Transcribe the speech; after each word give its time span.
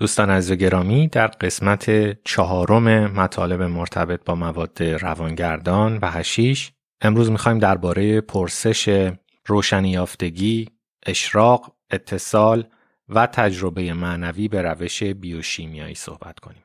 دوستان 0.00 0.30
از 0.30 0.52
گرامی 0.52 1.08
در 1.08 1.26
قسمت 1.26 2.16
چهارم 2.24 3.06
مطالب 3.06 3.62
مرتبط 3.62 4.24
با 4.24 4.34
مواد 4.34 4.82
روانگردان 4.82 5.98
و 6.02 6.10
هشیش 6.10 6.72
امروز 7.00 7.30
می‌خوایم 7.30 7.58
درباره 7.58 8.20
پرسش 8.20 9.10
روشنی 9.46 9.90
یافتگی، 9.90 10.68
اشراق، 11.06 11.72
اتصال 11.90 12.64
و 13.08 13.26
تجربه 13.26 13.92
معنوی 13.92 14.48
به 14.48 14.62
روش 14.62 15.02
بیوشیمیایی 15.02 15.94
صحبت 15.94 16.38
کنیم. 16.38 16.64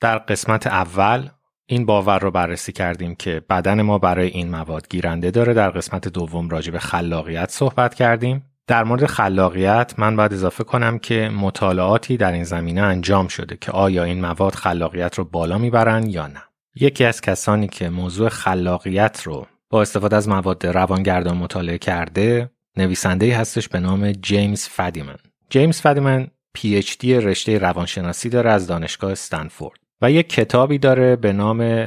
در 0.00 0.18
قسمت 0.18 0.66
اول 0.66 1.28
این 1.66 1.86
باور 1.86 2.18
رو 2.18 2.30
بررسی 2.30 2.72
کردیم 2.72 3.14
که 3.14 3.42
بدن 3.50 3.82
ما 3.82 3.98
برای 3.98 4.28
این 4.28 4.50
مواد 4.50 4.88
گیرنده 4.90 5.30
داره. 5.30 5.54
در 5.54 5.70
قسمت 5.70 6.08
دوم 6.08 6.48
راجع 6.48 6.72
به 6.72 6.78
خلاقیت 6.78 7.50
صحبت 7.50 7.94
کردیم. 7.94 8.44
در 8.66 8.84
مورد 8.84 9.06
خلاقیت 9.06 9.94
من 9.98 10.16
باید 10.16 10.32
اضافه 10.32 10.64
کنم 10.64 10.98
که 10.98 11.28
مطالعاتی 11.28 12.16
در 12.16 12.32
این 12.32 12.44
زمینه 12.44 12.80
انجام 12.80 13.28
شده 13.28 13.56
که 13.60 13.72
آیا 13.72 14.04
این 14.04 14.20
مواد 14.20 14.54
خلاقیت 14.54 15.14
رو 15.14 15.24
بالا 15.24 15.58
می‌برن 15.58 16.06
یا 16.06 16.26
نه. 16.26 16.42
یکی 16.74 17.04
از 17.04 17.20
کسانی 17.20 17.68
که 17.68 17.88
موضوع 17.88 18.28
خلاقیت 18.28 19.22
رو 19.24 19.46
با 19.70 19.82
استفاده 19.82 20.16
از 20.16 20.28
مواد 20.28 20.66
روانگردان 20.66 21.36
مطالعه 21.36 21.78
کرده 21.78 22.50
نویسنده 22.76 23.36
هستش 23.36 23.68
به 23.68 23.80
نام 23.80 24.12
جیمز 24.12 24.68
فدیمن. 24.68 25.16
جیمز 25.50 25.80
فدیمن 25.80 26.28
PhD 26.54 27.04
رشته 27.04 27.58
روانشناسی 27.58 28.28
داره 28.28 28.50
از 28.50 28.66
دانشگاه 28.66 29.12
استنفورد. 29.12 29.80
و 30.02 30.10
یک 30.10 30.28
کتابی 30.28 30.78
داره 30.78 31.16
به 31.16 31.32
نام 31.32 31.86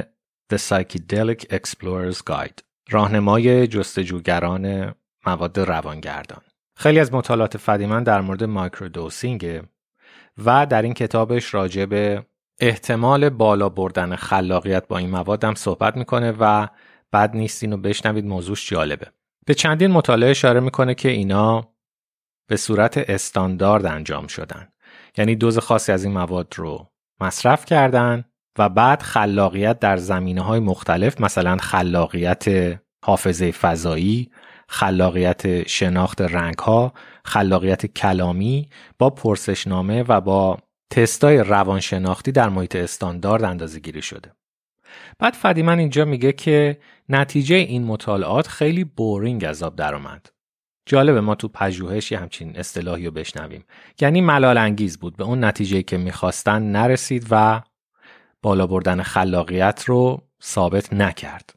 The 0.52 0.56
Psychedelic 0.56 1.40
Explorer's 1.40 2.18
Guide 2.30 2.62
راهنمای 2.90 3.66
جستجوگران 3.66 4.94
مواد 5.26 5.60
روانگردان. 5.60 6.42
خیلی 6.76 7.00
از 7.00 7.14
مطالعات 7.14 7.56
فدیمن 7.56 8.02
در 8.02 8.20
مورد 8.20 8.44
microdosing 8.44 9.62
و 10.44 10.66
در 10.66 10.82
این 10.82 10.94
کتابش 10.94 11.54
راجع 11.54 11.84
به 11.84 12.26
احتمال 12.60 13.28
بالا 13.28 13.68
بردن 13.68 14.16
خلاقیت 14.16 14.88
با 14.88 14.98
این 14.98 15.10
مواد 15.10 15.44
هم 15.44 15.54
صحبت 15.54 15.96
می‌کنه 15.96 16.34
و 16.40 16.68
بد 17.12 17.36
نیست 17.36 17.62
اینو 17.62 17.76
بشنوید 17.76 18.24
موضوعش 18.24 18.70
جالبه. 18.70 19.06
به 19.46 19.54
چندین 19.54 19.90
مطالعه 19.90 20.30
اشاره 20.30 20.60
می‌کنه 20.60 20.94
که 20.94 21.08
اینا 21.08 21.74
به 22.48 22.56
صورت 22.56 22.98
استاندارد 22.98 23.86
انجام 23.86 24.26
شدن. 24.26 24.68
یعنی 25.16 25.36
دوز 25.36 25.58
خاصی 25.58 25.92
از 25.92 26.04
این 26.04 26.12
مواد 26.12 26.54
رو 26.56 26.91
مصرف 27.22 27.64
کردن 27.64 28.24
و 28.58 28.68
بعد 28.68 29.02
خلاقیت 29.02 29.78
در 29.78 29.96
زمینه 29.96 30.42
های 30.42 30.60
مختلف 30.60 31.20
مثلا 31.20 31.56
خلاقیت 31.56 32.44
حافظه 33.04 33.50
فضایی 33.50 34.30
خلاقیت 34.68 35.68
شناخت 35.68 36.20
رنگ 36.20 36.58
ها 36.58 36.92
خلاقیت 37.24 37.86
کلامی 37.86 38.68
با 38.98 39.10
پرسشنامه 39.10 40.02
و 40.02 40.20
با 40.20 40.58
تستای 40.90 41.38
روانشناختی 41.38 42.32
در 42.32 42.48
محیط 42.48 42.76
استاندارد 42.76 43.44
اندازه 43.44 43.80
گیری 43.80 44.02
شده. 44.02 44.32
بعد 45.18 45.34
فدیمن 45.34 45.78
اینجا 45.78 46.04
میگه 46.04 46.32
که 46.32 46.78
نتیجه 47.08 47.56
این 47.56 47.84
مطالعات 47.84 48.46
خیلی 48.46 48.84
بورینگ 48.84 49.44
از 49.44 49.62
آب 49.62 49.76
درآمد 49.76 50.31
جالبه 50.86 51.20
ما 51.20 51.34
تو 51.34 51.48
پژوهش 51.48 52.12
همچین 52.12 52.56
اصطلاحی 52.56 53.04
رو 53.06 53.10
بشنویم. 53.10 53.64
یعنی 54.00 54.20
ملال 54.20 54.58
انگیز 54.58 54.98
بود. 54.98 55.16
به 55.16 55.24
اون 55.24 55.44
نتیجه 55.44 55.82
که 55.82 55.96
می‌خواستن 55.96 56.62
نرسید 56.62 57.26
و 57.30 57.62
بالا 58.42 58.66
بردن 58.66 59.02
خلاقیت 59.02 59.84
رو 59.86 60.22
ثابت 60.42 60.92
نکرد. 60.92 61.54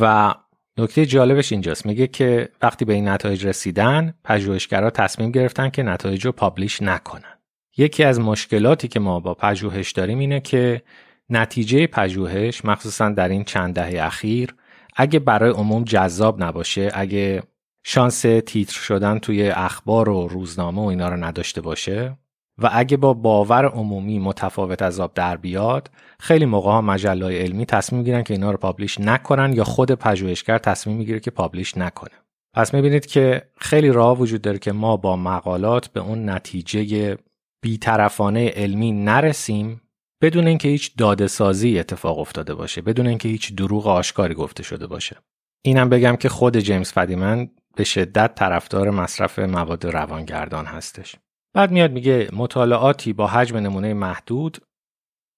و 0.00 0.34
نکته 0.78 1.06
جالبش 1.06 1.52
اینجاست. 1.52 1.86
میگه 1.86 2.06
که 2.06 2.48
وقتی 2.62 2.84
به 2.84 2.92
این 2.92 3.08
نتایج 3.08 3.46
رسیدن 3.46 4.14
پژوهشگرا 4.24 4.90
تصمیم 4.90 5.30
گرفتن 5.30 5.70
که 5.70 5.82
نتایج 5.82 6.26
رو 6.26 6.32
پابلیش 6.32 6.82
نکنن. 6.82 7.38
یکی 7.76 8.04
از 8.04 8.20
مشکلاتی 8.20 8.88
که 8.88 9.00
ما 9.00 9.20
با 9.20 9.34
پژوهش 9.34 9.92
داریم 9.92 10.18
اینه 10.18 10.40
که 10.40 10.82
نتیجه 11.30 11.86
پژوهش 11.86 12.64
مخصوصا 12.64 13.08
در 13.08 13.28
این 13.28 13.44
چند 13.44 13.74
دهه 13.74 14.06
اخیر 14.06 14.54
اگه 14.96 15.18
برای 15.18 15.50
عموم 15.50 15.84
جذاب 15.84 16.42
نباشه 16.42 16.90
اگه 16.94 17.42
شانس 17.84 18.20
تیتر 18.20 18.72
شدن 18.72 19.18
توی 19.18 19.50
اخبار 19.50 20.08
و 20.08 20.28
روزنامه 20.28 20.82
و 20.82 20.84
اینا 20.84 21.08
رو 21.08 21.24
نداشته 21.24 21.60
باشه؟ 21.60 22.18
و 22.58 22.70
اگه 22.72 22.96
با 22.96 23.14
باور 23.14 23.64
عمومی 23.64 24.18
متفاوت 24.18 24.82
از 24.82 25.00
آب 25.00 25.14
در 25.14 25.36
بیاد 25.36 25.90
خیلی 26.20 26.44
موقع 26.44 26.70
ها 26.70 26.80
مجله 26.80 27.42
علمی 27.42 27.66
تصمیم 27.66 27.98
می‌گیرن 27.98 28.22
که 28.22 28.34
اینا 28.34 28.50
رو 28.50 28.56
پابلیش 28.56 29.00
نکنن 29.00 29.52
یا 29.52 29.64
خود 29.64 29.90
پژوهشگر 29.92 30.58
تصمیم 30.58 30.96
می‌گیره 30.96 31.20
که 31.20 31.30
پابلیش 31.30 31.78
نکنه. 31.78 32.14
پس 32.54 32.74
می‌بینید 32.74 33.06
که 33.06 33.42
خیلی 33.58 33.90
راه 33.90 34.18
وجود 34.18 34.42
داره 34.42 34.58
که 34.58 34.72
ما 34.72 34.96
با 34.96 35.16
مقالات 35.16 35.88
به 35.88 36.00
اون 36.00 36.30
نتیجه 36.30 37.18
بیطرفانه 37.62 38.48
علمی 38.48 38.92
نرسیم 38.92 39.80
بدون 40.22 40.46
اینکه 40.46 40.68
هیچ 40.68 40.96
داده 40.96 41.26
سازی 41.26 41.78
اتفاق 41.78 42.18
افتاده 42.18 42.54
باشه 42.54 42.82
بدون 42.82 43.06
اینکه 43.06 43.28
هیچ 43.28 43.54
دروغ 43.54 43.86
آشکاری 43.86 44.34
گفته 44.34 44.62
شده 44.62 44.86
باشه. 44.86 45.16
اینم 45.64 45.88
بگم 45.88 46.16
که 46.16 46.28
خود 46.28 46.58
جیمز 46.58 46.92
فدیمن 46.92 47.50
به 47.76 47.84
شدت 47.84 48.34
طرفدار 48.34 48.90
مصرف 48.90 49.38
مواد 49.38 49.86
روانگردان 49.86 50.66
هستش. 50.66 51.16
بعد 51.54 51.70
میاد 51.70 51.92
میگه 51.92 52.28
مطالعاتی 52.32 53.12
با 53.12 53.26
حجم 53.26 53.56
نمونه 53.56 53.94
محدود 53.94 54.58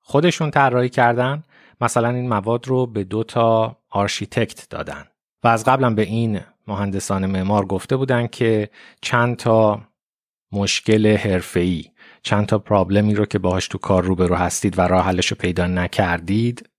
خودشون 0.01 0.51
طراحی 0.51 0.89
کردن. 0.89 1.43
مثلا 1.81 2.09
این 2.09 2.29
مواد 2.29 2.69
رو 2.69 2.87
به 2.87 3.05
دو 3.05 3.25
تا 3.25 3.77
آرشیتکت 3.91 4.69
دادن. 4.71 5.05
و 5.45 5.49
از 5.49 5.65
قبلا 5.65 5.91
به 5.91 6.03
این 6.03 6.41
مهندسان 6.67 7.27
معمار 7.27 7.67
گفته 7.67 7.97
بودن 7.97 8.27
که 8.27 8.71
چند 9.01 9.37
تا 9.37 9.81
مشکل 10.53 11.17
حرفه‌ای 11.17 11.85
چند 12.23 12.47
تا 12.47 12.59
پرابلمی 12.59 13.15
رو 13.15 13.27
که 13.27 13.39
باهاش 13.39 13.69
تو 13.69 13.79
کار 13.79 14.05
روبرو 14.05 14.35
هستید 14.35 14.79
و 14.79 14.83
راه 14.83 15.05
حلش 15.05 15.27
رو 15.27 15.37
پیدا 15.37 15.67
نکردید 15.67 16.71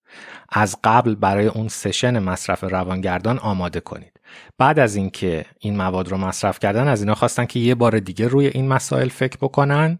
از 0.49 0.77
قبل 0.83 1.15
برای 1.15 1.47
اون 1.47 1.67
سشن 1.67 2.19
مصرف 2.19 2.63
روانگردان 2.63 3.39
آماده 3.39 3.79
کنید. 3.79 4.14
بعد 4.57 4.79
از 4.79 4.95
اینکه 4.95 5.45
این 5.59 5.77
مواد 5.77 6.07
رو 6.07 6.17
مصرف 6.17 6.59
کردن 6.59 6.87
از 6.87 7.01
اینا 7.01 7.15
خواستن 7.15 7.45
که 7.45 7.59
یه 7.59 7.75
بار 7.75 7.99
دیگه 7.99 8.27
روی 8.27 8.47
این 8.47 8.67
مسائل 8.67 9.09
فکر 9.09 9.37
بکنن 9.41 9.99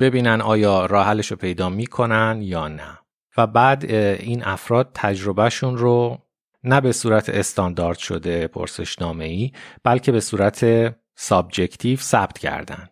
ببینن 0.00 0.40
آیا 0.40 0.86
راه 0.86 1.06
حلش 1.06 1.30
رو 1.30 1.36
پیدا 1.36 1.68
می‌کنن 1.68 2.38
یا 2.42 2.68
نه. 2.68 2.98
و 3.36 3.46
بعد 3.46 3.84
این 3.94 4.44
افراد 4.44 4.90
تجربهشون 4.94 5.76
رو 5.76 6.18
نه 6.64 6.80
به 6.80 6.92
صورت 6.92 7.28
استاندارد 7.28 7.98
شده 7.98 8.46
پرسشنامه 8.46 9.24
ای 9.24 9.52
بلکه 9.84 10.12
به 10.12 10.20
صورت 10.20 10.94
subjective 11.14 11.98
ثبت 11.98 12.38
کردن. 12.38 12.88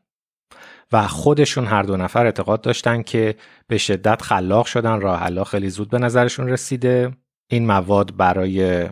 و 0.92 1.06
خودشون 1.06 1.66
هر 1.66 1.82
دو 1.82 1.96
نفر 1.96 2.24
اعتقاد 2.24 2.60
داشتن 2.60 3.02
که 3.02 3.34
به 3.66 3.78
شدت 3.78 4.22
خلاق 4.22 4.66
شدن 4.66 5.00
راه 5.00 5.20
حل 5.20 5.44
خیلی 5.44 5.70
زود 5.70 5.90
به 5.90 5.98
نظرشون 5.98 6.48
رسیده. 6.48 7.16
این 7.50 7.66
مواد 7.66 8.16
برای 8.16 8.88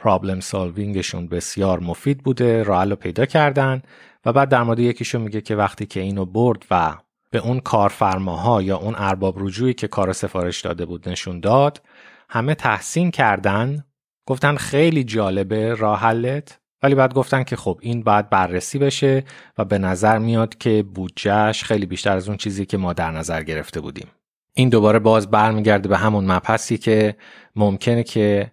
problem 0.00 0.40
solving 0.40 0.96
شون 0.96 1.28
بسیار 1.28 1.80
مفید 1.80 2.22
بوده 2.22 2.62
راه 2.62 2.94
پیدا 2.94 3.26
کردن 3.26 3.82
و 4.24 4.32
بعد 4.32 4.48
در 4.48 4.62
مورد 4.62 4.78
یکیشون 4.78 5.22
میگه 5.22 5.40
که 5.40 5.56
وقتی 5.56 5.86
که 5.86 6.00
اینو 6.00 6.24
برد 6.24 6.66
و 6.70 6.96
به 7.30 7.38
اون 7.38 7.60
کارفرماها 7.60 8.62
یا 8.62 8.76
اون 8.76 8.94
ارباب 8.98 9.34
رجوعی 9.38 9.74
که 9.74 9.88
کار 9.88 10.12
سفارش 10.12 10.60
داده 10.60 10.86
بود 10.86 11.08
نشون 11.08 11.40
داد 11.40 11.82
همه 12.28 12.54
تحسین 12.54 13.10
کردن 13.10 13.84
گفتن 14.26 14.56
خیلی 14.56 15.04
جالبه 15.04 15.74
راه 15.74 16.00
حلت. 16.00 16.60
ولی 16.82 16.94
بعد 16.94 17.14
گفتن 17.14 17.42
که 17.42 17.56
خب 17.56 17.78
این 17.82 18.02
باید 18.02 18.30
بررسی 18.30 18.78
بشه 18.78 19.24
و 19.58 19.64
به 19.64 19.78
نظر 19.78 20.18
میاد 20.18 20.58
که 20.58 20.82
بودجهش 20.94 21.64
خیلی 21.64 21.86
بیشتر 21.86 22.16
از 22.16 22.28
اون 22.28 22.36
چیزی 22.36 22.66
که 22.66 22.76
ما 22.76 22.92
در 22.92 23.10
نظر 23.10 23.42
گرفته 23.42 23.80
بودیم. 23.80 24.08
این 24.54 24.68
دوباره 24.68 24.98
باز 24.98 25.30
برمیگرده 25.30 25.88
به 25.88 25.96
همون 25.96 26.32
مبحثی 26.32 26.78
که 26.78 27.16
ممکنه 27.56 28.02
که 28.02 28.52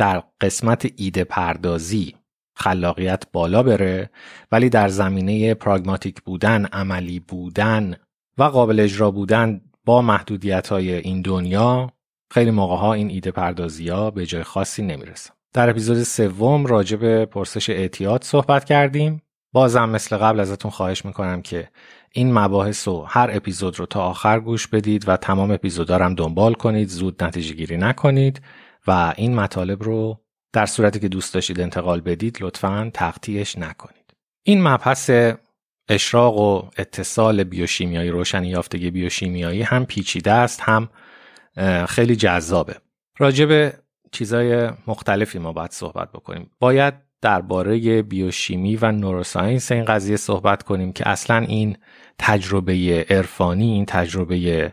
در 0.00 0.22
قسمت 0.40 0.92
ایده 0.96 1.24
پردازی 1.24 2.14
خلاقیت 2.56 3.24
بالا 3.32 3.62
بره 3.62 4.10
ولی 4.52 4.68
در 4.68 4.88
زمینه 4.88 5.54
پراگماتیک 5.54 6.20
بودن 6.22 6.64
عملی 6.66 7.20
بودن 7.20 7.94
و 8.38 8.42
قابل 8.42 8.80
اجرا 8.80 9.10
بودن 9.10 9.60
با 9.84 10.02
محدودیت 10.02 10.68
های 10.68 10.94
این 10.94 11.22
دنیا 11.22 11.92
خیلی 12.32 12.50
موقع 12.50 12.76
ها 12.76 12.94
این 12.94 13.10
ایده 13.10 13.30
پردازی 13.30 13.88
ها 13.88 14.10
به 14.10 14.26
جای 14.26 14.42
خاصی 14.42 14.82
نمی‌رسه 14.82 15.30
در 15.52 15.70
اپیزود 15.70 16.02
سوم 16.02 16.66
راجع 16.66 16.96
به 16.96 17.26
پرسش 17.26 17.70
اعتیاد 17.70 18.24
صحبت 18.24 18.64
کردیم. 18.64 19.22
بازم 19.52 19.88
مثل 19.88 20.16
قبل 20.16 20.40
ازتون 20.40 20.70
خواهش 20.70 21.04
می‌کنم 21.04 21.42
که 21.42 21.68
این 22.12 22.32
مباحث 22.32 22.88
و 22.88 23.02
هر 23.02 23.30
اپیزود 23.32 23.78
رو 23.78 23.86
تا 23.86 24.02
آخر 24.02 24.40
گوش 24.40 24.66
بدید 24.66 25.08
و 25.08 25.16
تمام 25.16 25.50
اپیزودا 25.50 25.98
هم 25.98 26.14
دنبال 26.14 26.54
کنید 26.54 26.88
زود 26.88 27.24
نتیجه 27.24 27.54
گیری 27.54 27.76
نکنید. 27.76 28.42
و 28.86 29.14
این 29.16 29.34
مطالب 29.34 29.82
رو 29.82 30.20
در 30.52 30.66
صورتی 30.66 31.00
که 31.00 31.08
دوست 31.08 31.34
داشتید 31.34 31.60
انتقال 31.60 32.00
بدید 32.00 32.38
لطفا 32.40 32.90
تقطیعش 32.94 33.58
نکنید. 33.58 34.14
این 34.42 34.62
مبحث 34.62 35.10
اشراق 35.88 36.36
و 36.38 36.70
اتصال 36.76 37.44
بیوشیمیایی 37.44 38.10
روشنی 38.10 38.48
یافتگی 38.48 38.90
بیوشیمیایی 38.90 39.62
هم 39.62 39.86
پیچیده 39.86 40.32
است 40.32 40.60
هم 40.60 40.88
خیلی 41.86 42.16
جذابه. 42.16 42.76
راجب 43.18 43.72
چیزای 44.12 44.70
مختلفی 44.86 45.38
ما 45.38 45.52
باید 45.52 45.70
صحبت 45.70 46.12
بکنیم. 46.12 46.50
باید 46.58 46.94
درباره 47.22 48.02
بیوشیمی 48.02 48.76
و 48.76 48.92
neuroscience 48.92 49.72
این 49.72 49.84
قضیه 49.84 50.16
صحبت 50.16 50.62
کنیم 50.62 50.92
که 50.92 51.08
اصلا 51.08 51.38
این 51.38 51.76
تجربه 52.18 53.06
عرفانی 53.10 53.72
این 53.72 53.84
تجربه 53.86 54.72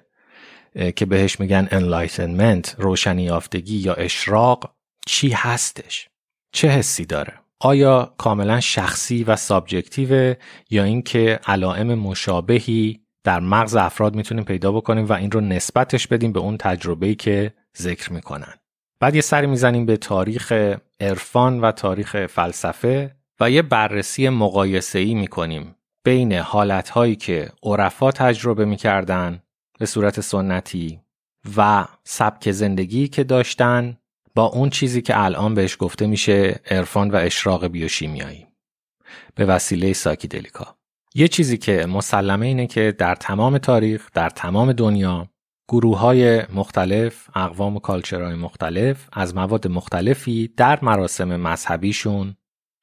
که 0.96 1.06
بهش 1.06 1.40
میگن 1.40 1.68
enlightenment 1.68 2.70
روشنی 2.78 3.24
یافتگی 3.24 3.78
یا 3.78 3.94
اشراق 3.94 4.76
چی 5.08 5.30
هستش؟ 5.30 6.10
چه 6.52 6.68
حسی 6.68 7.06
داره؟ 7.06 7.34
آیا 7.60 8.14
کاملا 8.18 8.60
شخصی 8.60 9.24
و 9.24 9.36
subjective 9.36 10.36
یا 10.70 10.84
اینکه 10.84 11.40
علائم 11.48 11.94
مشابهی 11.94 13.02
در 13.24 13.40
مغز 13.40 13.76
افراد 13.76 14.16
می‌تونیم 14.16 14.44
پیدا 14.44 14.72
بکنیم 14.72 15.06
و 15.06 15.14
این 15.14 15.32
رو 15.32 15.42
نسبتش 15.42 16.08
بدیم 16.08 16.32
به 16.32 16.40
اون 16.40 16.58
تجربه‌ای 16.58 17.16
که 17.16 17.54
ذکر 17.78 18.14
می‌کنن؟ 18.14 18.54
بعد 19.00 19.16
یه 19.16 19.22
سری 19.22 19.48
می‌زنیم 19.48 19.86
به 19.86 19.98
تاریخ 19.98 20.76
عرفان 21.00 21.62
و 21.62 21.72
تاریخ 21.72 22.26
فلسفه 22.26 23.16
و 23.40 23.52
یه 23.52 23.62
بررسی 23.62 24.30
مقایسه‌ای 24.30 25.14
می‌کنیم 25.14 25.76
بین 26.04 26.34
حالتهایی 26.34 27.16
که 27.16 27.52
عرفا 27.64 28.12
تجربه 28.12 28.66
می‌کردن 28.66 29.42
به 29.80 29.86
صورت 29.86 30.22
سنتی 30.22 31.02
و 31.58 31.86
سبک 32.04 32.52
زندگی 32.52 33.08
که 33.08 33.24
داشتن 33.24 33.98
با 34.36 34.46
اون 34.46 34.70
چیزی 34.70 35.02
که 35.02 35.24
الان 35.24 35.54
بهش 35.54 35.78
گفته 35.80 36.08
میشه 36.08 36.60
عرفان 36.70 37.12
و 37.12 37.16
اشراق 37.16 37.68
بیوشیمیایی. 37.68 38.48
به 39.36 39.46
وسیله 39.46 39.94
ساکیدلیکا 39.94 40.78
یه 41.16 41.28
چیزی 41.28 41.58
که 41.58 41.86
مسلمه 41.86 42.46
اینه 42.46 42.68
که 42.68 42.96
در 42.98 43.16
تمام 43.16 43.58
تاریخ 43.58 44.10
در 44.14 44.30
تمام 44.30 44.74
دنیا 44.74 45.30
گروه 45.70 46.00
های 46.00 46.42
مختلف 46.46 47.30
اقوام 47.36 47.76
و 47.76 47.80
کالچرهای 47.80 48.36
مختلف 48.36 49.10
از 49.14 49.36
مواد 49.36 49.68
مختلفی 49.68 50.54
در 50.58 50.80
مراسم 50.82 51.36
مذهبیشون 51.36 52.36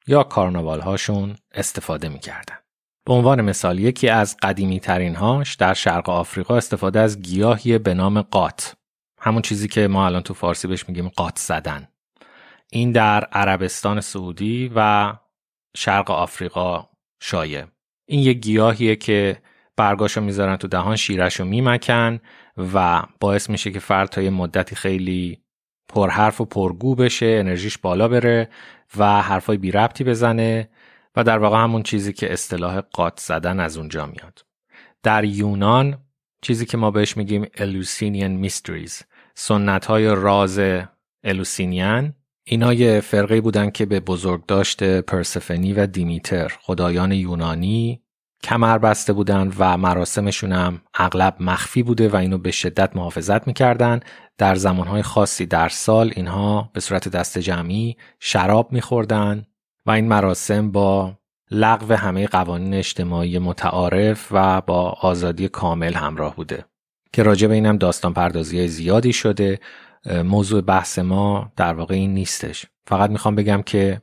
یا 0.06 0.23
کارناوال 0.23 0.81
هاشون 0.81 1.37
استفاده 1.52 2.08
می‌کردن. 2.08 2.63
به 3.06 3.12
عنوان 3.12 3.42
مثال 3.42 3.78
یکی 3.78 4.08
از 4.08 4.36
قدیمی 4.42 4.80
ترین 4.80 5.14
هاش 5.14 5.54
در 5.54 5.74
شرق 5.74 6.10
آفریقا 6.10 6.56
استفاده 6.56 7.00
از 7.00 7.22
گیاهی 7.22 7.78
به 7.78 7.94
نام 7.94 8.22
قات. 8.22 8.76
همون 9.20 9.42
چیزی 9.42 9.68
که 9.68 9.88
ما 9.88 10.06
الان 10.06 10.22
تو 10.22 10.34
فارسی 10.34 10.68
بهش 10.68 10.88
میگیم 10.88 11.08
قات 11.08 11.38
زدن. 11.38 11.88
این 12.72 12.92
در 12.92 13.24
عربستان 13.24 14.00
سعودی 14.00 14.72
و 14.74 15.12
شرق 15.76 16.10
آفریقا 16.10 16.88
شایع. 17.20 17.64
این 18.06 18.20
یه 18.20 18.32
گیاهیه 18.32 18.96
که 18.96 19.42
برگاشو 19.76 20.20
می‌ذارن 20.20 20.56
تو 20.56 20.68
دهان 20.68 20.96
شیرشو 20.96 21.44
میمکن 21.44 22.20
و 22.74 23.02
باعث 23.20 23.50
میشه 23.50 23.70
که 23.70 23.78
فرد 23.78 24.08
تا 24.08 24.22
یه 24.22 24.30
مدتی 24.30 24.76
خیلی 24.76 25.38
پرحرف 25.88 26.40
و 26.40 26.44
پرگو 26.44 26.94
بشه 26.94 27.26
انرژیش 27.26 27.78
بالا 27.78 28.08
بره 28.08 28.48
و 28.96 29.22
حرفای 29.22 29.56
بی 29.56 29.70
ربطی 29.70 30.04
بزنه 30.04 30.68
و 31.16 31.25
در 31.25 31.38
واقع 31.38 31.62
همون 31.62 31.82
چیزی 31.82 32.12
که 32.12 32.32
اصطلاح 32.32 32.81
قات 32.81 33.20
زدن 33.20 33.61
از 33.61 33.76
اونجا 33.76 34.06
میاد. 34.06 34.44
در 35.02 35.25
یونان 35.25 35.99
چیزی 36.43 36.66
که 36.66 36.76
ما 36.76 36.90
بهش 36.90 37.16
میگیم 37.16 37.44
Eleusinian 37.44 38.46
Mysteries 38.49 39.02
سنت 39.34 39.87
های 39.87 40.06
راز 40.06 40.61
الوسینیان 41.25 42.14
اینا 42.44 42.75
یه 42.75 43.00
فرقه 43.00 43.40
بودن 43.40 43.70
که 43.70 43.87
به 43.87 44.00
بزرگ 44.00 44.46
داشته 44.46 45.00
پرسفنی 45.00 45.72
و 45.72 45.87
دیمیتر 45.87 46.49
خدایان 46.62 47.12
یونانی 47.12 48.00
کمر 48.43 48.78
بسته 48.78 49.12
بودن 49.12 49.52
و 49.58 49.76
مراسمشون 49.76 50.52
هم 50.52 50.81
اغلب 50.94 51.37
مخفی 51.40 51.82
بوده 51.82 52.08
و 52.08 52.16
اینو 52.16 52.38
به 52.38 52.50
شدت 52.50 52.96
محافظت 52.96 53.46
می‌کردن. 53.46 54.00
در 54.38 54.55
زمانهای 54.55 55.02
خاصی 55.02 55.46
در 55.46 55.69
سال 55.69 56.12
اینها 56.16 56.70
به 56.72 56.81
صورت 56.81 57.08
دست 57.08 57.38
جمعی 57.38 57.96
شراب 58.20 58.72
میخوردن. 58.72 59.46
و 59.86 59.90
این 59.90 60.08
مراسم 60.08 60.70
با 60.70 61.19
لغو 61.50 61.94
همه 61.94 62.26
قوانین 62.26 62.75
اجتماعی 62.75 63.38
متعارف 63.38 64.28
و 64.31 64.60
با 64.60 64.90
آزادی 64.90 65.48
کامل 65.48 65.94
همراه 65.94 66.36
بوده 66.36 66.64
که 67.12 67.22
راجع 67.22 67.48
به 67.48 67.54
اینم 67.54 67.76
داستان 67.76 68.14
پردازی 68.14 68.69
زیادی 68.69 69.12
شده. 69.12 69.60
موضوع 70.25 70.60
بحث 70.60 70.98
ما 70.98 71.52
در 71.56 71.75
واقع 71.75 71.94
این 71.94 72.14
نیستش. 72.14 72.66
فقط 72.86 73.10
می‌خوام 73.10 73.34
بگم 73.34 73.62
که 73.62 74.02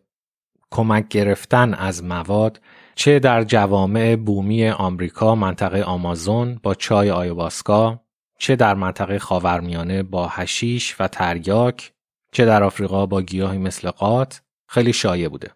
کمک 0.72 1.07
گرفتن 1.07 1.74
از 1.74 2.04
مواد 2.04 2.62
چه 2.95 3.19
در 3.19 3.44
جوامع 3.44 4.16
بومی 4.16 4.69
آمریکا 4.69 5.36
منطقه 5.36 5.81
آمازون 5.81 6.60
با 6.63 6.75
چای 6.75 7.12
آیواسکا 7.12 8.01
چه 8.39 8.56
در 8.56 8.74
منطقه 8.74 9.19
خاورمیانه 9.19 10.04
با 10.04 10.27
هشیش 10.27 10.95
و 11.00 11.07
تریاک 11.07 11.94
چه 12.31 12.45
در 12.45 12.63
آفریقا 12.63 13.06
با 13.06 13.22
گیاهی 13.22 13.57
مثل 13.57 13.89
قات 13.89 14.42
خیلی 14.69 14.94
شایع 14.94 15.30
بوده. 15.30 15.51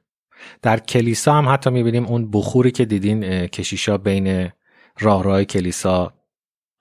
در 0.62 0.80
کلیسا 0.80 1.34
هم 1.34 1.50
حتی 1.50 1.70
می‌بینیم 1.70 2.06
اون 2.06 2.32
بخوری 2.32 2.72
که 2.72 2.86
دیدین 2.86 3.48
کشیشا 3.48 3.98
بین 3.98 4.52
راه 5.00 5.24
راه 5.24 5.44
کلیسا 5.44 6.14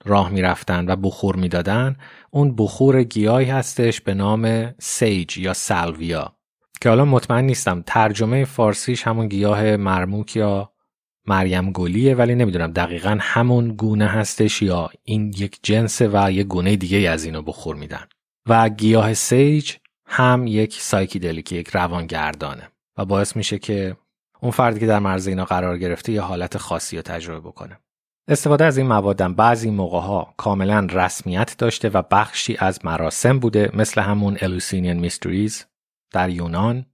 راه 0.04 0.30
می‌رفتن 0.30 0.84
و 0.88 0.96
بخور 0.96 1.36
می‌دادن. 1.36 1.96
اون 2.30 2.54
بخور 2.56 3.02
گیاهی 3.02 3.46
هستش 3.46 4.00
به 4.00 4.14
نام 4.14 4.74
سیج 4.78 5.38
یا 5.38 5.52
سالویا 5.52 6.36
که 6.80 6.88
حالا 6.88 7.04
مطمئن 7.04 7.44
نیستم 7.44 7.82
ترجمه 7.86 8.44
فارسیش 8.44 9.02
همون 9.02 9.28
گیاه 9.28 9.76
مرموک 9.76 10.36
یا 10.36 10.70
مریم 11.26 11.72
گلیه 11.72 12.14
ولی 12.14 12.34
نمی‌دونم 12.34 12.72
دقیقا 12.72 13.18
همون 13.20 13.68
گونه 13.68 14.06
هستش 14.06 14.62
یا 14.62 14.90
این 15.02 15.32
یک 15.38 15.58
جنس 15.62 16.02
و 16.12 16.32
یک 16.32 16.46
گونه 16.46 16.76
دیگه 16.76 17.10
از 17.10 17.24
اینو 17.24 17.42
بخور 17.42 17.76
میدن. 17.76 18.06
و 18.48 18.68
گیاه 18.68 19.14
sage 19.14 19.72
هم 20.06 20.46
یک 20.46 20.74
psychedelic 20.80 21.52
یک 21.52 21.68
روانگردانه. 21.68 22.68
و 22.98 23.04
باعث 23.04 23.36
میشه 23.36 23.58
که 23.58 23.96
اون 24.40 24.50
فردی 24.50 24.80
که 24.80 24.86
در 24.86 24.98
مرز 24.98 25.26
اینا 25.26 25.44
قرار 25.44 25.78
گرفته 25.78 26.12
یه 26.12 26.20
حالت 26.20 26.58
خاصی 26.58 26.96
رو 26.96 27.02
تجربه 27.02 27.48
بکنه. 27.48 27.78
استفاده 28.28 28.64
از 28.64 28.78
این 28.78 28.86
موادم 28.86 29.34
بعضی 29.34 29.70
موقع 29.70 30.00
ها 30.00 30.34
کاملا 30.36 30.86
رسمیت 30.90 31.54
داشته 31.58 31.88
و 31.88 32.02
بخشی 32.10 32.56
از 32.58 32.84
مراسم 32.84 33.38
بوده 33.38 33.70
مثل 33.74 34.00
همون 34.00 34.38
Eleusinian 34.40 35.00
Mysteries 35.00 35.64
در 36.12 36.30
یونان 36.30 36.86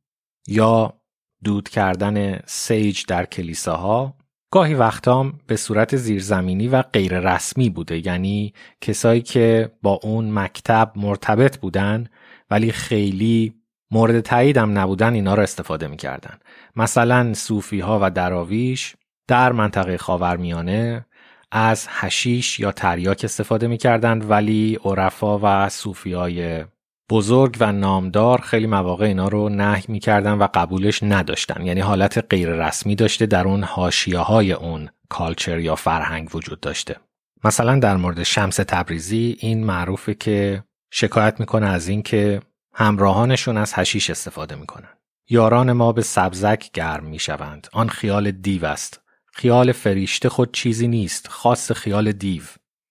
یا 0.49 1.01
دود 1.45 1.69
کردن 1.69 2.41
سیج 2.47 3.07
در 3.07 3.25
کلیساها. 3.25 4.15
گاهی 4.53 4.75
وقتام 4.75 5.41
به 5.47 5.57
صورت 5.57 5.97
زیرزمینی 5.97 6.69
و 6.69 6.83
غیر 6.83 7.21
رسمی 7.21 7.71
بوده 7.71 8.07
یعنی 8.07 8.55
کسایی 8.81 9.23
که 9.23 9.73
با 9.83 10.01
اون 10.03 10.33
مکتب 10.33 10.93
مرتبط 10.97 11.59
بودن 11.59 12.07
ولی 12.51 12.73
خیلی 12.73 13.60
مورد 13.91 14.21
تایید 14.21 14.57
هم 14.57 14.79
نبودن 14.79 15.15
اینا 15.15 15.35
رو 15.35 15.43
استفاده 15.43 15.89
می‌کردن. 15.89 16.39
مثلا 16.77 17.35
صوفی 17.35 17.81
ها 17.81 17.99
و 18.03 18.11
دراویش 18.11 18.95
در 19.29 19.53
منطقه 19.53 19.99
خاورمیانه 19.99 21.07
از 21.53 21.87
هشیش 21.89 22.61
یا 22.61 22.73
تریاک 22.73 23.21
استفاده 23.25 23.67
می‌کردند 23.67 24.31
ولی 24.31 24.79
عرفا 24.85 25.39
و 25.43 25.69
صوفی 25.69 26.13
های 26.13 26.65
بزرگ 27.11 27.57
و 27.61 27.73
نامدار 27.73 28.41
خیلی 28.41 28.67
مواقع 28.67 29.07
اینا 29.07 29.29
رو 29.29 29.49
نهی 29.49 29.85
می‌کردن 29.89 30.33
و 30.33 30.49
قبولش 30.55 31.03
نداشتن. 31.03 31.67
یعنی 31.67 31.81
حالت 31.81 32.27
غیر 32.31 32.51
رسمی 32.51 32.95
داشته 32.95 33.27
در 33.27 33.49
اون 33.49 33.63
حاشیه 33.63 34.19
های 34.19 34.53
اون 34.53 34.89
کالچر 35.09 35.59
یا 35.59 35.75
فرهنگ 35.75 36.35
وجود 36.35 36.61
داشته. 36.61 36.97
مثلا 37.45 37.79
در 37.79 37.97
مورد 37.97 38.23
شمس 38.23 38.57
تبریزی 38.57 39.37
این 39.41 39.65
معروفه 39.65 40.15
که 40.15 40.65
شکایت 40.93 41.41
می‌کنه 41.41 41.67
از 41.67 41.89
اینکه 41.89 42.41
همراهانشون 42.75 43.57
از 43.57 43.73
هشیش 43.75 44.11
استفاده 44.11 44.55
می‌کنن. 44.55 44.97
یاران 45.29 45.73
ما 45.73 45.93
به 45.93 46.03
سبزک 46.03 46.71
گرم 46.73 47.05
می‌شوند. 47.05 47.69
آن 47.73 47.89
خیال 47.89 48.31
دیو 48.31 48.65
است. 48.65 49.01
خیال 49.33 49.73
فریشته 49.73 50.29
خود 50.29 50.53
چیزی 50.53 50.89
نیست. 50.89 51.29
خاص 51.29 51.73
خیال 51.73 52.13
دیو. 52.13 52.43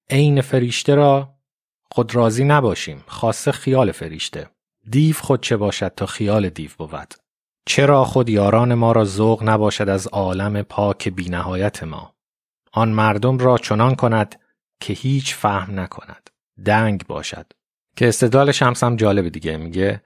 عین 0.10 0.42
فریشته 0.42 0.96
را 0.96 1.34
خود 1.92 2.16
راضی 2.16 2.44
نباشیم. 2.44 3.04
خاص 3.08 3.50
خیال 3.50 3.92
فریشته 3.92 4.50
دیو 4.90 5.16
خود 5.16 5.44
چه 5.44 5.58
باشد 5.58 5.94
تا 5.96 6.06
خیال 6.06 6.50
دیو 6.50 6.72
بود؟ 6.78 7.14
چرا 7.66 8.06
خود 8.06 8.30
یاران 8.30 8.74
ما 8.74 8.92
را 8.92 9.06
ذوق 9.06 9.44
نباشد 9.44 9.90
از 9.90 10.08
عالم 10.08 10.62
پاک 10.62 11.10
بینهایت 11.10 11.84
ما؟ 11.84 12.16
آن 12.74 12.90
مردم 12.90 13.38
را 13.38 13.58
چنان 13.58 13.96
کند 13.96 14.40
که 14.80 14.94
هیچ 14.94 15.36
فهم 15.36 15.80
نکند. 15.80 16.30
دنگ 16.66 17.08
باشد. 17.08 17.54
که 18.00 18.08
استدلال 18.08 18.52
شمس 18.52 18.84
هم 18.84 18.96
جالب 18.96 19.30
دیگه 19.30 19.58
میگه 19.58 20.02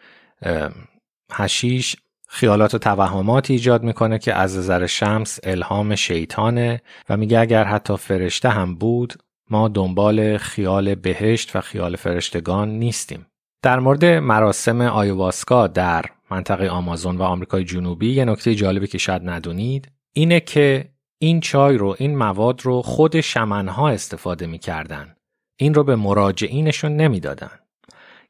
هشیش 1.31 1.95
خیالات 2.27 2.75
و 2.75 2.77
توهمات 2.77 3.51
ایجاد 3.51 3.83
می‌کنه 3.83 4.19
که 4.19 4.33
از 4.33 4.57
نظر 4.57 4.85
شمس 4.85 5.39
الهام 5.43 5.95
شیطانه 5.95 6.81
و 7.09 7.17
میگه 7.17 7.39
اگر 7.39 7.63
حتی 7.63 7.97
فرشته 7.97 8.49
هم 8.49 8.75
بود 8.75 9.13
ما 9.49 9.67
دنبال 9.67 10.37
خیال 10.37 10.95
بهشت 10.95 11.55
و 11.55 11.61
خیال 11.61 11.95
فرشتگان 11.95 12.69
نیستیم. 12.69 13.25
در 13.61 13.79
مورد 13.79 14.05
مراسم 14.05 14.81
آیواسکا 14.81 15.67
در 15.67 16.05
منطقه 16.31 16.67
آمازون 16.67 17.17
و 17.17 17.23
آمریکای 17.23 17.63
جنوبی 17.63 18.13
یه 18.13 18.25
نکته 18.25 18.55
جالبی 18.55 18.87
که 18.87 18.97
شاید 18.97 19.29
ندونید 19.29 19.91
اینه 20.13 20.39
که 20.39 20.89
این 21.17 21.39
چای 21.39 21.77
رو 21.77 21.95
این 21.99 22.17
مواد 22.17 22.61
رو 22.61 22.81
خود 22.81 23.21
شمنها 23.21 23.89
استفاده 23.89 24.47
می‌کردن. 24.47 25.15
این 25.57 25.73
رو 25.73 25.83
به 25.83 25.95
مراجعینشون 25.95 26.95
نمی‌دادن. 26.95 27.49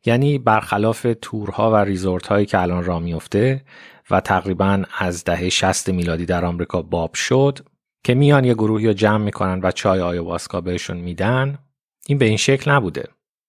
یعنی 0.05 0.37
برخلاف 0.37 1.07
تورها 1.21 1.71
و 1.71 1.75
ریزورت 1.75 2.27
هایی 2.27 2.45
که 2.45 2.61
الان 2.61 2.83
را 2.83 2.99
میفته 2.99 3.61
و 4.11 4.19
تقریبا 4.19 4.83
از 4.97 5.23
دهه 5.23 5.49
60 5.49 5.89
میلادی 5.89 6.25
در 6.25 6.45
آمریکا 6.45 6.81
باب 6.81 7.13
شد 7.13 7.59
که 8.03 8.13
میان 8.13 8.45
یه 8.45 8.53
گروهی 8.53 8.87
رو 8.87 8.93
جمع 8.93 9.23
می‌کنن 9.23 9.59
و 9.63 9.71
چای 9.71 10.01
آیواسکا 10.01 10.61
بهشون 10.61 10.97
میدن 10.97 11.57
این 12.07 12.17
به 12.17 12.25
این 12.25 12.37
شکل 12.37 12.71
نبوده. 12.71 13.07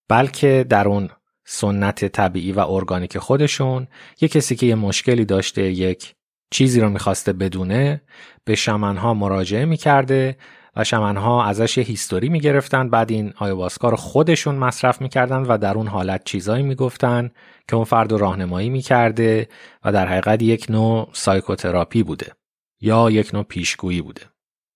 بلکه 0.09 0.65
در 0.69 0.87
اون 0.87 1.09
سنت 1.45 2.05
طبیعی 2.05 2.51
و 2.51 2.59
ارگانیک 2.59 3.17
خودشون 3.17 3.87
یه 4.21 4.27
کسی 4.27 4.55
که 4.55 4.65
یه 4.65 4.75
مشکلی 4.75 5.25
داشته 5.25 5.61
یک 5.61 6.15
چیزی 6.51 6.81
رو 6.81 6.89
می‌خواسته 6.89 7.33
بدونه 7.33 8.01
به 8.45 8.55
شمنها 8.55 9.13
مراجعه 9.13 9.65
می‌کرده 9.65 10.37
و 10.75 10.83
شمنها 10.83 11.45
ازش 11.45 11.77
یه 11.77 11.83
هیستوری 11.83 12.29
می‌گرفتن. 12.29 12.89
بعد 12.89 13.11
این 13.11 13.33
آیواسکا 13.37 13.89
رو 13.89 13.95
خودشون 13.95 14.55
مصرف 14.55 15.01
می‌کردن 15.01 15.41
و 15.41 15.57
در 15.57 15.73
اون 15.73 15.87
حالت 15.87 16.23
چیزایی 16.23 16.63
می‌گفتن 16.63 17.31
که 17.67 17.75
اون 17.75 17.85
فرد 17.85 18.11
رو 18.11 18.17
راهنمایی 18.17 18.69
می‌کرده 18.69 19.47
و 19.83 19.91
در 19.91 20.07
حقیقت 20.07 20.41
یک 20.41 20.65
نوع 20.69 21.09
psychotherapy 21.13 22.03
بوده 22.03 22.31
یا 22.81 23.11
یک 23.11 23.33
نوع 23.33 23.43
پیشگویی 23.43 24.01
بوده. 24.01 24.21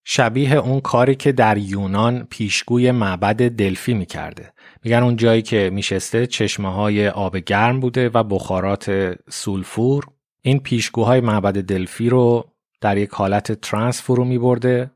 شبیه 0.05 0.55
اون 0.55 0.81
کاری 0.81 1.15
که 1.15 1.31
در 1.31 1.57
یونان 1.57 2.27
پیشگوی 2.29 2.91
معبد 2.91 3.49
دلفی 3.49 3.93
می‌کرده. 3.93 4.53
میگن 4.83 5.03
اون 5.03 5.15
جایی 5.15 5.41
که 5.41 5.69
میشسته 5.73 6.27
چشمه 6.27 6.73
های 6.73 7.09
آب 7.09 7.37
گرم 7.37 7.79
بوده 7.79 8.09
و 8.09 8.23
بخارات 8.23 9.15
سولفور. 9.29 10.03
این 10.41 10.59
پیشگوهای 10.59 11.21
معبد 11.21 11.61
دلفی 11.61 12.09
رو 12.09 12.51
در 12.81 12.97
یک 12.97 13.09
حالت 13.09 13.51
trance 13.51 14.01
فرو 14.01 14.25
میبرده 14.25 14.91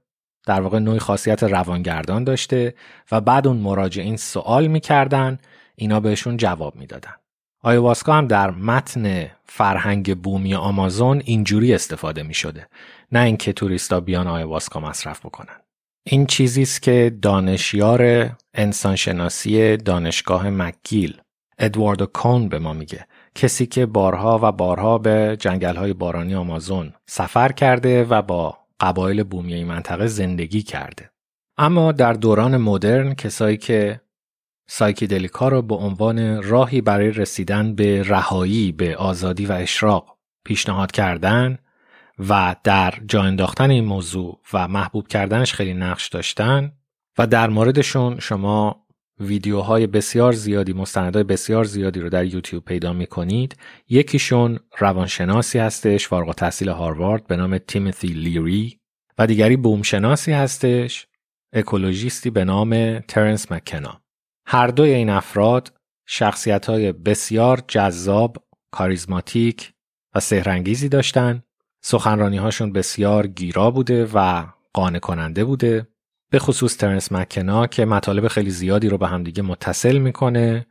در 0.46 0.62
واقع 0.62 0.80
نوعی 0.80 1.00
خاصیت 1.00 1.44
روانگردان 1.44 2.24
داشته 2.24 2.74
و 3.12 3.22
بعد 3.22 3.48
اون 3.48 3.58
مراجعین 3.58 4.18
سوال 4.18 4.68
می‌کردن 4.68 5.40
اینا 5.76 6.00
بهشون 6.00 6.38
جواب 6.38 6.76
می‌دادن. 6.76 7.14
آیواسکا 7.62 8.14
هم 8.14 8.28
در 8.28 8.52
متن 8.52 9.32
فرهنگ 9.46 10.18
بومی 10.18 10.56
آمازون 10.56 11.22
اینجوری 11.26 11.74
استفاده 11.74 12.24
می 12.24 12.34
شده 12.34 12.68
نه 13.12 13.20
اینکه 13.20 13.54
توریستا 13.54 14.00
بیان 14.00 14.28
آیواسکا 14.28 14.80
مصرف 14.80 15.26
بکنن. 15.26 15.56
این 16.04 16.26
چیزی 16.26 16.62
است 16.62 16.82
که 16.82 17.18
دانشیار 17.22 18.30
انسانشناسی 18.54 19.78
دانشگاه 19.78 20.50
مکگیل 20.50 21.22
ادواردو 21.60 22.06
کون 22.06 22.50
به 22.50 22.60
ما 22.60 22.74
میگه. 22.74 23.06
کسی 23.36 23.66
که 23.66 23.86
بارها 23.86 24.40
و 24.44 24.52
بارها 24.52 24.98
به 24.98 25.38
جنگل 25.40 25.76
های 25.76 25.94
بارانی 25.94 26.36
آمازون 26.36 26.94
سفر 27.06 27.52
کرده 27.52 28.04
و 28.04 28.22
با 28.22 28.58
قبایل 28.84 29.24
بومی 29.24 29.64
منطقه 29.64 30.08
زندگی 30.08 30.62
کرده. 30.62 31.12
اما 31.58 31.92
در 31.92 32.14
دوران 32.14 32.58
مدرن 32.58 33.14
کسایی 33.14 33.58
که 33.58 34.02
سایکیدلیکا 34.68 35.48
را 35.48 35.62
به 35.62 35.76
عنوان 35.76 36.44
راهی 36.44 36.82
برای 36.82 37.12
رسیدن 37.12 37.76
به 37.76 38.04
رهایی 38.04 38.72
به 38.72 38.96
آزادی 38.96 39.46
و 39.46 39.52
اشراق 39.52 40.18
پیشنهاد 40.46 40.92
کردن 40.92 41.58
و 42.30 42.56
در 42.64 42.94
جا 43.08 43.24
انداختن 43.24 43.70
این 43.70 43.86
موضوع 43.86 44.40
و 44.54 44.68
محبوب 44.68 45.08
کردنش 45.08 45.54
خیلی 45.54 45.74
نقش 45.74 46.08
داشتن 46.10 46.72
و 47.18 47.28
در 47.28 47.50
موردشون 47.50 48.20
شما 48.20 48.83
ویدیوهای 49.20 49.88
بسیار 49.88 50.34
زیادی 50.34 50.74
مستندهای 50.74 51.24
بسیار 51.24 51.64
زیادی 51.64 52.00
رو 52.00 52.10
در 52.10 52.26
یوتیوب 52.26 52.66
پیدا 52.66 52.94
می 52.94 53.08
کنید 53.08 53.58
یکیشون 53.90 54.60
روانشناسی 54.80 55.60
هستش 55.60 56.08
فارغ 56.08 56.36
تحصیل 56.36 56.70
هاروارد 56.70 57.28
به 57.28 57.36
نام 57.36 57.58
تیموتی 57.58 58.08
لیری 58.08 58.80
و 59.18 59.28
دیگری 59.28 59.58
بومشناسی 59.58 60.32
هستش 60.32 61.08
اکولوژیستی 61.54 62.30
به 62.30 62.44
نام 62.44 63.00
ترنس 63.00 63.52
مکنا 63.52 64.02
هر 64.46 64.68
دوی 64.68 64.90
این 64.90 65.10
افراد 65.10 65.74
شخصیت 66.06 66.66
های 66.66 66.92
بسیار 66.92 67.64
جذاب، 67.68 68.38
کاریزماتیک 68.72 69.74
و 70.16 70.20
سهرنگیزی 70.20 70.90
داشتن. 70.90 71.44
سخنرانی 71.82 72.38
هاشون 72.38 72.74
بسیار 72.74 73.28
گیرا 73.28 73.72
بوده 73.72 74.06
و 74.14 74.46
قانع 74.74 75.00
کننده 75.00 75.46
بوده. 75.46 75.88
به 76.34 76.40
خصوص 76.40 76.78
ترنس 76.78 77.12
مکنا 77.12 77.68
که 77.68 77.86
مطالب 77.86 78.28
خیلی 78.28 78.50
زیادی 78.50 78.90
رو 78.90 78.98
به 78.98 79.08
همدیگه 79.08 79.44
متصل 79.44 79.98
می‌کنه 79.98 80.66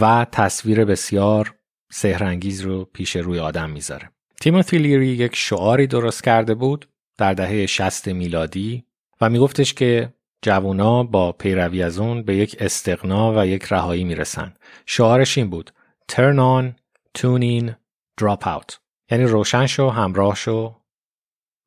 و 0.00 0.26
تصویر 0.32 0.84
بسیار 0.84 1.54
سهرنگیز 1.92 2.60
رو 2.60 2.84
پیش 2.84 3.16
روی 3.16 3.38
آدم 3.38 3.70
می‌ذاره. 3.70 4.10
تیموتی 4.40 4.78
لیری 4.78 5.06
یک 5.06 5.36
شعاری 5.36 5.86
درست 5.86 6.24
کرده 6.24 6.54
بود 6.54 6.88
در 7.18 7.34
دهه 7.34 7.66
60 7.66 8.08
میلادی 8.08 8.84
و 9.20 9.30
میگفتش 9.30 9.74
که 9.74 10.14
جوونا 10.42 11.02
با 11.02 11.32
پیروی 11.32 11.82
از 11.82 11.98
اون 11.98 12.22
به 12.22 12.36
یک 12.36 12.56
استقنا 12.60 13.40
و 13.40 13.46
یک 13.46 13.64
رهایی 13.64 14.04
می‌رسن. 14.04 14.54
شعارش 14.86 15.38
این 15.38 15.50
بود 15.50 15.70
Turn 16.12 16.36
on, 16.38 16.74
tune 17.18 17.42
in, 17.42 17.70
drop 18.20 18.46
out. 18.46 18.76
یعنی 19.10 19.24
روشن 19.24 19.66
شو، 19.66 19.90
همراه 19.90 20.34
شو 20.34 20.76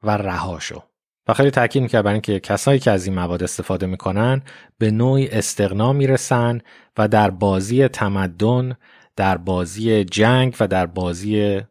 و 0.04 0.18
رها 0.18 0.60
شو. 0.60 0.89
و 1.30 1.34
خیلی 1.34 1.52
تاکید 1.52 1.84
می‌کرد 1.84 2.04
برای 2.04 2.14
اینکه 2.14 2.40
کسایی 2.40 2.80
که 2.80 2.92
از 2.92 3.06
این 3.06 3.16
مواد 3.16 3.44
استفاده 3.44 3.86
می‌کنن 3.86 4.42
به 4.78 4.92
نوعی 4.92 5.28
استغنا 5.28 5.94
می‌رسن 5.94 6.62
و 6.98 7.08
در 7.08 7.30
بازی 7.30 7.88
تمدن 7.88 8.76
در 9.16 9.38
بازی 9.38 10.04
جنگ 10.04 10.56
و 10.60 10.68
در 10.68 10.86
بازی 10.86 11.62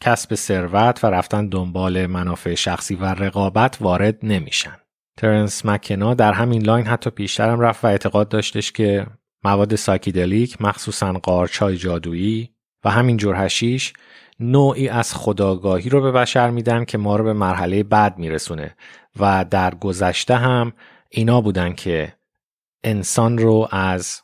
کسب 0.00 0.34
ثروت 0.34 1.04
و 1.04 1.06
رفتن 1.06 1.48
دنبال 1.48 2.06
منافع 2.06 2.54
شخصی 2.54 2.94
و 2.94 3.04
رقابت 3.04 3.78
وارد 3.80 4.18
نمیشن. 4.22 4.76
ترنس 5.18 5.66
مکنا 5.66 6.14
در 6.14 6.32
همین 6.32 6.62
line 6.62 6.86
حتی 6.86 7.10
پیشترم 7.10 7.60
رفت 7.60 7.84
و 7.84 7.88
اعتقاد 7.88 8.28
داشتش 8.28 8.72
که 8.72 9.06
مواد 9.44 9.74
psychedelic 9.74 10.62
مخصوصا 10.62 11.12
قارچای 11.12 11.76
جادویی 11.76 12.50
و 12.84 12.90
همین 12.90 13.16
جور 13.16 13.44
حشیش 13.44 13.92
نوعی 14.40 14.88
از 14.88 15.14
خودآگاهی 15.14 15.90
رو 15.90 16.00
به 16.00 16.12
بشر 16.12 16.50
میدن 16.50 16.84
که 16.84 16.98
ما 16.98 17.16
رو 17.16 17.24
به 17.24 17.32
مرحله 17.32 17.82
بعد 17.82 18.18
میرسونه. 18.18 18.76
و 19.20 19.44
در 19.50 19.74
گذشته 19.74 20.36
هم 20.36 20.72
اینا 21.10 21.40
بودن 21.40 21.72
که 21.72 22.14
انسان 22.84 23.38
رو 23.38 23.68
از 23.70 24.22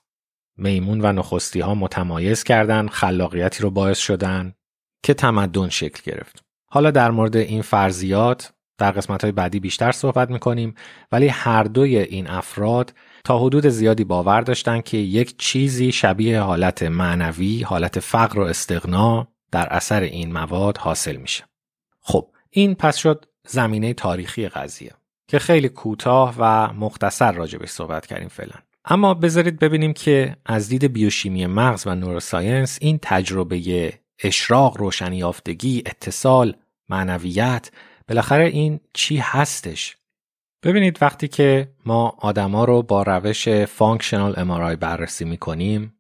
میمون 0.57 1.01
و 1.01 1.13
نخستی 1.13 1.61
ها 1.61 1.75
متمایز 1.75 2.45
کردن 2.45 2.89
خلاقیتی 2.89 3.63
رو 3.63 3.71
باعث 3.71 3.99
شدن 3.99 4.55
که 5.03 5.15
تمدن 5.15 5.69
شکل 5.69 6.13
گرفت. 6.13 6.45
حالا 6.67 6.91
در 6.91 7.11
مورد 7.11 7.37
این 7.37 7.63
فرضیات 7.63 8.53
در 8.79 8.91
قسمت 8.91 9.23
های 9.23 9.33
بعدی 9.33 9.61
بیشتر 9.61 9.93
صحبت 9.93 10.31
می‌کنیم 10.31 10.75
ولی 11.13 11.29
هر 11.29 11.65
دوی 11.65 11.99
این 11.99 12.31
افراد 12.31 12.95
تا 13.25 13.39
حدود 13.39 13.69
زیادی 13.69 14.05
باور 14.05 14.41
داشتن 14.41 14.81
که 14.81 14.97
یک 14.97 15.39
چیزی 15.39 15.93
شبیه 15.93 16.41
حالت 16.41 16.83
معنوی، 16.83 17.63
حالت 17.63 18.01
فقر 18.01 18.39
و 18.39 18.43
استغنا 18.43 19.29
در 19.55 19.69
اثر 19.73 20.01
این 20.01 20.33
مواد 20.33 20.79
حاصل 20.79 21.17
میشه. 21.17 21.45
خب 22.01 22.29
این 22.51 22.75
پس 22.75 22.97
شد 22.97 23.25
زمینه 23.47 23.95
تاریخی 23.95 24.49
قضیه 24.49 24.93
که 25.29 25.39
خیلی 25.39 25.69
کوتاه 25.69 26.35
و 26.39 26.73
مختصر 26.73 27.33
راجبش 27.33 27.69
صحبت 27.69 28.07
کردیم 28.07 28.29
فعلا. 28.29 28.55
اما 28.85 29.15
بذارید 29.15 29.59
ببینیم 29.59 29.93
که 29.93 30.37
از 30.47 30.69
دید 30.69 30.85
بیوشیمی 30.85 31.47
مغز 31.47 31.87
و 31.87 31.95
neuroscience 31.95 32.79
این 32.81 32.99
تجربه 33.03 33.93
اشراق، 34.25 34.79
روشنی 34.79 35.17
یافتگی، 35.17 35.83
اتصال، 35.87 36.57
معنویت 36.89 37.71
بالاخره 38.09 38.45
این 38.45 38.81
چی 38.93 39.17
هستش 39.17 39.97
ببینید 40.63 40.99
وقتی 41.03 41.29
که 41.29 41.73
ما 41.87 42.17
آدما 42.19 42.65
رو 42.65 42.83
با 42.83 43.03
روش 43.03 43.49
functional 43.49 44.35
MRI 44.37 44.77
بررسی 44.77 45.25
می‌کنیم 45.25 45.95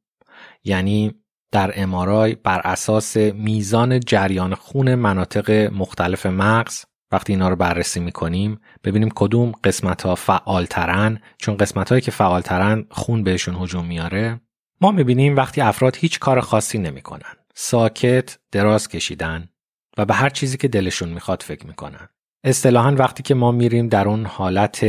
یعنی 0.64 1.23
در 1.54 1.72
امارای 1.76 2.34
بر 2.34 2.60
اساس 2.64 3.16
میزان 3.16 4.00
جریان 4.00 4.54
خون 4.54 4.94
مناطق 4.94 5.50
مختلف 5.72 6.26
مغز. 6.26 6.84
وقتی 7.12 7.32
اینا 7.32 7.48
رو 7.48 7.56
بررسی 7.56 8.00
می‌کنیم 8.00 8.60
ببینیم 8.84 9.08
کدوم 9.14 9.52
قسمت 9.64 10.02
ها 10.02 10.14
فعالترن 10.14 11.20
چون 11.38 11.56
قسمت 11.56 11.88
هایی 11.88 12.00
که 12.00 12.10
فعالترن 12.10 12.86
خون 12.90 13.22
بهشون 13.22 13.54
هجوم 13.54 13.84
میاره. 13.84 14.40
ما 14.80 14.90
می‌بینیم 14.90 15.36
وقتی 15.36 15.60
افراد 15.60 15.96
هیچ 15.96 16.18
کار 16.18 16.40
خاصی 16.40 16.78
نمی‌کنن. 16.78 17.34
ساکت 17.54 18.38
دراز 18.52 18.88
کشیدن 18.88 19.48
و 19.98 20.04
به 20.04 20.14
هر 20.14 20.30
چیزی 20.30 20.56
که 20.56 20.68
دلشون 20.68 21.08
می‌خواد 21.08 21.42
فکر 21.42 21.66
می‌کنن. 21.66 22.08
اصطلاحا 22.44 22.94
وقتی 22.94 23.22
که 23.22 23.34
ما 23.34 23.52
میریم 23.52 23.88
در 23.88 24.08
اون 24.08 24.26
حالت 24.26 24.86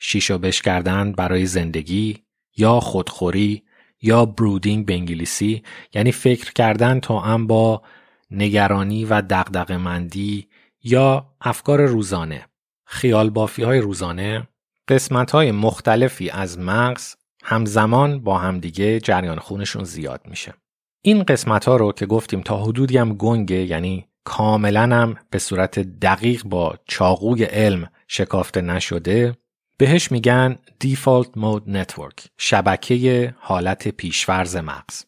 شیشو 0.00 0.38
بش 0.38 0.62
کردن 0.62 1.12
برای 1.12 1.46
زندگی 1.46 2.22
یا 2.56 2.80
خودخوری 2.80 3.62
یا 4.02 4.24
برودینگ 4.24 4.86
به 4.86 4.94
انگلیسی 4.94 5.62
یعنی 5.94 6.12
فکر 6.12 6.52
کردن 6.52 7.00
تا 7.00 7.18
هم 7.18 7.46
با 7.46 7.82
نگرانی 8.30 9.04
و 9.04 9.22
دقدق 9.22 9.72
مندی 9.72 10.48
یا 10.82 11.26
افکار 11.40 11.86
روزانه. 11.86 12.46
خیال 12.84 13.30
بافی 13.30 13.62
های 13.62 13.78
روزانه 13.78 14.48
قسمت 14.88 15.30
های 15.30 15.52
مختلفی 15.52 16.30
از 16.30 16.58
مغز 16.58 17.14
همزمان 17.44 18.20
با 18.20 18.38
همدیگه 18.38 19.00
جریان 19.00 19.38
خونشون 19.38 19.84
زیاد 19.84 20.20
میشه. 20.24 20.54
این 21.02 21.22
قسمت 21.22 21.64
ها 21.64 21.76
رو 21.76 21.92
که 21.92 22.06
گفتیم 22.06 22.40
تا 22.40 22.62
حدودی 22.62 22.98
هم 22.98 23.14
گنگه 23.14 23.56
یعنی 23.56 24.06
کاملا 24.24 24.82
هم 24.82 25.16
به 25.30 25.38
صورت 25.38 25.78
دقیق 25.78 26.44
با 26.44 26.74
چاقوی 26.86 27.44
علم 27.44 27.90
شکافته 28.08 28.60
نشده 28.60 29.36
بهش 29.82 30.12
میگن 30.12 30.58
Default 30.84 31.26
Mode 31.36 31.72
Network 31.74 32.26
شبکه 32.38 33.34
حالت 33.38 33.88
پیشورز 33.88 34.56
مغز. 34.56 35.04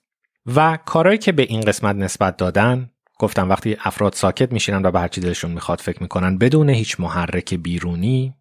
و 0.47 0.79
کارهایی 0.85 1.19
که 1.19 1.33
به 1.33 1.43
این 1.43 1.61
قسمت 1.61 1.97
نسبت 1.97 2.37
دادن 2.37 2.91
گفتم 3.19 3.49
وقتی 3.51 3.77
افراد 3.81 4.13
ساکت 4.13 4.53
میشینن 4.53 4.87
و 4.87 4.91
به 4.91 5.01
هرچی 5.01 5.21
دلشون 5.21 5.51
می‌خواد 5.51 5.81
فکر 5.81 6.03
می‌کنن 6.03 6.39
بدون 6.39 6.71
هیچ 6.71 7.01
محرک 7.01 7.55
بیرونی 7.55 8.35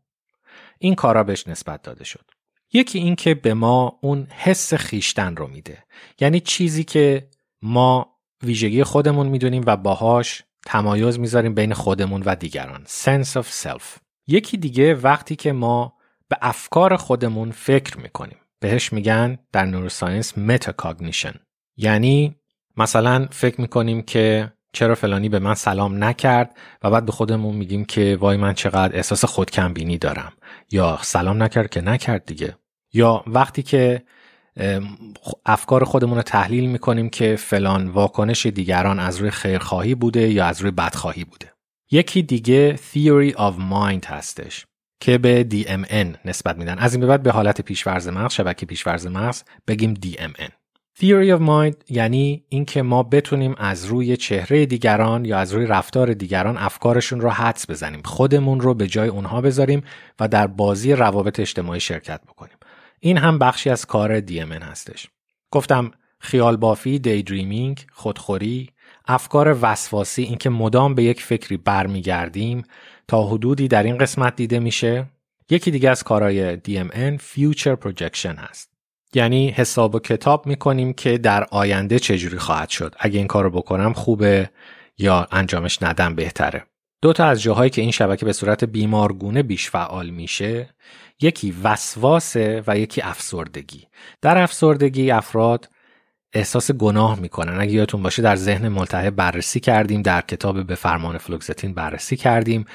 این 0.79 0.95
کارا 0.95 1.23
بهش 1.23 1.47
نسبت 1.47 1.81
داده 1.81 2.03
شد. 2.03 2.25
یکی 2.73 2.99
این 2.99 3.15
که 3.15 3.33
به 3.33 3.53
ما 3.53 3.99
اون 4.01 4.27
حس 4.29 4.73
خیشتن 4.73 5.35
رو 5.35 5.47
میده. 5.47 5.83
یعنی 6.19 6.39
چیزی 6.39 6.83
که 6.83 7.29
ما 7.61 8.15
ویژگی 8.43 8.83
خودمون 8.83 9.27
می‌دونیم 9.27 9.63
و 9.65 9.77
باهاش 9.77 10.43
تمایز 10.65 11.19
می‌ذاریم 11.19 11.53
بین 11.53 11.73
خودمون 11.73 12.23
و 12.25 12.35
دیگران. 12.35 12.85
Sense 12.85 13.33
of 13.33 13.45
self. 13.63 13.83
یکی 14.27 14.57
دیگه 14.57 14.93
وقتی 14.95 15.35
که 15.35 15.51
ما 15.51 15.93
به 16.33 16.39
افکار 16.41 16.95
خودمون 16.95 17.51
فکر 17.51 17.97
می‌کنیم. 17.97 18.37
بهش 18.59 18.93
میگن 18.93 19.37
در 19.51 19.65
neuroscience 19.65 20.37
metacognition 20.37 21.33
یعنی 21.77 22.35
مثلا 22.77 23.27
فکر 23.31 23.61
می‌کنیم 23.61 24.01
که 24.01 24.53
چرا 24.73 24.95
فلانی 24.95 25.29
به 25.29 25.39
من 25.39 25.53
سلام 25.53 26.03
نکرد 26.03 26.57
و 26.83 26.89
بعد 26.89 27.05
به 27.05 27.11
خودمون 27.11 27.55
میگیم 27.55 27.85
که 27.85 28.17
وای 28.19 28.37
من 28.37 28.53
چقدر 28.53 28.95
احساس 28.95 29.25
خودکم‌بینی 29.25 29.97
دارم. 29.97 30.33
یا 30.71 30.99
سلام 31.01 31.43
نکرد 31.43 31.69
که 31.69 31.81
نکرد 31.81 32.25
دیگه. 32.25 32.57
یا 32.93 33.23
وقتی 33.27 33.63
که 33.63 34.03
افکار 35.45 35.83
خودمون 35.83 36.17
رو 36.17 36.23
تحلیل 36.23 36.69
می‌کنیم 36.69 37.09
که 37.09 37.35
فلان 37.35 37.87
واکنش 37.87 38.45
دیگران 38.45 38.99
از 38.99 39.17
روی 39.17 39.31
خیرخواهی 39.31 39.95
بوده 39.95 40.29
یا 40.29 40.45
از 40.45 40.61
روی 40.61 40.71
بدخواهی 40.71 41.23
بوده. 41.23 41.53
یکی 41.91 42.21
دیگه 42.21 42.79
Theory 42.93 43.33
of 43.35 43.53
Mind 43.71 44.05
هستش. 44.05 44.65
که 45.03 45.17
به 45.17 45.47
DMN 45.51 46.17
نسبت 46.25 46.57
میدن. 46.57 46.79
از 46.79 46.93
این 46.93 47.01
به 47.01 47.07
بعد 47.07 47.23
به 47.23 47.31
حالت 47.31 47.61
پیشورز 47.61 48.07
مغز 48.07 48.33
شبکه 48.33 48.65
پیشورز 48.65 49.07
مغز 49.07 49.43
بگیم 49.67 49.93
DMN 49.93 50.49
Theory 50.99 51.37
of 51.37 51.41
Mind 51.41 51.75
یعنی 51.89 52.43
اینکه 52.49 52.81
ما 52.81 53.03
بتونیم 53.03 53.55
از 53.57 53.85
روی 53.85 54.17
چهره 54.17 54.65
دیگران 54.65 55.25
یا 55.25 55.37
از 55.37 55.53
روی 55.53 55.65
رفتار 55.65 56.13
دیگران 56.13 56.57
افکارشون 56.57 57.21
رو 57.21 57.29
حدس 57.29 57.69
بزنیم 57.69 58.01
خودمون 58.05 58.59
رو 58.59 58.73
به 58.73 58.87
جای 58.87 59.09
اونها 59.09 59.41
بذاریم 59.41 59.83
و 60.19 60.27
در 60.27 60.47
بازی 60.47 60.93
روابط 60.93 61.39
اجتماعی 61.39 61.79
شرکت 61.79 62.21
بکنیم. 62.21 62.57
این 62.99 63.17
هم 63.17 63.39
بخشی 63.39 63.69
از 63.69 63.85
کار 63.85 64.19
DMN 64.19 64.63
هستش. 64.63 65.07
گفتم 65.51 65.91
خیال 66.19 66.57
بافی، 66.57 66.99
دی 66.99 67.75
خودخوری، 67.91 68.69
افکار 69.05 69.57
وسواسی 69.61 70.23
اینکه 70.23 70.49
مدام 70.49 70.95
به 70.95 71.03
یک 71.03 71.21
فکری 71.21 71.57
برمیگردیم 71.57 72.63
تا 73.07 73.27
حدودی 73.27 73.67
در 73.67 73.83
این 73.83 73.97
قسمت 73.97 74.35
دیده 74.35 74.59
میشه. 74.59 75.05
یکی 75.49 75.71
دیگه 75.71 75.89
از 75.89 76.03
کارهای 76.03 76.57
DMN 76.57 77.19
Future 77.19 77.75
Projection 77.85 78.39
هست. 78.39 78.69
یعنی 79.13 79.49
حساب 79.49 79.95
و 79.95 79.99
کتاب 79.99 80.47
می‌کنیم 80.47 80.93
که 80.93 81.17
در 81.17 81.43
آینده 81.51 81.99
چجوری 81.99 82.37
خواهد 82.37 82.69
شد. 82.69 82.95
اگه 82.99 83.17
این 83.17 83.27
کار 83.27 83.43
رو 83.43 83.49
بکنم 83.49 83.93
خوبه 83.93 84.49
یا 84.97 85.27
انجامش 85.31 85.83
ندم 85.83 86.15
بهتره. 86.15 86.63
دو 87.01 87.13
تا 87.13 87.25
از 87.25 87.41
جاهایی 87.41 87.69
که 87.69 87.81
این 87.81 87.91
شبکه 87.91 88.25
به 88.25 88.33
صورت 88.33 88.63
بیمارگونه 88.63 89.43
بیش 89.43 89.69
فعال 89.69 90.09
میشه 90.09 90.69
یکی 91.21 91.55
وسواسه 91.63 92.63
و 92.67 92.77
یکی 92.77 93.01
افسردگی. 93.01 93.87
در 94.21 94.37
افسردگی 94.37 95.11
افراد 95.11 95.69
احساس 96.33 96.71
گناه 96.71 97.19
می‌کنن. 97.19 97.61
اگه 97.61 97.71
یادتون 97.71 98.03
باشه 98.03 98.21
در 98.21 98.35
ذهن 98.35 98.67
ملتهب 98.67 99.15
بررسی 99.15 99.59
کردیم 99.59 100.01
در 100.01 100.21
کتاب 100.21 100.63
به 100.63 100.75
فرمان 100.75 101.17
فلوکزتین 101.17 101.73
بررسی 101.73 102.17
کردیم. 102.17 102.65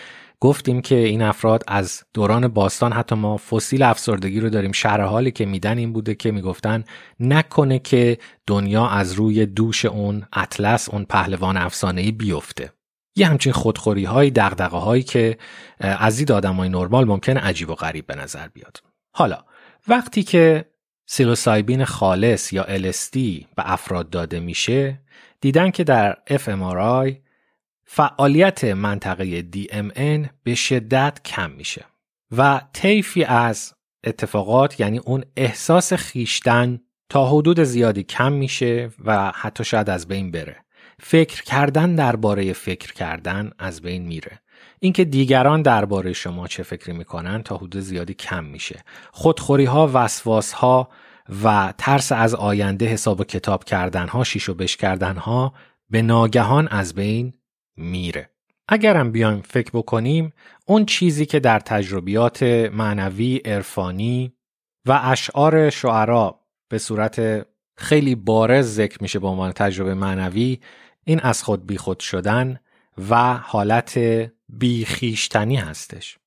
گفتیم 0.40 0.81
که 0.81 0.94
این 0.94 1.23
افراد 1.23 1.64
از 1.66 2.03
دوران 2.14 2.49
باستان 2.49 2.92
حتی 2.92 3.14
ما 3.14 3.37
فسیل 3.37 3.83
افسردگی 3.83 4.40
رو 4.40 4.51
داریم 4.51 4.73
شرح 4.73 5.05
حالی 5.05 5.31
که 5.31 5.47
میدن 5.47 5.79
این 5.79 5.92
بوده 5.92 6.14
که 6.14 6.31
می‌گفتن 6.31 6.85
نکنه 7.21 7.79
که 7.79 8.18
دنیا 8.47 8.88
از 8.88 9.12
روی 9.12 9.47
دوش 9.47 9.85
اون 9.85 10.27
اطلس 10.33 10.88
اون 10.88 11.05
پهلوان 11.05 11.57
افسانه 11.57 12.01
ای 12.01 12.12
بیفته. 12.12 12.73
یه 13.16 13.27
همچین 13.27 13.53
خودخوری 13.53 14.05
های 14.05 14.31
دغدغه 14.31 14.77
هایی 14.77 15.03
که 15.03 15.38
از 15.81 16.16
دید 16.16 16.33
آدمای 16.33 16.68
نرمال 16.68 17.05
ممکن 17.05 17.37
عجیب 17.37 17.71
و 17.71 17.75
غریب 17.75 18.07
به 18.07 18.14
نظر 18.14 18.49
بیاد. 18.49 18.83
حالا 19.14 19.44
وقتی 19.88 20.23
که 20.23 20.64
سیلوسایبین 21.11 21.85
خالص 21.85 22.53
یا 22.53 22.64
LSD 22.64 23.16
به 23.57 23.73
افراد 23.73 24.11
داده 24.11 24.40
میشه 24.40 25.01
دیدن 25.40 25.71
که 25.71 25.85
در 25.85 26.16
fMRI 26.31 27.14
فعالیت 27.85 28.64
منطقه 28.64 29.42
DMN 29.42 30.29
به 30.42 30.55
شدت 30.55 31.21
کم 31.25 31.51
میشه 31.51 31.85
و 32.37 32.61
طیفی 32.73 33.25
از 33.25 33.75
اتفاقات 34.05 34.81
یعنی 34.81 34.99
اون 34.99 35.25
احساس 35.37 35.92
خیشتن 35.92 36.81
تا 37.09 37.29
حدود 37.29 37.62
زیادی 37.62 38.03
کم 38.03 38.33
میشه 38.33 38.90
و 39.05 39.33
حتی 39.35 39.64
شاید 39.64 39.90
از 39.90 40.09
بین 40.09 40.31
بره. 40.31 40.57
فکر 41.01 41.42
کردن 41.42 41.94
درباره 41.94 42.53
فکر 42.53 42.92
کردن 42.92 43.51
از 43.59 43.83
بین 43.83 44.07
میره. 44.07 44.40
اینکه 44.81 45.05
دیگران 45.05 45.62
درباره 45.62 46.12
شما 46.12 46.47
چه 46.47 46.62
فکری 46.62 46.93
می‌کنن 46.93 47.43
تا 47.43 47.57
حدود 47.57 47.83
زیادی 47.83 48.14
کم 48.14 48.45
میشه. 48.45 48.85
خودخوری 49.12 49.64
ها 49.64 49.91
وسواس 49.95 50.53
ها 50.53 50.88
و 51.45 51.75
ترس 51.79 52.12
از 52.12 52.35
آینده 52.35 52.87
حساب 52.87 53.21
و 53.21 53.25
کتاب 53.25 53.64
کردن 53.64 54.09
ها 54.09 54.25
شیش 54.25 54.49
و 54.49 54.55
بش 54.55 54.77
کردن 54.77 55.17
ها 55.17 55.55
به 55.91 56.03
ناگهان 56.03 56.69
از 56.69 56.95
بین 56.95 57.35
میره. 57.77 58.31
اگرم 58.69 59.12
بیایم 59.12 59.41
فکر 59.41 59.71
بکنیم 59.75 60.33
اون 60.67 60.87
چیزی 60.87 61.27
که 61.27 61.41
در 61.41 61.61
تجربیات 61.61 62.43
معنوی 62.73 63.37
عرفانی 63.37 64.33
و 64.87 65.01
اشعار 65.03 65.71
شعرا 65.71 66.41
به 66.69 66.79
صورت 66.79 67.47
خیلی 67.77 68.14
بارز 68.14 68.75
ذکر 68.75 68.99
میشه 69.01 69.19
به 69.19 69.27
عنوان 69.27 69.53
تجربه 69.53 69.95
معنوی 69.95 70.61
این 71.05 71.21
از 71.21 71.43
خود 71.43 71.67
بیخود 71.67 72.01
شدن 72.01 72.61
و 73.11 73.35
حالت 73.35 73.99
بیخیشتنی 74.49 75.57
هستش. 75.57 76.19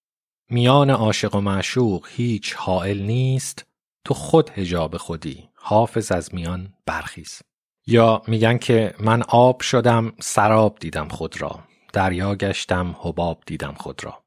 میان 0.50 0.90
عاشق 0.90 1.36
و 1.36 1.42
معشوق 1.42 2.08
هیچ 2.10 2.54
حائل 2.54 3.02
نیست 3.02 3.66
تو 4.06 4.14
خود 4.14 4.50
هجاب 4.50 4.98
خودی 4.98 5.50
حافظ 5.54 6.12
از 6.12 6.36
میان 6.36 6.74
برخیز. 6.86 7.42
یا 7.88 8.22
میگن 8.28 8.58
که 8.58 8.96
من 9.00 9.24
آب 9.24 9.62
شدم 9.62 10.14
سراب 10.20 10.78
دیدم 10.80 11.08
خود 11.08 11.42
را. 11.42 11.60
دریا 11.94 12.36
گشتم 12.36 12.96
حباب 13.00 13.44
دیدم 13.46 13.74
خود 13.74 14.04
را. 14.04 14.24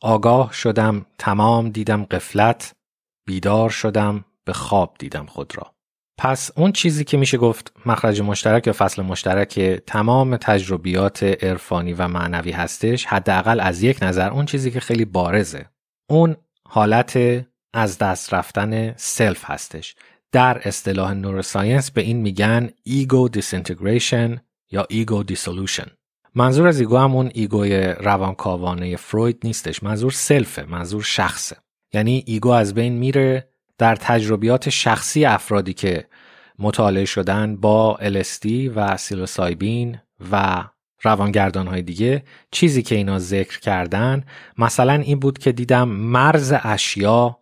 آگاه 0.00 0.52
شدم 0.52 1.06
تمام 1.18 1.68
دیدم 1.70 2.04
قفلت 2.04 2.74
بیدار 3.26 3.70
شدم 3.70 4.24
به 4.44 4.52
خواب 4.52 4.96
دیدم 4.98 5.26
خود 5.26 5.56
را. 5.56 5.75
پس 6.18 6.50
اون 6.56 6.72
چیزی 6.72 7.04
که 7.04 7.16
میشه 7.16 7.38
گفت 7.38 7.72
مخرج 7.86 8.20
مشترک 8.20 8.66
یا 8.66 8.72
فصل 8.72 9.02
مشترک 9.02 9.60
تمام 9.86 10.36
تجربیات 10.36 11.22
عرفانی 11.22 11.92
و 11.92 12.08
معنوی 12.08 12.50
هستش 12.50 13.06
حداقل 13.06 13.60
از 13.60 13.82
یک 13.82 13.98
نظر 14.02 14.30
اون 14.30 14.46
چیزی 14.46 14.70
که 14.70 14.80
خیلی 14.80 15.04
بارزه. 15.04 15.66
اون 16.10 16.36
حالت 16.68 17.18
از 17.74 17.98
دست 17.98 18.34
رفتن 18.34 18.94
self 18.96 19.44
هستش. 19.44 19.94
در 20.32 20.68
اصطلاح 20.68 21.14
neuroscience 21.14 21.90
به 21.90 22.00
این 22.00 22.16
میگن 22.16 22.70
ego 22.82 23.28
disintegration 23.28 24.40
یا 24.70 24.86
ego 24.90 25.22
dissolution 25.22 25.86
منظور 26.34 26.68
از 26.68 26.80
ego 26.80 26.96
همون 26.96 27.30
ego 27.34 27.70
ی 27.70 27.82
روانکاوانه 27.82 28.96
فروید 28.96 29.40
نیستش. 29.44 29.82
منظور 29.82 30.10
self 30.10 30.53
ه 30.53 30.64
منظور 30.64 31.02
شخصه 31.02 31.56
یعنی 31.94 32.24
ایگو 32.26 32.50
از 32.50 32.74
بین 32.74 32.92
میره 32.92 33.48
در 33.78 33.96
تجربیات 33.96 34.70
شخصی 34.70 35.24
افرادی 35.24 35.72
که 35.72 36.06
مطالعه 36.58 37.04
شدن 37.04 37.56
با 37.56 37.98
LSD 38.00 38.70
و 38.74 38.96
سیلوسایبین 38.96 39.98
و 40.32 40.64
روانگردان 41.02 41.66
های 41.66 41.82
دیگه 41.82 42.22
چیزی 42.50 42.82
که 42.82 42.94
اینا 42.94 43.18
ذکر 43.18 43.60
کردن 43.60 44.24
مثلا 44.58 44.92
این 44.92 45.18
بود 45.18 45.38
که 45.38 45.52
دیدم 45.52 45.88
مرز 45.88 46.54
اشیا 46.62 47.38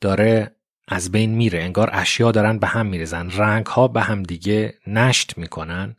داره 0.00 0.56
از 0.88 1.12
بین 1.12 1.34
میره 1.34 1.62
انگار 1.62 1.90
اشیا 1.92 2.32
دارن 2.32 2.58
به 2.58 2.66
هم 2.66 2.86
میرزن 2.86 3.30
رنگ 3.30 3.66
ها 3.66 3.88
به 3.88 4.00
هم 4.02 4.22
دیگه 4.22 4.74
نشت 4.86 5.38
می‌کنن 5.38 5.96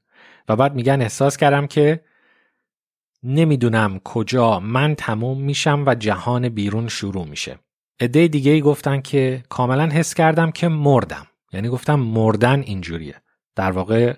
و 0.50 0.56
بعد 0.56 0.76
میگن 0.76 1.02
احساس 1.02 1.38
کردم 1.38 1.67
که 1.67 2.02
نمی‌دونم 3.23 4.00
کجا 4.00 4.60
من 4.60 4.95
تموم 4.95 5.41
میشم 5.41 5.84
و 5.88 5.95
جهان 5.95 6.50
بیرون 6.50 6.88
شروع 6.88 7.26
میشه. 7.28 7.60
عده 7.99 8.27
دیگه 8.27 8.51
ای 8.51 8.62
گفتن 8.62 9.01
که 9.01 9.43
کاملا 9.49 9.86
حس 9.86 10.13
کردم 10.13 10.51
که 10.51 10.67
مردم. 10.67 11.27
یعنی 11.53 11.69
گفتم 11.69 11.95
مردن 11.95 12.60
اینجوریه. 12.60 13.15
در 13.55 13.71
واقع 13.71 14.13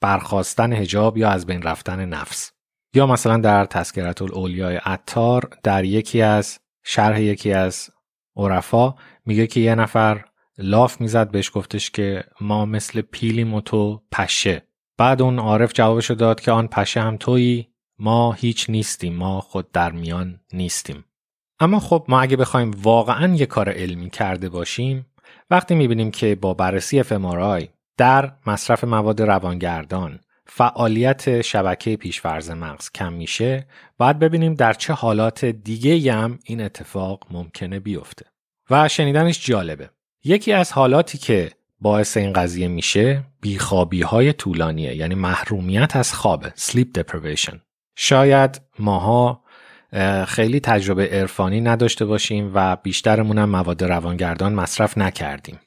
برخواستن 0.00 0.72
هجاب 0.72 1.18
یا 1.18 1.30
از 1.30 1.46
بین 1.46 1.62
رفتن 1.62 2.04
نفس. 2.04 2.52
یا 2.94 3.06
مثلا 3.06 3.36
در 3.36 3.64
تذکرت 3.64 4.22
الاولیای 4.22 4.76
عطار 4.76 5.50
در 5.62 5.84
یکی 5.84 6.22
از 6.22 6.58
شرح 6.84 7.20
یکی 7.20 7.52
از 7.52 7.90
عرفا 8.36 8.94
میگه 9.26 9.46
که 9.46 9.60
یه 9.60 9.74
نفر 9.74 10.24
لاف 10.58 11.00
می‌زد 11.00 11.30
بهش 11.30 11.50
گفتش 11.54 11.90
که 11.90 12.24
ما 12.40 12.64
مثل 12.66 13.00
پیلیم 13.00 13.54
و 13.54 13.60
تو 13.60 14.02
پشه. 14.12 14.62
بعد 14.98 15.22
اون 15.22 15.38
عارف 15.38 15.72
جوابشو 15.72 16.14
داد 16.14 16.40
که 16.40 16.52
آن 16.52 16.68
پشه 16.68 17.00
هم 17.00 17.16
تویی 17.16 17.68
ما 17.98 18.32
هیچ 18.32 18.70
نیستیم 18.70 19.14
ما 19.14 19.40
خود 19.40 19.72
در 19.72 19.92
میان 19.92 20.40
نیستیم. 20.52 21.04
اما 21.60 21.80
خب 21.80 22.04
ما 22.08 22.20
اگه 22.20 22.36
بخوایم 22.36 22.70
واقعا 22.70 23.34
یه 23.34 23.46
کار 23.46 23.70
علمی 23.70 24.10
کرده 24.10 24.48
باشیم 24.48 25.06
وقتی 25.50 25.74
می‌بینیم 25.74 26.10
که 26.10 26.34
با 26.34 26.54
بررسی 26.54 27.02
FMRI 27.02 27.68
در 27.96 28.32
مصرف 28.46 28.84
مواد 28.84 29.22
روانگردان 29.22 30.20
فعالیت 30.46 31.40
شبکه 31.40 31.96
پیشفرز 31.96 32.50
مغز 32.50 32.90
کم 32.90 33.12
میشه 33.12 33.66
باید 33.98 34.18
ببینیم 34.18 34.54
در 34.54 34.72
چه 34.72 34.92
حالات 34.92 35.44
دیگه 35.44 36.12
هم 36.12 36.38
این 36.44 36.60
اتفاق 36.60 37.26
ممکنه 37.30 37.80
بیفته. 37.80 38.26
و 38.70 38.88
شنیدنش 38.88 39.46
جالبه. 39.46 39.90
یکی 40.24 40.52
از 40.52 40.72
حالاتی 40.72 41.18
که 41.18 41.50
باعث 41.80 42.16
این 42.16 42.32
قضیه 42.32 42.68
میشه 42.68 43.24
بیخوابی 43.40 44.02
های 44.02 44.32
طولانیه 44.32 44.96
یعنی 44.96 45.14
محرومیت 45.14 45.96
از 45.96 46.14
خواب 46.14 46.48
sleep 46.48 46.86
deprivation. 46.98 47.54
شاید 47.96 48.60
ماها 48.78 49.44
خیلی 50.26 50.60
تجربه 50.60 51.08
عرفانی 51.08 51.60
نداشته 51.60 52.04
باشیم 52.04 52.50
و 52.54 52.76
بیشترمون 52.76 53.38
هم 53.38 53.50
مواد 53.50 53.84
روانگردان 53.84 54.54
مصرف 54.54 54.98
نکردیم. 54.98 55.60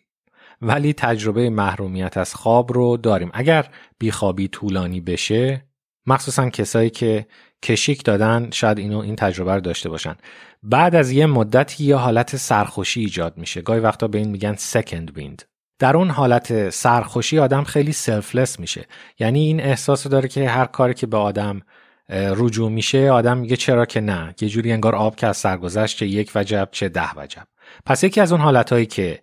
ولی 0.61 0.93
تجربه 0.93 1.49
محرومیت 1.49 2.17
از 2.17 2.35
خواب 2.35 2.73
رو 2.73 2.97
داریم. 2.97 3.31
اگر 3.33 3.67
بیخوابی 3.99 4.47
طولانی 4.47 5.01
بشه 5.01 5.65
مخصوصا 6.05 6.49
کسایی 6.49 6.89
که 6.89 7.25
کشیک 7.63 8.03
دادن 8.03 8.49
شاید 8.51 8.77
اینو 8.77 8.99
این 8.99 9.15
تجربه 9.15 9.53
رو 9.53 9.61
داشته 9.61 9.89
باشن. 9.89 10.15
بعد 10.63 10.95
از 10.95 11.11
یه 11.11 11.25
مدتی 11.25 11.83
یه 11.83 11.95
حالت 11.95 12.35
سرخوشی 12.35 12.99
ایجاد 12.99 13.37
میشه. 13.37 13.61
گاهی 13.61 13.79
وقتا 13.79 14.07
به 14.07 14.17
این 14.17 14.29
میگن 14.29 14.55
سکند 14.55 15.17
ویند 15.17 15.43
در 15.79 15.97
اون 15.97 16.09
حالت 16.09 16.69
سرخوشی 16.69 17.39
آدم 17.39 17.63
خیلی 17.63 17.91
سلفلس 17.91 18.59
میشه. 18.59 18.85
یعنی 19.19 19.39
این 19.39 19.61
احساس 19.61 20.07
داره 20.07 20.27
که 20.27 20.49
هر 20.49 20.65
کاری 20.65 20.93
که 20.93 21.07
به 21.07 21.17
آدم 21.17 21.61
رجوع 22.11 22.69
میشه 22.69 23.11
آدم 23.11 23.37
میگه 23.37 23.55
چرا 23.55 23.85
که 23.85 24.01
نه؟ 24.01 24.35
یه 24.41 24.49
جوری 24.49 24.71
انگار 24.71 24.95
آب 24.95 25.15
که 25.15 25.27
از 25.27 25.37
سرگذشت 25.37 25.97
چه 25.97 26.07
یک 26.07 26.31
وجب 26.35 26.69
چه 26.71 26.89
ده 26.89 27.11
وجب. 27.17 27.47
پس 27.85 28.03
یکی 28.03 28.21
از 28.21 28.31
اون 28.31 28.41
حالتهایی 28.41 28.85
که 28.85 29.19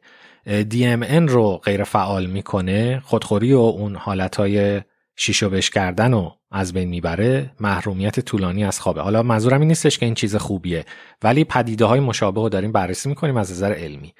DMN 0.46 1.28
رو 1.28 1.56
غیر 1.56 1.84
فعال 1.84 2.26
می‌کنه 2.26 3.02
خودخوری 3.04 3.52
و 3.52 3.58
اون 3.58 3.96
حالتهای 3.96 4.82
شیشو 5.16 5.50
بش 5.50 5.70
کردن 5.70 6.14
و 6.14 6.30
از 6.50 6.72
بین 6.72 6.88
می‌بره 6.88 7.50
محرومیت 7.60 8.20
طولانی 8.20 8.64
از 8.64 8.80
خوابه. 8.80 9.00
حالا 9.00 9.22
منظورم 9.22 9.60
این 9.60 9.68
نیستش 9.68 9.98
که 9.98 10.06
این 10.06 10.14
چیز 10.14 10.36
خوبیه 10.36 10.84
ولی 11.22 11.44
پدیده 11.44 11.84
های 11.84 12.00
مشابه 12.00 12.40
رو 12.40 12.48
داریم 12.48 12.72
بررسی 12.72 13.08
می‌کنیم 13.08 13.36
از 13.36 13.52
نظر 13.52 13.72
علمی. 13.72 14.14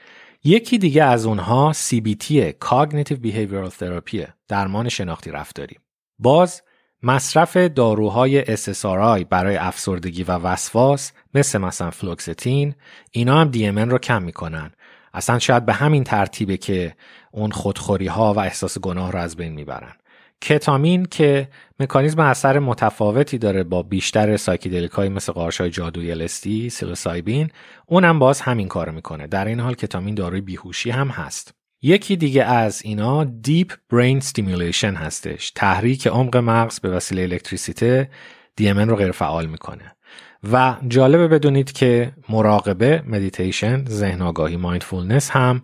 یکی 0.44 0.78
دیگه 0.78 1.04
از 1.04 1.26
اونها 1.26 1.72
CBT 1.72 2.52
Cognitive 2.64 3.18
Behavioral 3.24 3.70
Therapy 3.80 4.26
درمان 4.48 4.88
شناختی 4.88 5.30
رفتاری. 5.30 5.76
باز 6.18 6.62
مصرف 7.02 7.56
داروهای 7.56 8.56
SSRI 8.56 9.24
برای 9.30 9.56
افسردگی 9.56 10.22
و 10.22 10.32
وسواس 10.32 11.12
مثل 11.34 11.58
مثلا 11.58 11.90
فلوکستین 11.90 12.74
اینا 13.10 13.40
هم 13.40 13.52
DMN 13.52 13.90
رو 13.90 13.98
کم 13.98 14.22
می‌کنن. 14.22 14.70
اصلا 15.14 15.38
شاید 15.38 15.66
به 15.66 15.72
همین 15.72 16.04
ترتیبه 16.04 16.56
که 16.56 16.94
اون 17.32 17.50
خودخوری 17.50 18.06
ها 18.06 18.34
و 18.34 18.38
احساس 18.38 18.78
گناه 18.78 19.12
رو 19.12 19.18
از 19.18 19.36
بین 19.36 19.52
می‌برن. 19.52 19.92
کتامین 20.40 21.04
که 21.04 21.48
مکانیزم 21.80 22.20
اثر 22.20 22.58
متفاوتی 22.58 23.38
داره 23.38 23.62
با 23.62 23.82
بیشتر 23.82 24.36
psychedelic 24.36 24.90
های 24.90 25.08
مثل 25.08 25.32
قارچای 25.32 25.70
جادویی 25.70 26.10
LSD 26.10 26.70
psilocybin 26.70 27.50
اونم 27.86 28.18
باز 28.18 28.40
همین 28.40 28.68
کارو 28.68 28.92
می‌کنه. 28.92 29.26
در 29.26 29.44
عین 29.44 29.60
حال 29.60 29.74
کتامین 29.74 30.14
داروی 30.14 30.40
بیهوشی 30.40 30.90
هم 30.90 31.08
هست. 31.08 31.57
یکی 31.82 32.16
دیگه 32.16 32.44
از 32.44 32.82
اینا 32.84 33.24
deep 33.24 33.72
brain 33.90 34.20
stimulation 34.20 34.84
هستش. 34.96 35.50
تحریک 35.50 36.06
عمق 36.06 36.36
مغز 36.36 36.80
به 36.80 36.90
وسیله 36.90 37.22
الکتریسیته 37.22 38.10
DMN 38.60 38.88
رو 38.88 38.96
غیر 38.96 39.12
فعال 39.12 39.46
می‌کنه. 39.46 39.96
و 40.52 40.76
جالبه 40.88 41.28
بدونید 41.28 41.72
که 41.72 42.12
مراقبه 42.28 43.02
مدیتیشن 43.06 43.84
ذهن 43.84 44.22
آگاهی 44.22 44.56
mindfulness 44.56 45.30
هم 45.30 45.62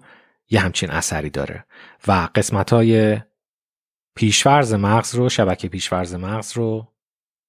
یه 0.50 0.60
همچین 0.60 0.90
اثری 0.90 1.30
داره. 1.30 1.64
و 2.08 2.28
قسمت 2.34 2.72
های 2.72 3.20
پیش‌فرض 4.14 4.74
مغز 4.74 5.14
رو 5.14 5.28
شبکه 5.28 5.68
پیش‌فرض 5.68 6.14
مغز 6.14 6.52
رو 6.56 6.93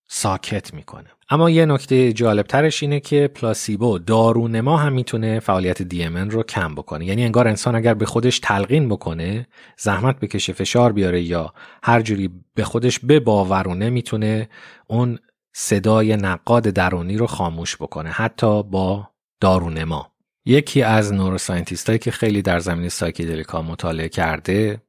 ساکت 0.07 0.73
می‌کنه. 0.73 1.09
اما 1.29 1.49
یه 1.49 1.65
نکته 1.65 2.13
جالب 2.13 2.45
ترش 2.45 2.83
اینه 2.83 2.99
که 2.99 3.27
پلاسیبو 3.27 3.99
دارونما 3.99 4.77
هم 4.77 4.93
می‌تونه 4.93 5.39
فعالیت 5.39 5.81
دیمن 5.81 6.29
رو 6.29 6.43
کم 6.43 6.75
بکنه. 6.75 7.05
یعنی 7.05 7.23
انگار 7.23 7.47
انسان 7.47 7.75
اگر 7.75 7.93
به 7.93 8.05
خودش 8.05 8.39
تلقین 8.39 8.89
بکنه 8.89 9.47
زحمت 9.77 10.19
بکشه 10.19 10.53
فشار 10.53 10.93
بیاره 10.93 11.21
یا 11.21 11.53
هر 11.83 12.01
جوری 12.01 12.29
به 12.55 12.63
خودش 12.63 12.99
بباورونه 12.99 13.89
می‌تونه 13.89 14.49
اون 14.87 15.19
صدای 15.55 16.15
نقاد 16.15 16.63
درونی 16.63 17.17
رو 17.17 17.27
خاموش 17.27 17.75
بکنه 17.77 18.09
حتی 18.09 18.63
با 18.63 19.09
دارونما 19.41 20.11
یکی 20.45 20.81
از 20.81 21.13
نوروساینتیست 21.13 21.87
هایی 21.87 21.99
که 21.99 22.11
خیلی 22.11 22.41
در 22.41 22.59
زمین 22.59 22.89
سایکیدلیکا 22.89 23.61
مطالعه 23.61 24.09
کرده 24.09 24.81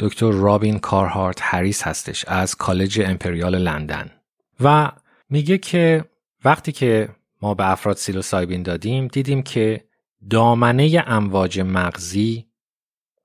دکتر 0.00 0.30
رابین 0.30 0.78
کارهارت 0.78 1.38
هریس 1.42 1.82
هستش 1.82 2.24
از 2.28 2.54
کالج 2.54 3.00
امپریال 3.00 3.58
لندن. 3.58 4.10
و 4.64 4.92
میگه 5.30 5.58
که 5.58 6.04
وقتی 6.44 6.72
که 6.72 7.08
ما 7.42 7.54
به 7.54 7.70
افراد 7.70 7.96
سیلوسایبین 7.96 8.62
دادیم 8.62 9.06
دیدیم 9.06 9.42
که 9.42 9.84
دامنه 10.30 11.04
امواج 11.06 11.60
مغزی 11.60 12.46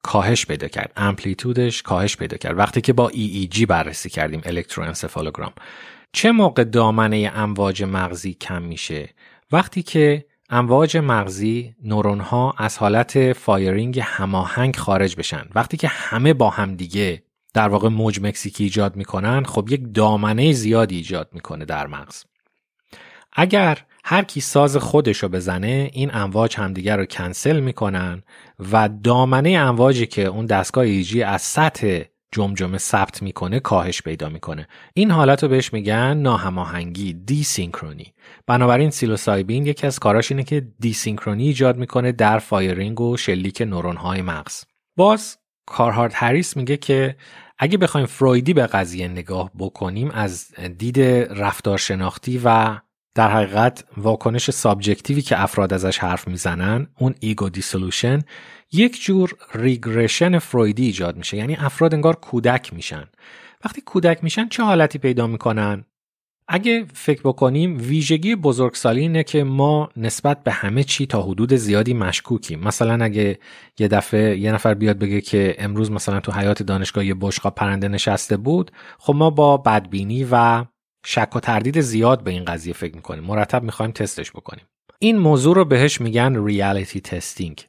کاهش 0.03 0.45
پیدا 0.45 0.67
کرد. 0.67 0.93
amplitude 0.97 1.66
ش 1.66 1.81
کاهش 1.81 2.17
پیدا 2.17 2.37
کرد. 2.37 2.57
وقتی 2.57 2.81
که 2.81 2.93
با 2.93 3.11
EEG 3.11 3.65
بررسی 3.65 4.09
کردیم 4.09 4.41
الکتروانسفالوگرام. 4.43 5.53
چه 6.13 6.31
موقع 6.31 6.63
دامنه 6.63 7.31
امواج 7.35 7.83
مغزی 7.83 8.33
کم 8.33 8.61
میشه؟ 8.61 9.09
وقتی 9.51 9.83
که 9.83 10.25
امواج 10.49 10.97
مغزی 10.97 11.75
نورون 11.83 12.19
ها 12.19 12.53
از 12.57 12.77
حالت 12.77 13.33
firing 13.33 13.99
هماهنگ 14.03 14.75
خارج 14.75 15.15
بشن. 15.15 15.49
وقتی 15.55 15.77
که 15.77 15.87
همه 15.87 16.33
با 16.33 16.49
هم 16.49 16.75
دیگه 16.75 17.23
در 17.53 17.67
واقع 17.67 17.89
موج 17.89 18.19
مکزیکی 18.21 18.63
ایجاد 18.63 18.95
می‌کنن 18.95 19.43
خب 19.43 19.67
یک 19.69 19.81
دامنه 19.93 20.51
زیادی 20.51 20.95
ایجاد 20.95 21.29
می‌کنه 21.33 21.65
در 21.65 21.87
مغز. 21.87 22.23
اگر 23.33 23.77
هر 24.03 24.23
کی 24.23 24.41
ساز 24.41 24.77
خودش 24.77 25.17
رو 25.17 25.29
بزنه 25.29 25.89
این 25.93 26.15
امواج 26.15 26.57
همدیگر 26.57 26.97
رو 26.97 27.05
کنسل 27.05 27.59
می‌کنن 27.59 28.23
و 28.71 28.89
دامنه 29.03 29.49
امواجی 29.49 30.05
که 30.05 30.25
اون 30.25 30.45
دستگاه 30.45 30.83
EEG 30.83 31.23
از 31.23 31.41
سطح 31.41 32.01
جمجمه 32.31 32.77
ثبت 32.77 33.21
می‌کنه 33.21 33.59
کاهش 33.59 34.01
پیدا 34.01 34.29
می‌کنه. 34.29 34.67
این 34.93 35.11
حالت 35.11 35.43
رو 35.43 35.49
بهش 35.49 35.73
میگن 35.73 36.17
ناهماهنگی 36.17 37.13
desynchrony 37.13 38.13
بنابراین 38.47 38.89
سیلوسایبین 38.89 39.65
یکی 39.65 39.87
از 39.87 39.99
کاراش 39.99 40.31
اینه 40.31 40.43
که 40.43 40.67
desynchrony 40.79 41.43
ایجاد 41.43 41.77
می‌کنه 41.77 42.11
در 42.11 42.39
firing 42.39 43.01
و 43.01 43.17
شلیک 43.17 43.61
نورون 43.61 43.95
های 43.95 44.21
مغز. 44.21 44.63
باز 44.95 45.37
کارهارت 45.69 46.11
هریس 46.15 46.57
میگه 46.57 46.77
که 46.77 47.15
اگه 47.57 47.77
بخوایم 47.77 48.07
فرویدی 48.07 48.53
به 48.53 48.67
قضیه 48.67 49.07
نگاه 49.07 49.51
بکنیم 49.59 50.11
از 50.11 50.53
دید 50.77 50.99
رفتارشناختی 51.39 52.41
و 52.43 52.77
در 53.15 53.31
حقیقت 53.31 53.83
واکنش 53.97 54.51
subjective 54.51 55.15
ی 55.15 55.21
که 55.21 55.41
افراد 55.41 55.73
ازش 55.73 55.97
حرف 55.97 56.27
می‌زنن 56.27 56.87
اون 56.99 57.15
ego 57.19 57.49
dissolution 57.49 58.21
یک 58.71 59.01
جور 59.01 59.35
regression 59.53 60.39
فرویدی 60.39 60.85
ایجاد 60.85 61.17
میشه. 61.17 61.37
یعنی 61.37 61.55
افراد 61.55 61.93
انگار 61.93 62.15
کودک 62.15 62.73
میشن. 62.73 63.05
وقتی 63.65 63.81
کودک 63.81 64.23
میشن 64.23 64.47
چه 64.47 64.63
حالتی 64.63 64.99
پیدا 64.99 65.27
می‌کنن؟ 65.27 65.85
اگه 66.51 66.85
فکر 66.93 67.21
بکنیم 67.21 67.77
ویژگی 67.77 68.35
بزرگسالی 68.35 69.01
اینه 69.01 69.23
که 69.23 69.43
ما 69.43 69.89
نسبت 69.97 70.43
به 70.43 70.51
همه 70.51 70.83
چی 70.83 71.05
تا 71.05 71.21
حدود 71.21 71.53
زیادی 71.53 71.93
مشکوکیم. 71.93 72.59
مثلا 72.59 73.05
اگه 73.05 73.39
یه 73.79 73.87
دفعه 73.87 74.37
یه 74.37 74.51
نفر 74.51 74.73
بیاد 74.73 74.99
بگه 74.99 75.21
که 75.21 75.55
امروز 75.59 75.91
مثلا 75.91 76.19
تو 76.19 76.31
حیاط 76.31 76.63
دانشگاه 76.63 77.05
یه 77.05 77.15
بشقاب 77.21 77.49
پرنده 77.49 77.87
نشسته 77.87 78.37
بود 78.37 78.71
خب 78.99 79.15
ما 79.15 79.29
با 79.29 79.57
بدبینی 79.57 80.27
و 80.31 80.65
شک 81.05 81.35
و 81.35 81.39
تردید 81.39 81.81
زیاد 81.81 82.23
به 82.23 82.31
این 82.31 82.45
قضیه 82.45 82.73
فکر 82.73 82.95
می‌کنیم. 82.95 83.23
مرتب 83.23 83.63
می‌خوایم 83.63 83.91
تستش 83.91 84.31
بکنیم. 84.31 84.65
این 84.99 85.17
موضوع 85.17 85.55
رو 85.55 85.65
بهش 85.65 86.01
میگن 86.01 86.45
reality 86.45 87.01
testing 87.01 87.65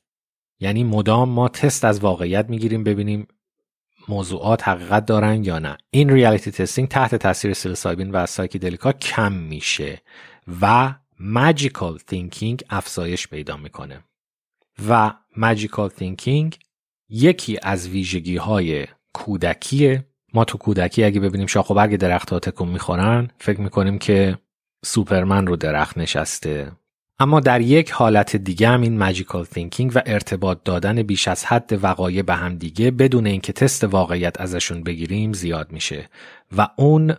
یعنی 0.61 0.85
مدام 0.85 1.29
ما 1.29 1.49
تست 1.49 1.85
از 1.85 2.01
واقعیت 2.01 2.51
می‌گیریم 2.51 2.85
ببینیم 2.85 3.27
موضوعات 4.09 4.69
حقیقت 4.69 5.07
دارن 5.07 5.45
یا 5.45 5.59
نه. 5.59 5.77
این 5.91 6.11
reality 6.11 6.51
testing 6.51 6.89
تحت 6.89 7.15
تاثیر 7.15 7.53
سیلوسایبین 7.53 8.11
و 8.11 8.27
psychedelic 8.27 8.87
ا 8.87 8.93
کم 8.93 9.33
میشه 9.33 10.03
و 10.61 10.95
magical 11.21 11.99
thinking 11.99 12.63
افزایش 12.71 13.29
پیدا 13.29 13.57
می‌کنه. 13.57 14.05
و 14.89 15.13
magical 15.37 15.89
thinking 15.89 16.59
یکی 17.09 17.59
از 17.63 17.89
ویژگی 17.89 18.37
های 18.37 18.87
کودکیه. 19.13 20.07
ما 20.35 20.45
تو 20.45 20.59
کودکی 20.59 21.05
اگه 21.05 21.21
ببینیم 21.21 21.47
شاخ 21.47 21.71
و 21.71 21.75
برگ 21.75 21.97
درخت 21.97 22.31
ها 22.31 22.39
تکون 22.39 22.69
می‌خورن 22.69 23.31
فکر 23.39 23.61
می‌کنیم 23.61 23.99
که 23.99 24.39
سوپرمن 24.85 25.47
رو 25.47 25.57
درخت 25.57 25.99
نشسته. 25.99 26.73
اما 27.21 27.41
در 27.41 27.61
یک 27.61 27.91
حالت 27.91 28.37
دیگه 28.37 28.69
هم 28.69 28.81
این 28.81 28.99
magical 28.99 29.45
thinking 29.45 29.93
و 29.95 30.03
ارتباط 30.07 30.59
دادن 30.65 31.03
بیش 31.03 31.29
از 31.29 31.45
حد 31.45 31.85
وقایع 31.85 32.23
به 32.23 32.35
هم 32.35 32.57
دیگه 32.57 32.91
بدون 32.91 33.27
اینکه 33.27 33.53
تست 33.53 33.85
واقعیت 33.85 34.41
ازشون 34.41 34.83
بگیریم 34.83 35.33
زیاد 35.33 35.73
میشه 35.73 36.09
و 36.57 36.69
اون 36.77 37.15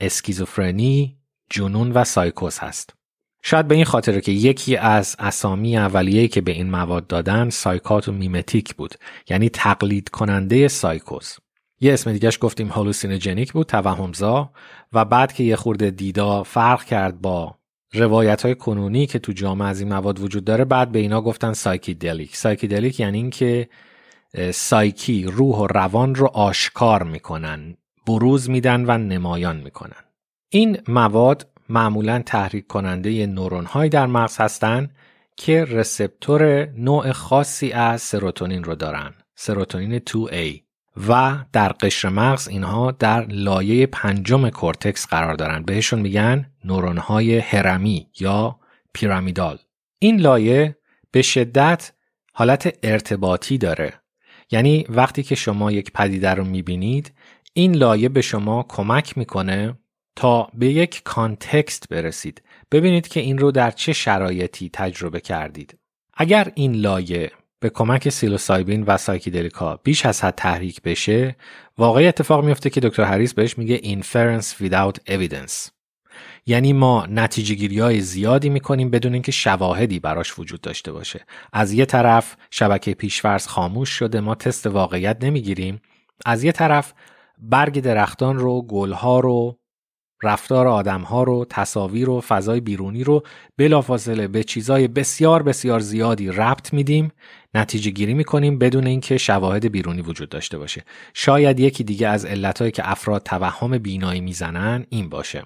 اسکیزوفرنی، 0.00 1.16
جنون 1.50 1.92
و 1.92 2.04
سایکوز 2.04 2.58
هست. 2.58 2.94
شاید 3.42 3.68
به 3.68 3.74
این 3.74 3.84
خاطره 3.84 4.20
که 4.20 4.32
یکی 4.32 4.76
از 4.76 5.16
اسامی 5.18 5.76
اولیه 5.76 6.28
که 6.28 6.40
به 6.40 6.52
این 6.52 6.70
مواد 6.70 7.06
دادن 7.06 7.50
psychotomimetic 7.50 8.74
بود 8.74 8.94
یعنی 9.28 9.48
تقلید 9.48 10.08
کننده 10.08 10.68
سایکوز. 10.68 11.36
یه 11.80 11.92
اسم 11.92 12.12
دیگهش 12.12 12.38
گفتیم 12.40 12.68
hallucinogenic 12.68 13.52
بود 13.52 13.66
توهمزا 13.66 14.50
و 14.92 15.04
بعد 15.04 15.32
که 15.32 15.44
یه 15.44 15.56
خورده 15.56 15.90
دیدا 15.90 16.42
فرق 16.42 16.84
کرد 16.84 17.20
با 17.20 17.56
روایت 17.92 18.42
های 18.42 18.54
کنونی 18.54 19.06
که 19.06 19.18
تو 19.18 19.32
جامعه 19.32 19.68
از 19.68 19.80
این 19.80 19.88
مواد 19.88 20.20
وجود 20.20 20.44
داره 20.44 20.64
بعد 20.64 20.92
به 20.92 20.98
اینا 20.98 21.20
گفتن 21.20 21.52
psychedelic. 21.52 22.36
psychedelic 22.36 23.00
یعنی 23.00 23.18
اینکه 23.18 23.68
سایکی 24.50 25.24
روح 25.24 25.56
و 25.56 25.66
روان 25.66 26.14
رو 26.14 26.26
آشکار 26.26 27.02
می‌کنن 27.02 27.76
بروز 28.06 28.50
میدن 28.50 28.84
و 28.84 28.98
نمایان 28.98 29.56
می‌کنن. 29.56 30.04
این 30.48 30.78
مواد 30.88 31.50
معمولا 31.68 32.22
تحریک 32.26 32.66
کننده 32.66 33.26
نورون 33.26 33.64
های 33.64 33.88
در 33.88 34.06
مغز 34.06 34.36
هستند 34.38 34.94
که 35.36 35.64
رسپتور 35.64 36.66
نوع 36.66 37.12
خاصی 37.12 37.72
از 37.72 38.02
سروتونین 38.02 38.64
رو 38.64 38.74
دارن. 38.74 39.14
سروتونین 39.34 39.98
2A 39.98 40.65
و 41.08 41.44
در 41.52 41.68
قشر 41.68 42.08
مغز 42.08 42.48
اینها 42.48 42.90
در 42.90 43.26
لایه 43.26 43.86
پنجم 43.86 44.48
کورتکس 44.50 45.06
قرار 45.06 45.34
دارن. 45.34 45.62
بهشون 45.62 46.00
میگن 46.00 46.50
نورون 46.64 46.98
های 46.98 47.38
هرمی 47.38 48.08
یا 48.20 48.58
پیرامیدال 48.92 49.58
این 49.98 50.20
لایه 50.20 50.76
به 51.10 51.22
شدت 51.22 51.92
حالت 52.32 52.78
ارتباطی 52.82 53.58
داره. 53.58 53.92
یعنی 54.50 54.84
وقتی 54.88 55.22
که 55.22 55.34
شما 55.34 55.72
یک 55.72 55.92
پدیده 55.92 56.30
رو 56.30 56.44
می‌بینید 56.44 57.12
این 57.52 57.74
لایه 57.74 58.08
به 58.08 58.20
شما 58.20 58.62
کمک 58.68 59.18
می‌کنه 59.18 59.78
تا 60.16 60.50
به 60.54 60.66
یک 60.66 61.02
context 61.04 61.88
برسید. 61.88 62.42
ببینید 62.72 63.08
که 63.08 63.20
این 63.20 63.38
رو 63.38 63.50
در 63.50 63.70
چه 63.70 63.92
شرایطی 63.92 64.70
تجربه 64.72 65.20
کردید. 65.20 65.78
اگر 66.14 66.52
این 66.54 66.74
لایه 66.74 67.32
به 67.60 67.70
کمک 67.70 68.08
سیلوسایبین 68.08 68.84
و 68.86 68.96
psychedelic 68.96 69.73
ا 69.73 69.80
بیش 69.84 70.06
از 70.06 70.24
حد 70.24 70.34
تحریک 70.34 70.82
بشه 70.82 71.36
واقعه‌ای 71.78 72.06
اتفاق 72.06 72.44
میفته 72.44 72.70
که 72.70 72.80
دکتر 72.80 73.04
هریس 73.04 73.34
بهش 73.34 73.58
میگه 73.58 73.78
inference 73.78 74.46
without 74.46 75.12
evidence. 75.12 75.70
یعنی 76.46 76.72
ما 76.72 77.06
نتیجه 77.10 77.54
گیری 77.54 77.78
های 77.78 78.00
زیادی 78.00 78.48
می‌کنیم 78.48 78.90
بدون 78.90 79.12
اینکه 79.12 79.32
شواهدی 79.32 79.98
براش 79.98 80.38
وجود 80.38 80.60
داشته 80.60 80.92
باشه. 80.92 81.24
از 81.52 81.72
یه 81.72 81.84
طرف 81.84 82.36
شبکه 82.50 82.94
پیشورز 82.94 83.46
خاموش 83.46 83.88
شده 83.90 84.20
ما 84.20 84.34
تست 84.34 84.66
واقعیت 84.66 85.24
نمی‌گیریم. 85.24 85.80
از 86.26 86.44
یه 86.44 86.52
طرف 86.52 86.92
برگ 87.38 87.80
درختان 87.80 88.38
رو 88.38 88.62
گلها 88.62 89.20
رو 89.20 89.58
رفتار 90.22 90.66
آدمها 90.66 91.22
رو 91.22 91.46
تصاویر 91.50 92.10
و 92.10 92.20
فضای 92.20 92.60
بیرونی 92.60 93.04
رو 93.04 93.22
بلافاصله 93.58 94.28
به 94.28 94.44
چیزای 94.44 94.88
بسیار 94.88 95.42
بسیار 95.42 95.80
زیادی 95.80 96.28
ربط 96.28 96.72
میدیم. 96.72 97.12
نتیجه 97.56 97.90
گیری 97.90 98.14
می‌کنیم 98.14 98.58
بدون 98.58 98.86
اینکه 98.86 99.18
شواهد 99.18 99.72
بیرونی 99.72 100.02
وجود 100.02 100.28
داشته 100.28 100.58
باشه. 100.58 100.84
شاید 101.14 101.60
یکی 101.60 101.84
دیگه 101.84 102.08
از 102.08 102.24
علتهایی 102.24 102.72
که 102.72 102.90
افراد 102.90 103.22
توهم 103.22 103.78
بینایی 103.78 104.20
می‌زنن 104.20 104.86
این 104.88 105.08
باشه. 105.08 105.42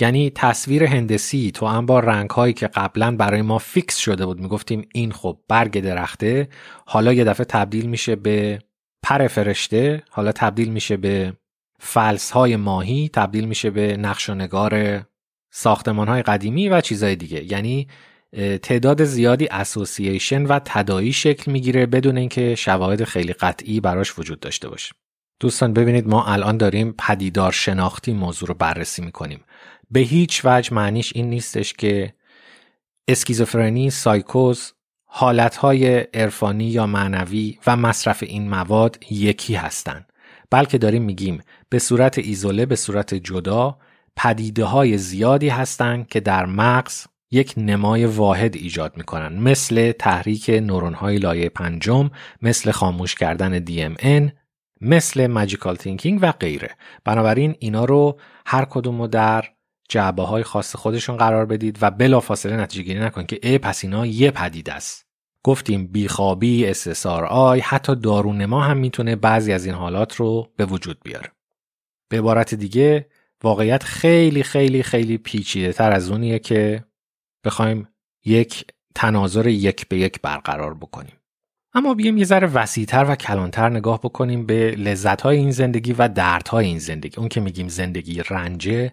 یعنی 0.00 0.30
تصویر 0.30 0.84
هندسی 0.84 1.50
تو 1.50 1.66
هم 1.66 1.86
با 1.86 2.00
رنگ 2.00 2.30
هایی 2.30 2.52
که 2.52 2.66
قبلا 2.66 3.16
برای 3.16 3.42
ما 3.42 3.58
فیکس 3.58 3.96
شده 3.96 4.26
بود 4.26 4.40
می‌گفتیم 4.40 4.88
این 4.94 5.12
خب 5.12 5.38
برگ 5.48 5.80
درخته 5.80 6.48
حالا 6.86 7.12
یه 7.12 7.24
دفعه 7.24 7.44
تبدیل 7.44 7.86
میشه 7.86 8.16
به 8.16 8.58
پر 9.02 9.26
فرشته 9.26 10.02
حالا 10.10 10.32
تبدیل 10.32 10.68
میشه 10.68 10.96
به 10.96 11.32
فلس 11.80 12.30
های 12.30 12.56
ماهی 12.56 13.10
تبدیل 13.12 13.44
میشه 13.44 13.70
به 13.70 13.96
نقش 13.96 14.30
و 14.30 14.34
نگار 14.34 15.02
ساختمان 15.50 16.08
های 16.08 16.22
قدیمی 16.22 16.68
و 16.68 16.80
چیزهای 16.80 17.16
دیگه. 17.16 17.52
یعنی 17.52 17.88
تعداد 18.62 19.04
زیادی 19.04 19.48
اسوسییشن 19.50 20.46
و 20.46 20.60
تدایی 20.64 21.12
شکل 21.12 21.52
می‌گیره 21.52 21.86
بدون 21.86 22.18
اینکه 22.18 22.54
شواهد 22.54 23.04
خیلی 23.04 23.32
قطعی 23.32 23.80
براش 23.80 24.18
وجود 24.18 24.40
داشته 24.40 24.68
باشه 24.68 24.94
دوستان 25.40 25.72
ببینید 25.72 26.08
ما 26.08 26.24
الان 26.24 26.56
داریم 26.56 26.94
پدیدار 26.98 27.52
شناختی 27.52 28.12
موضوع 28.12 28.48
رو 28.48 28.54
بررسی 28.54 29.02
می‌کنیم 29.02 29.44
به 29.90 30.00
هیچ 30.00 30.40
وجه 30.44 30.74
معنیش 30.74 31.12
این 31.14 31.30
نیستش 31.30 31.72
که 31.72 32.14
اسکیزوفرنی، 33.08 33.90
سایکوز، 33.90 34.72
حالتهای 35.04 35.98
عرفانی 35.98 36.64
یا 36.64 36.86
معنوی 36.86 37.58
و 37.66 37.76
مصرف 37.76 38.22
این 38.22 38.50
مواد 38.50 38.98
یکی 39.10 39.54
هستند. 39.54 40.12
بلکه 40.50 40.78
داریم 40.78 41.02
میگیم 41.02 41.42
به 41.68 41.78
صورت 41.78 42.18
ایزوله 42.18 42.66
به 42.66 42.76
صورت 42.76 43.14
جدا 43.14 43.78
پدیده 44.16 44.64
های 44.64 44.98
زیادی 44.98 45.48
هستند 45.48 46.08
که 46.08 46.20
در 46.20 46.46
مغز 46.46 47.06
یک 47.30 47.54
نمای 47.56 48.06
واحد 48.06 48.56
ایجاد 48.56 48.96
می‌کنن. 48.96 49.38
مثل 49.38 49.92
تحریک 49.92 50.50
نورون 50.50 50.94
های 50.94 51.18
لایه 51.18 51.48
پنجم 51.48 52.10
مثل 52.42 52.70
خاموش 52.70 53.14
کردن 53.14 53.64
DMN 53.64 54.30
مثل 54.80 55.26
ماجیکال 55.26 55.76
تینکینگ 55.76 56.18
و 56.22 56.32
غیره. 56.32 56.76
بنابراین 57.04 57.54
اینا 57.58 57.84
رو 57.84 58.20
هر 58.46 58.64
کدوم 58.64 59.00
رو 59.00 59.06
در 59.06 59.44
جعبه 59.88 60.22
های 60.22 60.42
خاص 60.42 60.76
خودشون 60.76 61.16
قرار 61.16 61.46
بدید 61.46 61.78
و 61.82 61.90
بلافاصله 61.90 62.56
نتیجه 62.56 62.82
گیری 62.82 63.00
نکنید 63.00 63.26
که 63.26 63.38
ای 63.42 63.58
پس 63.58 63.84
اینا 63.84 64.06
یه 64.06 64.30
پدیده 64.30 64.72
است. 64.72 65.06
گفتیم 65.44 65.86
بیخوابی، 65.86 66.72
آی 67.28 67.60
حتی 67.60 67.96
دارونما 67.96 68.60
هم 68.60 68.76
می‌تونه 68.76 69.16
بعضی 69.16 69.52
از 69.52 69.66
این 69.66 69.74
حالات 69.74 70.16
رو 70.16 70.52
به 70.56 70.66
وجود 70.66 70.98
بیاره. 71.04 71.32
به 72.08 72.18
عبارت 72.18 72.54
دیگه 72.54 73.06
واقعیت 73.42 73.82
خیلی 73.82 74.42
خیلی 74.42 74.82
خیلی 74.82 75.18
پیچیده 75.18 75.72
تر 75.72 75.92
از 75.92 76.10
اونیه 76.10 76.38
که 76.38 76.84
بخوایم 77.48 77.88
یک 78.24 78.64
تناظر 78.94 79.46
یک 79.46 79.88
به 79.88 79.98
یک 79.98 80.20
برقرار 80.22 80.74
بکنیم. 80.74 81.14
اما 81.74 81.94
بیایم 81.94 82.18
یه 82.18 82.24
ذره 82.24 82.46
وسیعتر 82.48 83.06
و 83.08 83.14
کلانتر 83.14 83.68
نگاه 83.68 84.00
بکنیم 84.00 84.46
به 84.46 84.70
لذتهای 84.70 85.36
این 85.36 85.50
زندگی 85.50 85.92
و 85.92 86.08
دردهای 86.08 86.66
این 86.66 86.78
زندگی. 86.78 87.16
اون 87.18 87.28
که 87.28 87.40
میگیم 87.40 87.68
زندگی 87.68 88.22
رنجه 88.30 88.92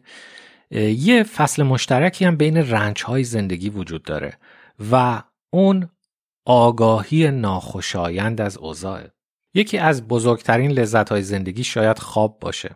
یه 0.72 1.24
فصل 1.24 1.64
مشترکی 1.64 2.26
هم 2.26 2.36
بین 2.36 2.58
رنجهای 2.58 3.24
زندگی 3.24 3.70
وجود 3.70 4.04
داره 4.04 4.34
و 4.92 5.24
اون 5.50 5.90
آگاهی 6.46 7.32
ناخوشایند 7.32 8.42
از 8.42 8.58
اوضاع. 8.58 9.04
یکی 9.54 9.78
از 9.78 10.08
بزرگترین 10.08 10.72
لذتهای 10.72 11.22
زندگی 11.22 11.64
شاید 11.64 12.00
خواب 12.00 12.40
باشه 12.40 12.76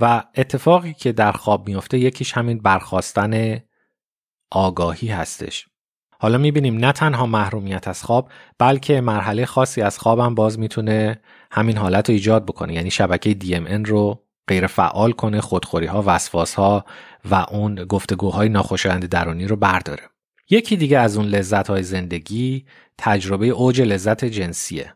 و 0.00 0.24
اتفاقی 0.34 0.92
که 0.92 1.12
در 1.12 1.32
خواب 1.32 1.68
میفته 1.68 1.98
یکیش 1.98 2.32
همین 2.32 2.58
برخواستن 2.58 3.62
آگاهی 4.54 5.08
هستش. 5.08 5.66
حالا 6.18 6.38
می‌بینیم 6.38 6.76
نه 6.76 6.92
تنها 6.92 7.26
محرومیت 7.26 7.88
از 7.88 8.02
خواب 8.02 8.28
بلکه 8.58 9.00
مرحله 9.00 9.46
خاصی 9.46 9.82
از 9.82 9.98
خوابم 9.98 10.34
باز 10.34 10.58
می‌تونه 10.58 11.20
همین 11.50 11.76
حالت 11.76 12.08
رو 12.08 12.12
ایجاد 12.12 12.44
بکنه. 12.44 12.74
یعنی 12.74 12.90
شبکه 12.90 13.36
DMN 13.44 13.88
رو 13.88 14.22
غیر 14.48 14.66
فعال 14.66 15.12
کنه 15.12 15.40
خودخوری 15.40 15.86
ها 15.86 16.02
وسواس 16.06 16.54
ها 16.54 16.84
و 17.30 17.34
اون 17.34 17.74
گفتگوهای 17.74 18.48
ناخوشایند 18.48 19.06
درونی 19.06 19.46
رو 19.46 19.56
برداره. 19.56 20.02
یکی 20.50 20.76
دیگه 20.76 20.98
از 20.98 21.16
اون 21.16 21.26
لذت 21.26 21.70
های 21.70 21.82
زندگی 21.82 22.66
تجربه 22.98 23.46
اوج 23.46 23.80
لذت 23.80 24.24
جنسیه 24.24 24.94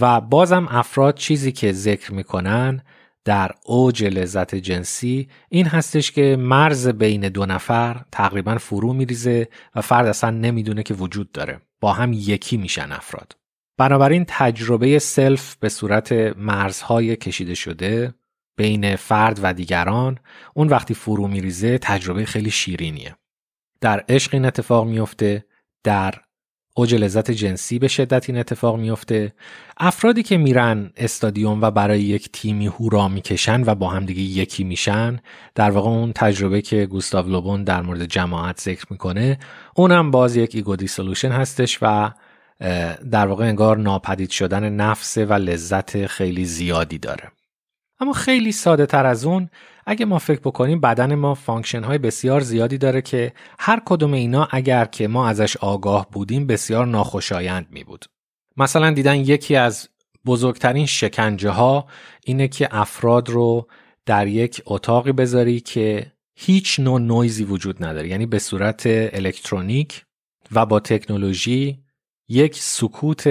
و 0.00 0.20
بازم 0.20 0.68
افراد 0.70 1.14
چیزی 1.14 1.52
که 1.52 1.72
ذکر 1.72 2.14
می‌کنن 2.14 2.82
در 3.24 3.50
اوج 3.64 4.04
لذت 4.04 4.54
جنسی 4.54 5.28
این 5.48 5.66
هستش 5.66 6.12
که 6.12 6.36
مرز 6.36 6.88
بین 6.88 7.28
دو 7.28 7.46
نفر 7.46 8.04
تقریبا 8.12 8.58
فرو 8.58 8.92
میریزه 8.92 9.48
و 9.74 9.80
فرد 9.80 10.06
اصلا 10.06 10.30
نمی‌دونه 10.30 10.82
که 10.82 10.94
وجود 10.94 11.32
داره. 11.32 11.60
با 11.80 11.92
هم 11.92 12.12
یکی 12.12 12.56
میشن 12.56 12.92
افراد. 12.92 13.36
بنابراین 13.78 14.24
تجربه 14.28 14.98
سلف 14.98 15.56
به 15.56 15.68
صورت 15.68 16.12
مرزهای 16.36 17.16
کشیده 17.16 17.54
شده 17.54 18.14
بین 18.56 18.96
فرد 18.96 19.40
و 19.42 19.54
دیگران 19.54 20.18
اون 20.54 20.68
وقتی 20.68 20.94
فرو 20.94 21.28
میریزه 21.28 21.78
تجربه 21.78 22.24
خیلی 22.24 22.50
شیرینیه. 22.50 23.16
در 23.80 24.04
عشق 24.08 24.34
این 24.34 24.44
اتفاق 24.44 24.86
میفته 24.86 25.44
در 25.84 26.14
اوج 26.80 26.94
لذت 26.94 27.30
جنسی 27.30 27.78
به 27.78 27.88
شدت 27.88 28.30
این 28.30 28.38
اتفاق 28.38 28.76
میفته 28.76 29.32
افرادی 29.76 30.22
که 30.22 30.36
میرن 30.36 30.90
استادیوم 30.96 31.62
و 31.62 31.70
برای 31.70 32.00
یک 32.00 32.28
تیمی 32.32 32.66
هورا 32.66 33.08
می‌کشن 33.08 33.62
و 33.66 33.74
با 33.74 33.88
هم 33.88 34.06
دیگه 34.06 34.20
یکی 34.20 34.64
میشن 34.64 35.18
در 35.54 35.70
واقع 35.70 35.88
اون 35.88 36.12
تجربه 36.12 36.62
که 36.62 36.86
گوستاو 36.86 37.28
لوبون 37.28 37.64
در 37.64 37.82
مورد 37.82 38.04
جماعت 38.04 38.60
ذکر 38.60 38.84
می‌کنه 38.90 39.38
اونم 39.76 40.10
باز 40.10 40.36
یک 40.36 40.54
ego 40.54 40.76
dissolution 40.76 41.30
هستش 41.30 41.78
و 41.82 42.10
در 43.10 43.26
واقع 43.26 43.44
انگار 43.44 43.76
ناپدید 43.76 44.30
شدن 44.30 44.72
نفس 44.72 45.18
و 45.18 45.32
لذت 45.32 46.06
خیلی 46.06 46.44
زیادی 46.44 46.98
داره. 46.98 47.30
اما 48.00 48.12
خیلی 48.12 48.52
ساده 48.52 48.86
تر 48.86 49.06
از 49.06 49.24
اون 49.24 49.50
اگه 49.86 50.06
ما 50.06 50.18
فکر 50.18 50.40
بکنیم 50.40 50.80
بدن 50.80 51.14
ما 51.14 51.34
function 51.34 51.84
های 51.84 51.98
بسیار 51.98 52.40
زیادی 52.40 52.78
داره 52.78 53.02
که 53.02 53.32
هر 53.58 53.82
کدوم 53.84 54.12
اینا 54.12 54.48
اگر 54.50 54.84
که 54.84 55.08
ما 55.08 55.28
ازش 55.28 55.56
آگاه 55.56 56.10
بودیم 56.10 56.46
بسیار 56.46 56.86
ناخوشایند 56.86 57.66
می 57.70 57.84
بود. 57.84 58.04
مثلا 58.56 58.90
دیدن 58.90 59.16
یکی 59.16 59.56
از 59.56 59.88
بزرگترین 60.26 60.86
شکنجه 60.86 61.50
ها 61.50 61.86
اینه 62.24 62.48
که 62.48 62.68
افراد 62.70 63.28
رو 63.28 63.68
در 64.06 64.26
یک 64.26 64.62
اتاقی 64.66 65.12
بذاری 65.12 65.60
که 65.60 66.12
هیچ 66.34 66.80
نوع 66.80 67.00
نویزی 67.00 67.44
وجود 67.44 67.84
نداره 67.84 68.08
یعنی 68.08 68.26
به 68.26 68.38
صورت 68.38 68.82
الکترونیک 68.86 70.04
و 70.52 70.66
با 70.66 70.80
تکنولوژی 70.80 71.78
یک 72.28 72.56
سکوت 72.56 73.26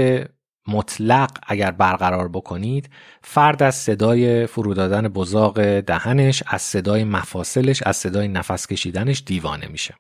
مطلق 0.70 1.30
اگر 1.48 1.72
برقرار 1.72 2.28
بکنید 2.28 2.90
فرد 3.22 3.64
از 3.64 3.76
صدای 3.76 4.48
فرو 4.48 4.74
دادن 4.74 5.08
بزاق 5.08 5.80
دهنش 5.80 6.44
از 6.48 6.62
صدای 6.62 7.04
مفاصلش 7.04 7.84
از 7.84 7.98
صدای 7.98 8.28
نفس 8.28 8.68
کشیدنش 8.68 9.24
دیوانه 9.26 9.68
میشه. 9.68 9.96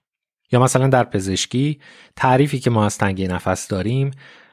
یا 0.51 0.59
مثلا 0.59 0.87
در 0.87 1.03
پزشکی 1.03 1.79
تعریفی 2.15 2.59
که 2.59 2.69
ما 2.69 2.85
از 2.85 2.97
تنگی 2.97 3.27
نفس 3.27 3.67
داریم 3.67 4.11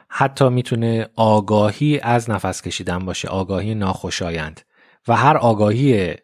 حتی 0.09 0.49
می‌تونه 0.49 1.09
آگاهی 1.17 2.01
از 2.01 2.31
نفس 2.31 2.63
کشیدن 2.63 2.99
باشه 2.99 3.29
آگاهی 3.29 3.75
ناخوشایند. 3.75 4.61
و 5.09 5.17
هر 5.17 5.37
آگاهی 5.37 6.15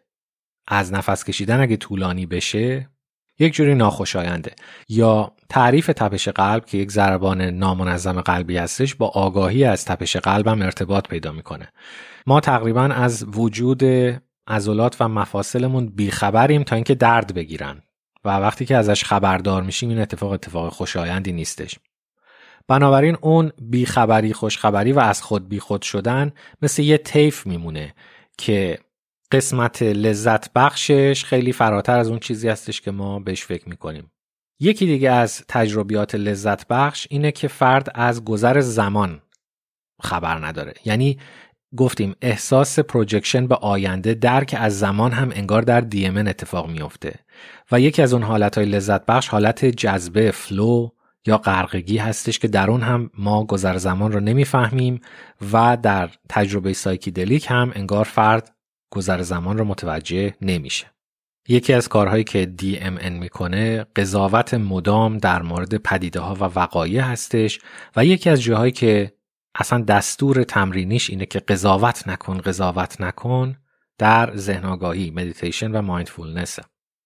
از 0.67 0.93
نفس 0.93 1.23
کشیدن 1.23 1.61
اگه 1.61 1.77
طولانی 1.77 2.25
بشه 2.25 2.89
یک 3.39 3.53
جوری 3.53 3.75
ناخوشاینده. 3.75 4.51
یا 4.89 5.35
تعریف 5.53 5.87
تپش 5.87 6.27
قلب 6.27 6.65
که 6.65 6.77
یک 6.77 6.91
ضربان 6.91 7.41
نامنظم 7.41 8.21
قلبی 8.21 8.57
هستش 8.57 8.95
با 8.95 9.07
آگاهی 9.07 9.63
از 9.63 9.85
تپش 9.85 10.15
قلبم 10.15 10.61
ارتباط 10.61 11.07
پیدا 11.07 11.31
می‌کنه 11.31 11.69
ما 12.27 12.39
تقریبا 12.39 12.83
از 12.83 13.25
وجود 13.37 13.83
عضلات 14.47 14.95
و 14.99 15.07
مفاصلمون 15.07 15.85
بیخبریم 15.85 16.63
تا 16.63 16.75
اینکه 16.75 16.95
درد 16.95 17.33
بگیرن 17.33 17.81
و 18.25 18.29
وقتی 18.29 18.65
که 18.65 18.77
ازش 18.77 19.03
خبردار 19.03 19.63
میشیم 19.63 19.89
این 19.89 19.99
اتفاق 19.99 20.31
اتفاق 20.31 20.73
خوشایندی 20.73 21.31
نیستش 21.31 21.79
بنابراین 22.67 23.17
اون 23.21 23.51
بیخبری 23.61 24.33
خوشخبری 24.33 24.91
و 24.91 24.99
از 24.99 25.21
خود 25.21 25.49
بیخود 25.49 25.81
شدن 25.81 26.31
مثل 26.61 26.81
یه 26.81 26.97
طیف 26.97 27.47
میمونه 27.47 27.93
که 28.37 28.79
قسمت 29.31 29.81
لذت 29.81 30.53
بخشش 30.53 31.25
خیلی 31.25 31.53
فراتر 31.53 31.99
از 31.99 32.09
اون 32.09 32.19
چیزی 32.19 32.49
هستش 32.49 32.81
که 32.81 32.91
ما 32.91 33.19
بهش 33.19 33.43
فکر 33.43 33.69
می‌کنیم. 33.69 34.09
یکی 34.59 34.85
دیگه 34.85 35.11
از 35.11 35.43
تجربیات 35.47 36.15
لذت 36.15 36.67
بخش 36.67 37.07
اینه 37.09 37.31
که 37.31 37.47
فرد 37.47 37.91
از 37.95 38.25
گذر 38.25 38.59
زمان 38.59 39.21
خبر 40.01 40.45
نداره. 40.45 40.73
یعنی 40.85 41.19
گفتیم 41.77 42.15
احساس 42.21 42.79
پروجکشن 42.79 43.47
به 43.47 43.55
آینده 43.55 44.13
درک 44.13 44.55
از 44.59 44.79
زمان 44.79 45.11
هم 45.11 45.31
انگار 45.35 45.61
در 45.61 45.81
دیمن 45.81 46.27
اتفاق 46.27 46.69
میفته 46.69 47.13
و 47.71 47.79
یکی 47.79 48.01
از 48.01 48.13
اون 48.13 48.23
حالت 48.23 48.57
های 48.57 48.67
لذت 48.67 49.05
بخش 49.05 49.27
حالت 49.27 49.65
جذبه 49.65 50.31
flow 50.31 50.89
یا 51.25 51.37
غرقگی 51.37 51.97
هستش 51.97 52.39
که 52.39 52.47
در 52.47 52.69
اون 52.69 52.81
هم 52.81 53.09
ما 53.17 53.45
گذر 53.45 53.77
زمان 53.77 54.11
رو 54.11 54.19
نمی‌فهمیم 54.19 55.01
و 55.53 55.77
در 55.83 56.09
تجربه 56.29 56.73
psychedelic 56.73 57.45
هم 57.49 57.71
انگار 57.75 58.05
فرد 58.05 58.55
گذر 58.89 59.21
زمان 59.21 59.57
رو 59.57 59.65
متوجه 59.65 60.33
نمیشه. 60.41 60.92
یکی 61.47 61.73
از 61.73 61.87
کارهایی 61.89 62.23
که 62.23 62.53
DMN 62.61 63.11
می‌کنه 63.11 63.85
قضاوت 63.95 64.53
مدام 64.53 65.17
در 65.17 65.41
مورد 65.41 65.75
پدیده 65.77 66.19
ها 66.19 66.33
و 66.35 66.43
وقایع 66.43 67.01
هستش 67.01 67.59
و 67.95 68.05
یکی 68.05 68.29
از 68.29 68.41
جاهایی 68.41 68.71
که 68.71 69.13
اصلا 69.55 69.81
دستور 69.81 70.43
تمرینیش 70.43 71.09
اینه 71.09 71.25
که 71.25 71.39
قضاوت 71.39 72.07
نکن 72.07 72.37
قضاوت 72.37 73.01
نکن 73.01 73.57
در 73.97 74.35
ذهن 74.35 74.65
آگاهی 74.65 75.11
مدیتیشن 75.11 75.71
و 75.71 75.81
mindfulness 75.81 76.59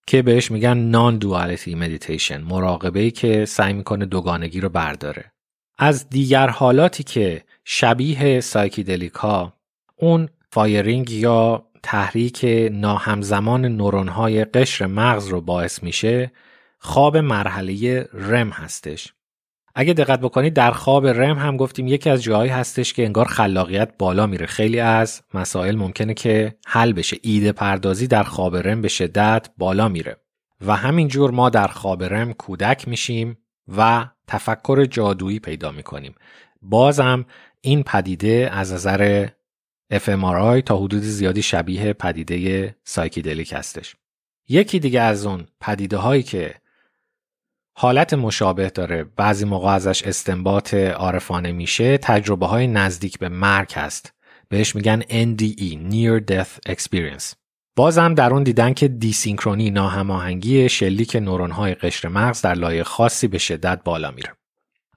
که 0.08 0.22
بهش 0.22 0.52
میگن 0.52 0.78
non-duality 0.78 1.76
meditation 1.76 2.42
مراقبه 2.42 3.00
ای 3.00 3.12
که 3.12 3.46
سعی 3.46 3.74
می‌کنه 3.74 4.06
دوگانگی 4.06 4.60
رو 4.60 4.70
برداره. 4.70 5.32
از 5.78 6.10
دیگر 6.10 6.48
حالاتی 6.48 7.04
که 7.04 7.44
شبیه 7.66 8.42
psychedelic 8.42 9.14
ها 9.14 9.54
اون 9.96 10.30
firing 10.52 11.10
یا 11.12 11.67
تحریک 11.90 12.46
ناهمزمان 12.72 13.66
نورونهای 13.66 14.46
قشر 14.46 14.86
مغز 14.86 15.28
رو 15.28 15.42
باعث 15.42 15.84
میشه 15.84 16.32
خواب 16.80 17.18
مرحله 17.18 18.02
رم 18.14 18.50
هستش. 18.50 19.14
اگه 19.76 19.94
دقت 19.94 20.20
بکنید 20.20 20.54
در 20.54 20.72
خواب 20.72 21.08
رم 21.08 21.38
هم 21.38 21.58
گفتیم 21.58 21.88
یکی 21.88 22.10
از 22.10 22.24
جاهایی 22.24 22.52
هستش 22.52 22.94
که 22.94 23.06
انگار 23.06 23.26
خلاقیت 23.26 23.98
بالا 24.00 24.28
میره. 24.28 24.46
خیلی 24.46 24.80
از 24.80 25.22
مسائل 25.34 25.76
ممکنه 25.76 26.14
که 26.14 26.56
حل 26.68 26.94
بشه. 26.94 27.18
ایده 27.22 27.52
پردازی 27.52 28.08
در 28.08 28.24
خواب 28.24 28.56
رم 28.56 28.82
به 28.82 28.88
شدت 28.88 29.50
بالا 29.58 29.88
میره. 29.88 30.18
و 30.66 30.76
همینجور 30.76 31.32
ما 31.32 31.50
در 31.50 31.68
خواب 31.68 32.04
رم 32.04 32.34
کودک 32.34 32.88
میشیم 32.88 33.38
و 33.78 34.08
تفکر 34.28 34.86
جادویی 34.86 35.40
پیدا 35.40 35.72
می‌کنیم. 35.72 36.16
بازم 36.62 37.26
این 37.62 37.84
پدیده 37.84 38.50
از 38.54 38.74
نظر 38.74 39.28
fMRI 39.94 40.64
تا 40.66 40.78
حدود 40.78 41.02
زیادی 41.02 41.42
شبیه 41.42 41.94
پدیده 41.94 42.76
سایکیدلیک 42.84 43.54
هستش. 43.54 43.96
یکی 44.50 44.80
دیگه 44.80 45.02
از 45.02 45.26
اون 45.26 45.48
پدیده 45.62 45.98
هایی 45.98 46.24
که 46.24 46.56
حالت 47.74 48.14
مشابه 48.14 48.70
داره 48.70 49.04
بعضی 49.04 49.46
موقع 49.46 49.70
ازش 49.70 50.04
استنباط 50.04 50.74
عارفانه 50.74 51.52
میشه 51.52 51.98
تجربه 51.98 52.46
های 52.46 52.68
نزدیک 52.68 53.20
به 53.20 53.30
مرگ 53.30 53.74
هست. 53.74 54.14
بهش 54.50 54.76
میگن 54.76 55.02
NDE 55.02 55.92
Near 55.92 56.32
Death 56.32 56.72
Experience. 56.72 57.36
بازم 57.76 58.14
در 58.14 58.34
اون 58.34 58.44
دیدن 58.44 58.74
که 58.74 58.88
دیسینکرونی 58.88 59.72
ناهماهنگی 59.72 60.70
شلیک 60.70 61.16
نورون 61.16 61.52
های 61.52 61.76
قشر 61.76 62.08
مغز 62.08 62.42
در 62.42 62.54
لایه 62.54 62.84
خاصی 62.84 63.28
به 63.28 63.38
شدت 63.38 63.82
بالا 63.84 64.12
میره. 64.12 64.30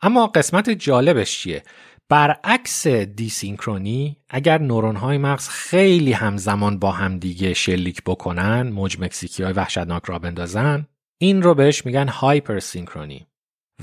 اما 0.03 0.27
قسمت 0.27 0.71
جالبش 0.71 1.39
چیه؟ 1.39 1.63
برعکس 2.11 2.87
دیسینکرونی 2.87 4.17
اگر 4.29 4.59
نورون 4.59 4.97
های 4.97 5.19
مغز 5.19 5.49
خیلی 5.49 6.13
همزمان 6.13 6.79
با 6.79 6.93
همدیگه 6.93 7.55
شلیک 7.55 8.03
بکنن 8.07 8.63
موج 8.63 8.97
مکزیکی 9.01 9.43
های 9.43 9.53
وحشتناک 9.53 10.03
را 10.05 10.19
بندازن 10.19 10.87
این 11.19 11.43
رو 11.43 11.55
بهش 11.55 11.87
میگن 11.87 12.09
هایپر 12.09 12.59
سینکرونی 12.59 13.27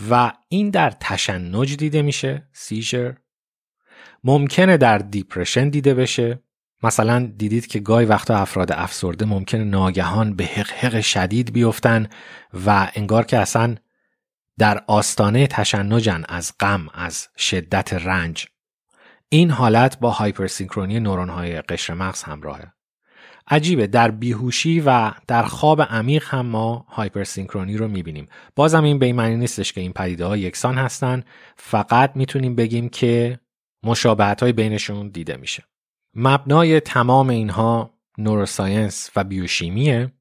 و 0.09 0.31
این 0.49 0.69
در 0.69 0.89
تشنج 0.89 1.77
دیده 1.77 2.01
میشه 2.01 2.47
سیجر 2.53 3.13
ممکنه 4.23 4.77
در 4.77 4.97
دیپرشن 4.97 5.69
دیده 5.69 5.93
بشه. 5.93 6.39
مثلا 6.83 7.31
دیدید 7.37 7.67
که 7.67 7.79
گاهی 7.79 8.05
وقتا 8.05 8.37
افراد 8.37 8.71
افسرده 8.71 9.25
ممکنه 9.25 9.63
ناگهان 9.63 10.35
به 10.35 10.45
حق 10.45 11.01
شدید 11.01 11.53
بیفتن 11.53 12.07
و 12.65 12.91
انگار 12.95 13.25
که 13.25 13.37
اصلا 13.37 13.75
در 14.59 14.83
آستانه 14.87 15.47
تشنجن 15.47 16.23
از 16.29 16.53
غم 16.59 16.87
از 16.93 17.27
شدت 17.37 17.93
رنج. 17.93 18.47
این 19.29 19.51
حالت 19.51 19.99
با 19.99 20.11
هایپرسینکرونی 20.11 20.99
نورون 20.99 21.29
های 21.29 21.61
قشر 21.61 21.93
مغز 21.93 22.23
همراهه. 22.23 22.73
عجیبه 23.47 23.87
در 23.87 24.11
بیهوشی 24.11 24.83
و 24.85 25.11
در 25.27 25.43
خواب 25.43 25.81
عمیق 25.81 26.25
هم 26.27 26.45
ما 26.45 26.85
هایپرسینکرونی 26.89 27.77
رو 27.77 27.87
می‌بینیم. 27.87 28.27
بازم 28.55 28.83
این 28.83 28.99
به 28.99 29.05
این 29.05 29.15
معنی 29.15 29.37
نیستش 29.37 29.73
که 29.73 29.81
این 29.81 29.93
پدیده 29.93 30.25
ها 30.25 30.37
یکسان 30.37 30.77
هستن. 30.77 31.23
فقط 31.57 32.11
می‌تونیم 32.15 32.55
بگیم 32.55 32.89
که 32.89 33.39
مشابهت 33.83 34.43
های 34.43 34.51
بینشون 34.51 35.07
دیده 35.07 35.37
میشه. 35.37 35.63
مبنای 36.15 36.79
تمام 36.79 37.29
اینها 37.29 37.93
نوروساینس 38.17 39.09
و 39.15 39.23
بیوشیمیه. 39.23 40.11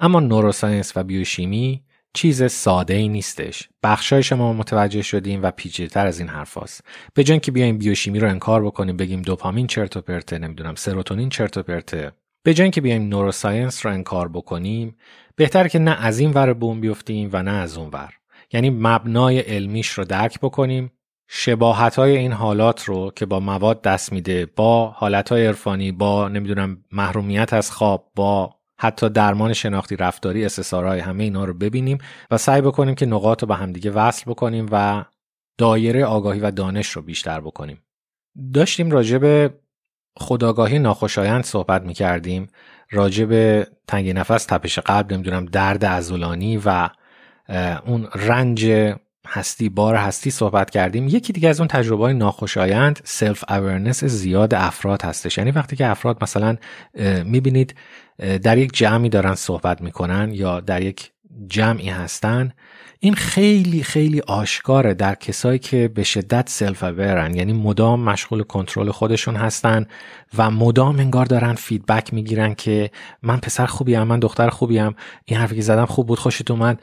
اما 0.00 0.20
نوروساینس 0.20 0.96
و 0.96 1.02
بیوشیمی 1.04 1.84
چیز 2.14 2.52
ساده 2.52 2.94
ای 2.94 3.08
نیستش. 3.08 3.68
بخشای 3.82 4.22
شما 4.22 4.52
متوجه 4.52 5.02
شدیم 5.02 5.42
و 5.42 5.50
پیچیده‌تر 5.50 6.06
از 6.06 6.18
این 6.18 6.28
حرفاست 6.28 6.84
به 7.14 7.24
جای 7.24 7.40
که 7.40 7.52
بیایم 7.52 7.78
بیوشیمی 7.78 8.20
رو 8.20 8.28
انکار 8.28 8.64
بکنیم 8.64 8.96
بگیم 8.96 9.22
دوپامین 9.22 9.66
چرت 9.66 9.96
و 9.96 10.00
پرته 10.00 10.38
نمی‌دونم 10.38 10.74
سروتونین 10.74 11.28
چرت 11.28 11.56
و 11.56 11.62
پرته. 11.62 12.12
به 12.42 12.54
جای 12.54 12.70
که 12.70 12.80
بیایم 12.80 13.08
نوروساینس 13.08 13.86
رو 13.86 13.92
انکار 13.92 14.28
بکنیم 14.28 14.96
بهتر 15.36 15.68
که 15.68 15.78
نه 15.78 16.04
از 16.04 16.18
این 16.18 16.30
ور 16.30 16.52
بوم 16.52 16.80
بیفتیم 16.80 17.30
و 17.32 17.42
نه 17.42 17.50
از 17.50 17.78
اون 17.78 17.88
ور. 17.92 18.14
یعنی 18.52 18.70
مبنای 18.70 19.40
علمیش 19.40 19.88
رو 19.88 20.04
درک 20.04 20.40
بکنیم. 20.40 20.90
شباهت 21.28 21.96
های 21.96 22.16
این 22.16 22.32
حالات 22.32 22.84
رو 22.84 23.12
که 23.16 23.26
با 23.26 23.40
مواد 23.40 23.82
دست 23.82 24.12
میده 24.12 24.46
با 24.56 24.86
حالت 24.86 25.32
های 25.32 25.46
عرفانی 25.46 25.92
با 25.92 26.28
نمی‌دونم 26.28 26.84
محرومیت 26.92 27.52
از 27.52 27.70
خواب 27.70 28.10
با 28.14 28.54
حتی 28.84 29.08
درمان 29.08 29.52
شناختی 29.52 29.96
رفتاری 29.96 30.44
استثارهای 30.44 31.00
همه 31.00 31.24
اینا 31.24 31.44
رو 31.44 31.54
ببینیم 31.54 31.98
و 32.30 32.38
سعی 32.38 32.60
بکنیم 32.60 32.94
که 32.94 33.06
نقاط 33.06 33.42
رو 33.42 33.48
به 33.48 33.54
همدیگه 33.54 33.90
وصل 33.90 34.30
بکنیم 34.30 34.68
و 34.72 35.04
دایره 35.58 36.04
آگاهی 36.04 36.40
و 36.40 36.50
دانش 36.50 36.90
رو 36.90 37.02
بیشتر 37.02 37.40
بکنیم. 37.40 37.78
داشتیم 38.54 38.90
راجع 38.90 39.18
به 39.18 39.54
خداگاهی 40.16 40.78
ناخوشایند 40.78 41.44
صحبت 41.44 41.82
می 41.82 41.94
کردیم 41.94 42.48
راجع 42.90 43.24
به 43.24 43.66
تنگی 43.86 44.12
نفس 44.12 44.44
تپش 44.44 44.78
قلب 44.78 45.12
نمی‌دونم 45.12 45.44
درد 45.44 45.84
ازولانی 45.84 46.62
و 46.64 46.88
اون 47.86 48.08
رنج 48.14 48.94
هستی 49.26 49.68
بار 49.68 49.94
هستی 49.94 50.30
صحبت 50.30 50.70
کردیم. 50.70 51.08
یکی 51.08 51.32
دیگه 51.32 51.48
از 51.48 51.60
اون 51.60 51.68
تجربه 51.68 52.12
ناخوشایند 52.12 53.00
self-awareness 53.04 54.04
زیاد 54.04 54.54
افراد 54.54 55.02
هستش. 55.02 55.38
یعنی 55.38 55.50
وقتی 55.50 55.76
که 55.76 55.86
افراد 55.86 56.18
مثلا 56.22 56.56
می‌بینید 57.24 57.74
در 58.18 58.58
یک 58.58 58.72
جمعی 58.72 59.08
دارن 59.08 59.34
صحبت 59.34 59.80
می‌کنن 59.80 60.30
یا 60.32 60.60
در 60.60 60.82
یک 60.82 61.10
جمعی 61.48 61.88
هستن 61.88 62.52
این 63.04 63.14
خیلی 63.14 63.82
خیلی 63.82 64.20
آشکاره 64.20 64.94
در 64.94 65.14
کسایی 65.14 65.58
که 65.58 65.88
به 65.88 66.02
شدت 66.02 66.48
self-aware 66.48 66.82
ن 66.82 67.34
یعنی 67.34 67.52
مدام 67.52 68.00
مشغول 68.00 68.42
کنترل 68.42 68.90
خودشون 68.90 69.36
هستن 69.36 69.86
و 70.38 70.50
مدام 70.50 70.98
انگار 70.98 71.26
دارن 71.26 71.54
فیدبک 71.54 72.14
می‌گیرن 72.14 72.54
که 72.54 72.90
من 73.22 73.36
پسر 73.36 73.66
خوبیم 73.66 74.02
من 74.02 74.20
دختر 74.20 74.48
خوبیم 74.48 74.94
این 75.24 75.38
حرفی 75.38 75.56
که 75.56 75.62
زدم 75.62 75.86
خوب 75.86 76.06
بود 76.06 76.18
خوشت 76.18 76.50
اومد. 76.50 76.82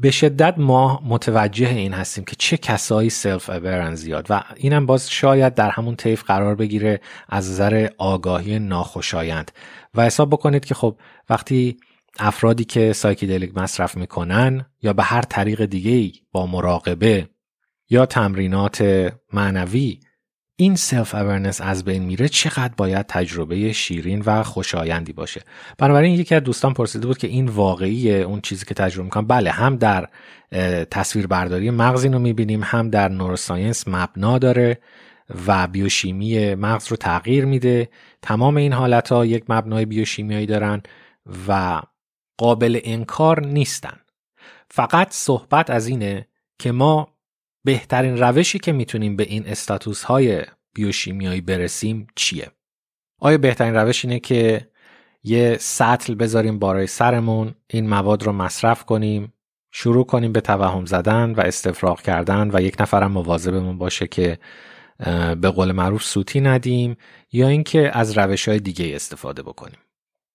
به 0.00 0.10
شدت 0.10 0.54
ما 0.58 1.02
متوجه 1.04 1.68
این 1.68 1.92
هستیم 1.92 2.24
که 2.24 2.36
چه 2.38 2.56
کسایی 2.56 3.10
self-aware 3.10 3.50
ن 3.50 3.94
زیاد 3.94 4.26
و 4.30 4.42
اینم 4.56 4.86
باز 4.86 5.10
شاید 5.10 5.54
در 5.54 5.70
همون 5.70 5.96
طیف 5.96 6.22
قرار 6.22 6.54
بگیره 6.54 7.00
از 7.28 7.50
نظر 7.50 7.88
آگاهی 7.98 8.58
ناخوشایند. 8.58 9.50
و 9.96 10.02
حساب 10.02 10.30
بکنید 10.30 10.64
که 10.64 10.74
خب 10.74 10.96
وقتی 11.30 11.76
افرادی 12.18 12.64
که 12.64 12.92
psychedelic 12.92 13.56
مصرف 13.56 13.96
می‌کنن 13.96 14.66
یا 14.82 14.92
به 14.92 15.02
هر 15.02 15.22
طریق 15.22 15.64
دیگه 15.64 16.20
با 16.32 16.46
مراقبه 16.46 17.28
یا 17.90 18.06
تمرینات 18.06 19.08
معنوی 19.32 20.00
این 20.58 20.76
self-awareness 20.76 21.60
از 21.60 21.84
بین 21.84 22.02
میره 22.02 22.28
چقدر 22.28 22.74
باید 22.76 23.06
تجربه 23.06 23.72
شیرین 23.72 24.22
و 24.26 24.42
خوشایندی 24.42 25.12
باشه. 25.12 25.42
بنابراین 25.78 26.14
یکی 26.14 26.34
از 26.34 26.42
دوستان 26.42 26.74
پرسیده 26.74 27.06
بود 27.06 27.18
که 27.18 27.26
این 27.26 27.48
واقعیه 27.48 28.14
اون 28.14 28.40
چیزی 28.40 28.64
که 28.64 28.74
تجربه 28.74 29.04
می‌کنم 29.04 29.26
بله 29.26 29.50
هم 29.50 29.76
در 29.76 30.08
تصویر 30.90 31.26
برداری 31.26 31.70
مغز 31.70 32.04
رو 32.04 32.18
می‌بینیم 32.18 32.60
هم 32.64 32.90
در 32.90 33.08
نوروساینس 33.08 33.88
مبنا 33.88 34.38
داره 34.38 34.78
و 35.46 35.66
بیوشیمی 35.66 36.54
مغز 36.54 36.88
رو 36.88 36.96
تغییر 36.96 37.44
میده. 37.44 37.88
تمام 38.26 38.56
این 38.56 38.72
حالت 38.72 39.12
ها 39.12 39.26
یک 39.26 39.44
مبنای 39.48 39.84
بیوشیمیایی 39.84 40.46
دارن 40.46 40.82
و 41.48 41.80
قابل 42.38 42.80
انکار 42.84 43.46
نیستن. 43.46 44.00
فقط 44.70 45.12
صحبت 45.12 45.70
از 45.70 45.86
اینه 45.86 46.28
که 46.58 46.72
ما 46.72 47.08
بهترین 47.64 48.18
روشی 48.18 48.58
که 48.58 48.72
می‌تونیم 48.72 49.16
به 49.16 49.22
این 49.22 49.46
استاتوس 49.46 50.02
های 50.02 50.42
بیوشیمیایی 50.74 51.40
برسیم 51.40 52.06
چیه؟ 52.16 52.50
آیا 53.20 53.38
بهترین 53.38 53.74
روش 53.74 54.04
اینه 54.04 54.18
که 54.18 54.70
یه 55.24 55.56
سطل 55.60 56.14
بذاریم 56.14 56.58
بالای 56.58 56.86
سرمون 56.86 57.54
این 57.66 57.88
مواد 57.88 58.22
رو 58.22 58.32
مصرف 58.32 58.84
کنیم 58.84 59.32
شروع 59.72 60.06
کنیم 60.06 60.32
به 60.32 60.40
توهم 60.40 60.86
زدن 60.86 61.30
و 61.30 61.40
استفراغ 61.40 62.02
کردن 62.02 62.50
و 62.52 62.60
یک 62.60 62.76
نفرم 62.80 63.12
مواظبمون 63.12 63.78
باشه 63.78 64.06
که 64.06 64.38
به 65.40 65.50
قول 65.50 65.72
معروف 65.72 66.02
سوتی 66.04 66.40
ندیم 66.40 66.96
یا 67.32 67.48
اینکه 67.48 67.98
از 67.98 68.18
روش 68.18 68.48
های 68.48 68.60
دیگه 68.60 68.94
استفاده 68.94 69.42
بکنیم. 69.42 69.78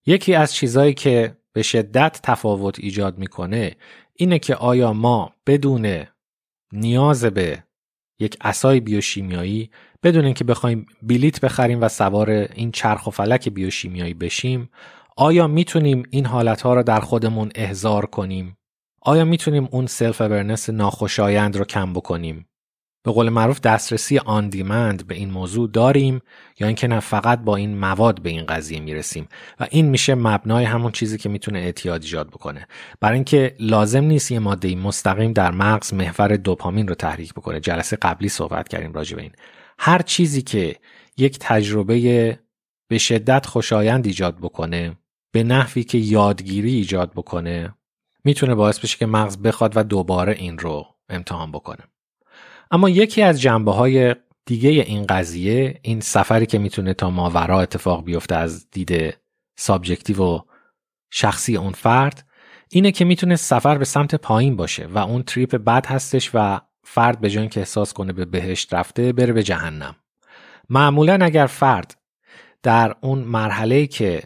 یکی 0.06 0.36
از 0.36 0.54
چیزهایی 0.54 0.94
که 0.94 1.38
به 1.54 1.62
شدت 1.62 2.20
تفاوت 2.24 2.80
ایجاد 2.80 3.18
می‌کنه 3.18 3.76
اینه 4.16 4.40
که 4.40 4.56
آیا 4.56 4.94
ما 4.94 5.34
بدون 5.48 6.04
نیاز 6.74 7.26
به 7.26 7.64
یک 8.20 8.38
اسای 8.42 8.80
بیوشیمیایی 8.80 9.72
بدون 10.04 10.26
اینکه 10.26 10.44
بخوایم 10.44 10.86
بلیت 11.02 11.42
بخریم 11.42 11.82
و 11.82 11.88
سوار 11.88 12.30
این 12.30 12.72
چرخ 12.72 13.08
و 13.08 13.12
فلک 13.12 13.50
بیوشیمیایی 13.50 14.14
بشیم 14.14 14.70
آیا 15.18 15.48
می‌تونیم 15.48 16.04
این 16.10 16.26
حالتها 16.26 16.74
رو 16.74 16.84
در 16.84 17.00
خودمون 17.00 17.52
احضار 17.56 18.06
کنیم؟ 18.06 18.58
آیا 19.02 19.26
می‌تونیم 19.26 19.68
اون 19.72 19.88
self-awareness 19.88 20.70
ناخوشایند 20.70 21.56
رو 21.56 21.66
کم 21.66 21.94
بکنیم؟ 21.94 22.46
به 23.04 23.12
قول 23.12 23.30
معروف 23.30 23.60
دسترسی 23.60 24.18
on 24.18 24.50
demand 24.50 25.08
به 25.08 25.16
این 25.16 25.32
موضوع 25.32 25.70
داریم 25.70 26.22
یا 26.60 26.68
اینکه 26.68 26.88
نه 26.88 27.00
فقط 27.00 27.40
با 27.40 27.56
این 27.56 27.78
مواد 27.78 28.22
به 28.22 28.30
این 28.30 28.46
قضیه 28.46 28.80
می‌رسیم. 28.80 29.28
و 29.60 29.68
این 29.72 29.86
میشه 29.86 30.16
مبنای 30.16 30.66
همون 30.66 30.92
چیزی 30.92 31.18
که 31.18 31.30
می‌تونه 31.30 31.60
اعتیاد 31.60 32.02
ایجاد 32.02 32.30
بکنه. 32.30 32.68
برای 33.00 33.16
اینکه 33.16 33.56
لازم 33.60 34.04
نیست 34.04 34.32
یه 34.32 34.40
ماده 34.40 34.76
مستقیم 34.76 35.34
در 35.34 35.52
مغز 35.52 35.94
محور 35.94 36.36
دوپامین 36.36 36.88
رو 36.88 36.96
تحریک 36.96 37.34
بکنه. 37.34 37.60
جلسه 37.60 37.96
قبلی 37.96 38.30
صحبت 38.30 38.68
کردیم 38.68 38.94
راجع 38.94 39.16
به 39.16 39.22
این. 39.22 39.32
هر 39.80 40.02
چیزی 40.02 40.42
که 40.42 40.76
یک 41.18 41.38
تجربه 41.40 42.40
به 42.88 42.98
شدت 42.98 43.46
خوشایند 43.46 44.08
ایجاد 44.08 44.38
بکنه 44.38 44.98
به 45.32 45.44
نحوی 45.44 45.84
که 45.84 45.98
یادگیری 45.98 46.74
ایجاد 46.74 47.12
بکنه 47.12 47.76
می‌تونه 48.24 48.56
باعث 48.56 48.80
بشه 48.80 48.98
که 48.98 49.06
مغز 49.06 49.38
بخواد 49.38 49.78
و 49.78 49.84
دوباره 49.84 50.34
این 50.34 50.58
رو 50.58 50.86
امتحان 51.10 51.52
بکنه. 51.52 51.84
اما 52.72 52.90
یکی 52.90 53.22
از 53.22 53.42
جنبه 53.42 53.72
های 53.72 54.16
دیگه 54.46 54.70
این 54.70 55.06
قضیه 55.06 55.80
این 55.82 56.00
سفری 56.00 56.46
که 56.46 56.60
می‌تونه 56.60 56.94
تا 56.94 57.10
ماورا 57.10 57.62
اتفاق 57.62 58.06
بیفته 58.06 58.36
از 58.36 58.70
دید 58.72 59.18
subjective 59.58 60.24
و 60.24 60.40
شخصی 61.12 61.58
اون 61.58 61.72
فرد 61.72 62.28
اینه 62.70 62.92
که 62.92 63.06
می‌تونه 63.06 63.36
سفر 63.36 63.78
به 63.78 63.86
سمت 63.86 64.16
پایین 64.16 64.56
باشه 64.56 64.88
و 64.88 64.98
اون 64.98 65.24
trip 65.24 65.56
بد 65.56 65.86
هستش 65.86 66.32
و 66.34 66.62
فرد 66.84 67.22
به 67.22 67.30
جای 67.30 67.48
که 67.48 67.60
احساس 67.60 67.94
کنه 67.94 68.14
به 68.14 68.26
بهشت 68.26 68.74
رفته 68.74 69.14
بره 69.14 69.34
به 69.34 69.44
جهنم. 69.44 69.96
معمولا 70.70 71.20
اگر 71.22 71.46
فرد 71.46 72.02
در 72.64 72.96
اون 73.02 73.20
مرحله 73.20 73.88
که 73.88 74.24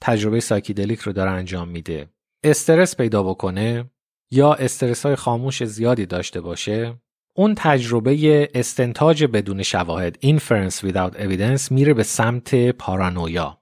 تجربه 0.00 0.40
سایکیدلیک 0.40 1.00
رو 1.00 1.12
داره 1.12 1.30
انجام 1.30 1.68
میده 1.68 2.08
استرس 2.44 2.96
پیدا 2.96 3.22
بکنه 3.22 3.90
یا 4.30 4.54
استرس 4.54 5.06
های 5.06 5.16
خاموش 5.16 5.64
زیادی 5.64 6.06
داشته 6.06 6.40
باشه 6.40 7.00
اون 7.38 7.54
تجربه 7.54 8.48
استنتاج 8.54 9.24
بدون 9.24 9.62
شواهد 9.62 10.18
inference 10.24 10.74
without 10.74 11.14
evidence 11.18 11.70
میره 11.70 11.94
به 11.94 12.02
سمت 12.02 12.70
پارانویا. 12.70 13.58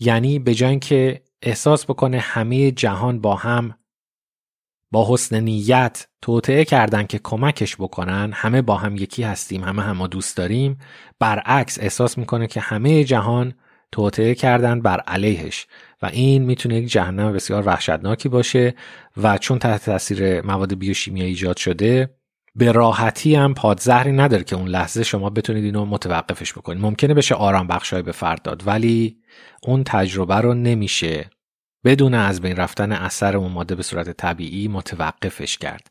یعنی 0.00 0.38
به 0.38 0.54
جای 0.54 0.78
که 0.78 1.22
احساس 1.42 1.84
بکنه 1.84 2.18
همه 2.18 2.70
جهان 2.70 3.20
با 3.20 3.34
هم 3.34 3.74
با 4.90 5.06
حسن 5.14 5.40
نیت 5.40 6.06
توطعه 6.22 6.64
کردن 6.64 7.06
که 7.06 7.18
کمکش 7.18 7.76
بکنن 7.76 8.32
همه 8.34 8.62
با 8.62 8.76
هم 8.76 8.96
یکی 8.96 9.22
هستیم 9.22 9.64
همه 9.64 9.82
هم 9.82 10.06
دوست 10.06 10.36
داریم 10.36 10.78
برعکس 11.18 11.78
احساس 11.80 12.18
می‌کنه 12.18 12.46
که 12.46 12.60
همه 12.60 13.04
جهان 13.04 13.54
توطعه 13.92 14.34
کردن 14.34 14.80
بر 14.80 15.00
علیهش. 15.00 15.66
و 16.02 16.06
این 16.06 16.42
می‌تونه 16.42 16.76
یک 16.76 16.88
جهنم 16.88 17.32
بسیار 17.32 17.66
وحشتناکی 17.66 18.28
باشه 18.28 18.74
و 19.16 19.38
چون 19.38 19.58
تحت 19.58 19.84
تاثیر 19.84 20.42
مواد 20.42 20.74
بیوشیمیایی 20.78 21.28
ایجاد 21.28 21.56
شده 21.56 22.10
به 22.56 22.72
راحتی 22.72 23.34
هم 23.34 23.54
پادزهری 23.54 24.12
نداره 24.12 24.44
که 24.44 24.56
اون 24.56 24.68
لحظه 24.68 25.02
شما 25.02 25.30
بتونید 25.30 25.64
اینو 25.64 25.84
متوقفش 25.84 26.52
بکنید. 26.52 26.82
ممکنه 26.82 27.14
بشه 27.14 27.34
آرام 27.34 27.66
بخشای 27.66 28.02
به 28.02 28.12
فرد 28.12 28.42
داد 28.42 28.62
ولی 28.66 29.16
اون 29.62 29.84
تجربه 29.84 30.34
رو 30.34 30.54
نمیشه 30.54 31.30
بدون 31.84 32.14
از 32.14 32.40
بین 32.40 32.56
رفتن 32.56 32.92
اثر 32.92 33.36
اون 33.36 33.52
ماده 33.52 33.74
به 33.74 33.82
صورت 33.82 34.10
طبیعی 34.10 34.68
متوقفش 34.68 35.58
کرد. 35.58 35.88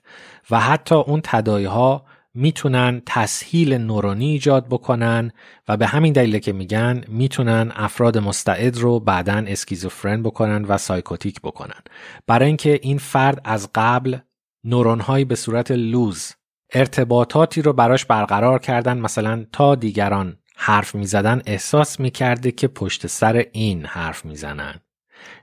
و 0.51 0.59
حتی 0.59 0.95
اون 0.95 1.21
تداعی 1.23 1.65
ها 1.65 2.05
می‌تونن 2.33 3.01
تسهیل 3.05 3.73
نورونی 3.73 4.31
ایجاد 4.31 4.67
بکنن 4.67 5.31
و 5.67 5.77
به 5.77 5.87
همین 5.87 6.13
دلیل 6.13 6.39
که 6.39 6.53
میگن 6.53 7.03
می‌تونن 7.07 7.71
افراد 7.75 8.17
مستعد 8.17 8.77
رو 8.77 8.99
بعدا 8.99 9.43
اسکیزوفرن 9.47 10.23
بکنن 10.23 10.65
و 10.65 10.77
psychotic 10.77 11.41
بکنن. 11.41 11.81
برای 12.27 12.47
اینکه 12.47 12.79
این 12.83 12.97
فرد 12.97 13.41
از 13.43 13.69
قبل 13.75 14.17
نورون 14.63 15.23
به 15.23 15.35
صورت 15.35 15.71
loose 15.71 16.33
ارتباطاتی 16.73 17.61
رو 17.61 17.73
براش 17.73 18.05
برقرار 18.05 18.59
کردن. 18.59 18.97
مثلا 18.97 19.45
تا 19.51 19.75
دیگران 19.75 20.37
حرف 20.55 20.95
می‌زدن 20.95 21.41
احساس 21.45 21.99
می‌کرده 21.99 22.51
که 22.51 22.67
پشت 22.67 23.07
سر 23.07 23.45
این 23.51 23.85
حرف 23.85 24.25
می‌زنن. 24.25 24.79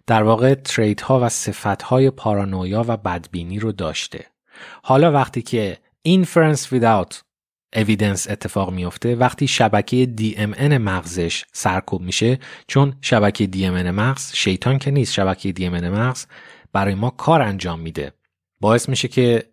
در 0.07 0.23
واقع 0.23 0.55
trait 0.55 1.01
ها 1.01 1.21
و 1.21 1.29
صفت 1.29 1.83
های 1.83 2.11
پارانویا 2.11 2.85
و 2.89 2.97
بدبینی 2.97 3.59
رو 3.59 3.73
داشته. 3.73 4.27
حالا 4.83 5.13
وقتی 5.13 5.43
که 5.43 5.79
inference 6.09 6.61
without 6.61 7.15
evidence 7.77 8.31
اتفاق 8.31 8.73
میفته 8.73 9.15
وقتی 9.15 9.49
شبکه 9.49 10.15
DMN 10.21 10.73
مغزش 10.73 11.45
سرکوب 11.53 12.03
میشه 12.03 12.39
چون 12.67 12.97
شبکه 13.01 13.47
DMN 13.47 13.87
مغز 13.87 14.33
شیطان 14.35 14.79
که 14.79 14.91
نیست 14.91 15.13
شبکه 15.13 15.53
DMN 15.53 15.85
مغز 15.85 16.27
برای 16.73 16.95
ما 16.95 17.11
کار 17.11 17.43
انجام 17.43 17.81
میده. 17.81 18.13
باعث 18.61 18.89
میشه 18.89 19.09
که 19.09 19.50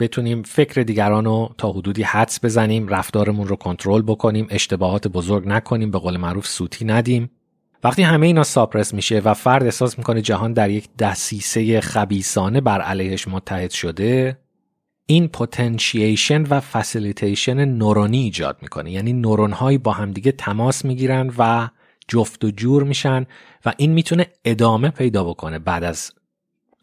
بتونیم 0.00 0.42
فکر 0.42 0.82
دیگران 0.82 1.24
رو 1.24 1.54
تا 1.58 1.72
حدودی 1.72 2.02
حدس 2.02 2.44
بزنیم 2.44 2.88
رفتارمون 2.88 3.48
رو 3.48 3.56
کنترل 3.56 4.02
بکنیم 4.02 4.46
اشتباهات 4.50 5.08
بزرگ 5.08 5.48
نکنیم 5.48 5.90
به 5.90 5.98
قول 5.98 6.16
معروف 6.16 6.46
سوتی 6.46 6.84
ندیم. 6.84 7.30
وقتی 7.84 8.02
همه 8.02 8.26
اینا 8.26 8.42
ساپرس 8.42 8.94
میشه 8.94 9.18
و 9.24 9.34
فرد 9.34 9.62
احساس 9.62 9.98
می‌کنه 9.98 10.22
جهان 10.22 10.52
در 10.52 10.70
یک 10.70 10.88
دسیسه 10.98 11.80
خبیسانه 11.80 12.60
بر 12.60 12.80
علیهش 12.80 13.28
متحد 13.28 13.70
شده 13.70 14.38
این 15.06 15.28
potentiation 15.28 16.42
و 16.42 16.60
facilitation 16.60 17.64
نورونی 17.64 18.18
ایجاد 18.18 18.58
می‌کنه. 18.62 18.90
یعنی 18.90 19.12
نورون 19.12 19.52
هایی 19.52 19.78
با 19.78 19.92
همدیگه 19.92 20.32
تماس 20.32 20.84
می‌گیرن 20.84 21.32
و 21.38 21.68
جفت 22.08 22.44
و 22.44 22.50
جور 22.50 22.84
میشن 22.84 23.26
و 23.64 23.72
این 23.76 23.92
می‌تونه 23.92 24.26
ادامه 24.44 24.90
پیدا 24.90 25.24
بکنه 25.24 25.58
بعد 25.58 25.84
از 25.84 26.12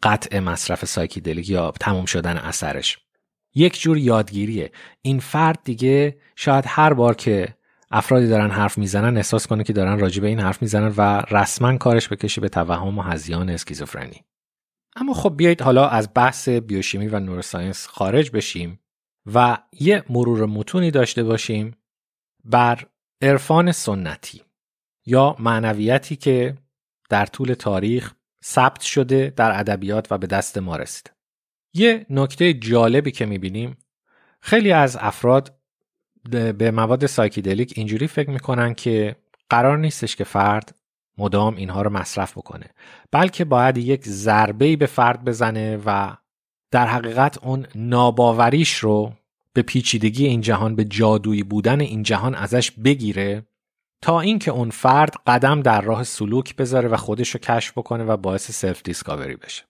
قطع 0.02 0.38
مصرف 0.38 0.84
psychedelic 0.84 1.50
یا 1.50 1.72
تموم 1.80 2.04
شدن 2.04 2.36
اثرش. 2.36 2.98
یک 3.54 3.80
جور 3.80 3.98
یادگیریه. 3.98 4.72
این 5.02 5.20
فرد 5.20 5.58
دیگه 5.64 6.16
شاید 6.36 6.64
هر 6.68 6.94
بار 6.94 7.14
که 7.14 7.56
افرادی 7.90 8.28
دارن 8.28 8.50
حرف 8.50 8.78
می‌زنن 8.78 9.16
احساس 9.16 9.46
کنه 9.46 9.64
که 9.64 9.72
دارن 9.72 9.98
راجع 9.98 10.22
به 10.22 10.28
این 10.28 10.40
حرف 10.40 10.62
می‌زنن 10.62 10.94
و 10.96 11.22
رسما 11.30 11.76
کارش 11.76 12.08
بکشه 12.08 12.40
به 12.40 12.48
توهم 12.48 12.98
و 12.98 13.02
هذیان 13.02 13.50
اسکیزوفرنی. 13.50 14.24
اما 14.96 15.14
خب 15.14 15.36
بیایید 15.36 15.62
حالا 15.62 15.88
از 15.88 16.08
بحث 16.14 16.48
بیوشیمی 16.48 17.06
و 17.06 17.20
نوروساینس 17.20 17.86
خارج 17.86 18.30
بشیم 18.30 18.80
و 19.34 19.58
یه 19.80 20.04
مرور 20.08 20.46
متونی 20.46 20.90
داشته 20.90 21.22
باشیم 21.22 21.76
بر 22.44 22.86
عرفان 23.22 23.72
سنتی 23.72 24.42
یا 25.06 25.36
معنویتی 25.38 26.16
که 26.16 26.54
در 27.10 27.26
طول 27.26 27.54
تاریخ 27.54 28.14
ثبت 28.44 28.80
شده 28.80 29.32
در 29.36 29.60
ادبیات 29.60 30.12
و 30.12 30.18
به 30.18 30.26
دست 30.26 30.58
ما 30.58 30.76
رسید. 30.76 31.10
یه 31.74 32.06
نکته 32.10 32.54
جالبی 32.54 33.10
که 33.10 33.26
می‌بینیم 33.26 33.76
خیلی 34.40 34.72
از 34.72 34.96
افراد 35.00 35.58
به 36.58 36.70
مواد 36.70 37.06
سایکیدلیک 37.06 37.72
اینجوری 37.76 38.06
فکر 38.06 38.30
می‌کنن 38.30 38.74
که 38.74 39.16
قرار 39.50 39.78
نیستش 39.78 40.16
که 40.16 40.24
فرد 40.24 40.74
مدام 41.18 41.56
اینها 41.56 41.82
رو 41.82 41.90
مصرف 41.90 42.32
بکنه 42.38 42.66
بلکه 43.10 43.44
باید 43.44 43.78
یک 43.78 44.04
ضربه 44.08 44.76
به 44.76 44.86
فرد 44.86 45.24
بزنه 45.24 45.76
و 45.86 46.16
در 46.70 46.86
حقیقت 46.86 47.44
اون 47.44 47.66
ناباوریش 47.74 48.74
رو 48.74 49.12
به 49.52 49.62
پیچیدگی 49.62 50.26
این 50.26 50.40
جهان 50.40 50.76
به 50.76 50.84
جادویی 50.84 51.42
بودن 51.42 51.80
این 51.80 52.02
جهان 52.02 52.34
ازش 52.34 52.70
بگیره 52.70 53.46
تا 54.02 54.20
اینکه 54.20 54.50
اون 54.50 54.70
فرد 54.70 55.14
قدم 55.26 55.60
در 55.60 55.80
راه 55.80 56.04
سلوک 56.04 56.56
بذاره 56.56 56.88
و 56.88 56.96
خودش 56.96 57.30
رو 57.30 57.40
کشف 57.40 57.78
بکنه 57.78 58.04
و 58.04 58.16
باعث 58.16 58.50
self-discovery 58.50 59.36
بشه. 59.36 59.62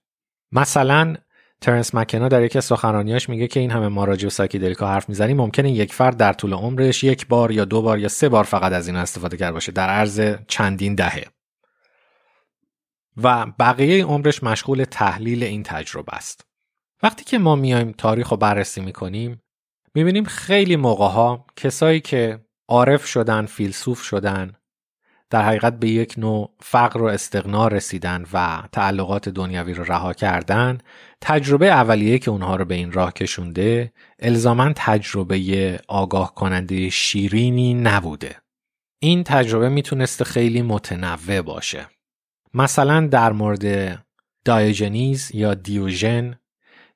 مثلا 0.51 1.15
ترنس 1.61 1.95
مکنا 1.95 2.27
در 2.27 2.43
یکی 2.43 2.57
از 2.57 2.65
سخنرانیاش 2.65 3.29
میگه 3.29 3.47
که 3.47 3.59
این 3.59 3.71
همه 3.71 3.87
ما 3.87 4.05
راجع 4.05 4.23
به 4.23 4.29
psychedelic 4.29 4.82
ا 4.82 4.87
حرف 4.87 5.09
می‌زنیم 5.09 5.37
ممکنه 5.37 5.71
یک 5.71 5.93
فرد 5.93 6.17
در 6.17 6.33
طول 6.33 6.53
عمرش 6.53 7.03
یک 7.03 7.27
بار 7.27 7.51
یا 7.51 7.65
دو 7.65 7.81
بار 7.81 7.99
یا 7.99 8.07
سه 8.07 8.29
بار 8.29 8.43
فقط 8.43 8.71
از 8.71 8.87
این 8.87 8.95
استفاده 8.95 9.37
کرده 9.37 9.51
باشه 9.51 9.71
در 9.71 9.89
عرض 9.89 10.35
چندین 10.47 10.95
دهه. 10.95 11.23
و 13.17 13.45
بقیه 13.59 14.05
عمرش 14.05 14.43
مشغول 14.43 14.83
تحلیل 14.83 15.43
این 15.43 15.63
تجربه 15.63 16.15
است. 16.15 16.45
وقتی 17.03 17.23
که 17.23 17.37
ما 17.37 17.55
میایم 17.55 17.91
تاریخ 17.91 18.29
رو 18.29 18.37
بررسی 18.37 18.81
می‌کنیم 18.81 19.41
می‌بینیم 19.95 20.23
خیلی 20.23 20.75
موقع 20.75 21.07
ها 21.07 21.45
کسایی 21.55 21.99
که 21.99 22.39
عارف 22.67 23.05
شدن 23.05 23.45
فیلسوف 23.45 24.01
شدن. 24.01 24.53
در 25.29 25.41
حقیقت 25.41 25.79
به 25.79 25.89
یک 25.89 26.13
نوع 26.17 26.53
فقر 26.61 27.01
و 27.01 27.05
استقنا 27.05 27.67
رسیدن 27.67 28.25
و 28.33 28.63
تعلقات 28.71 29.29
دنیوی 29.29 29.73
رو 29.73 29.83
رها 29.83 30.13
کردن 30.13 30.77
تجربه 31.21 31.65
اولیه 31.65 32.19
که 32.19 32.31
اونها 32.31 32.55
رو 32.55 32.65
به 32.65 32.75
این 32.75 32.91
راه 32.91 33.13
کشونده 33.13 33.93
الزاما 34.19 34.73
تجربه 34.75 35.79
آگاه 35.87 36.35
کننده 36.35 36.89
شیرینی 36.89 37.73
نبوده. 37.73 38.35
این 38.99 39.23
تجربه 39.23 39.69
می‌تونسته 39.69 40.25
خیلی 40.25 40.61
متنوع 40.61 41.41
باشه. 41.41 41.87
مثلا 42.53 43.07
در 43.07 43.31
مورد 43.31 43.97
دایوژنیز 44.45 45.31
یا 45.33 45.53
دیوژن 45.53 46.35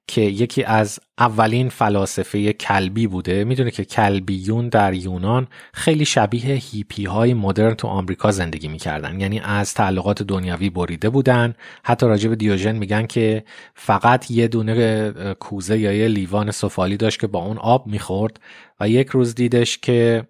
که 0.08 0.22
یکی 0.22 0.64
از 0.64 1.00
اولین 1.18 1.70
فلاسفه 1.70 2.54
کلبی 2.54 3.08
بوده. 3.08 3.44
می‌دونه 3.44 3.72
که 3.72 3.86
کلبیون 3.86 4.70
در 4.70 4.94
یونان 4.94 5.48
خیلی 5.74 6.06
شبیه 6.06 6.46
هیپی 6.46 7.06
های 7.06 7.34
مدرن 7.34 7.74
تو 7.74 7.88
آمریکا 7.88 8.32
زندگی 8.32 8.68
می‌کردن. 8.68 9.20
یعنی 9.20 9.40
از 9.40 9.74
تعلقات 9.74 10.24
دنیوی 10.24 10.70
بریده 10.70 11.10
بودن. 11.10 11.56
حتی 11.84 12.06
راجع 12.06 12.36
دیوژن 12.36 12.76
میگن 12.76 13.06
که 13.06 13.44
فقط 13.76 14.32
یه 14.32 14.48
دونه 14.48 15.12
کوزه 15.34 15.80
یا 15.80 15.94
یه 15.94 16.08
لیوان 16.08 16.52
سفالی 16.52 16.98
داشت 16.98 17.20
که 17.20 17.28
با 17.28 17.40
اون 17.40 17.58
آب 17.58 17.88
می‌خورد 17.88 18.40
و 18.80 18.90
یک 18.90 19.08
روز 19.08 19.36
دیدش 19.36 19.78
که 19.78 20.28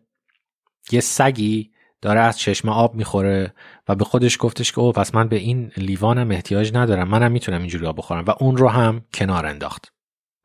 یه 0.91 0.99
سگی 0.99 1.71
داره 2.07 2.19
از 2.19 2.39
چشم 2.39 2.69
آب 2.69 2.95
می‌خوره 2.95 3.53
و 3.87 3.95
به 3.95 4.03
خودش 4.03 4.37
گفتش 4.39 4.71
که 4.71 4.79
او 4.79 4.91
پس 4.91 5.15
من 5.15 5.27
به 5.27 5.35
این 5.35 5.71
لیوانم 5.77 6.31
احتیاج 6.31 6.71
ندارم. 6.73 7.07
منم 7.07 7.31
می‌تونم 7.31 7.59
اینجوری 7.59 7.85
آب 7.85 7.97
بخورم. 7.97 8.25
و 8.25 8.33
اون 8.39 8.57
رو 8.57 8.67
هم 8.67 9.01
کنار 9.13 9.45
انداخت. 9.45 9.93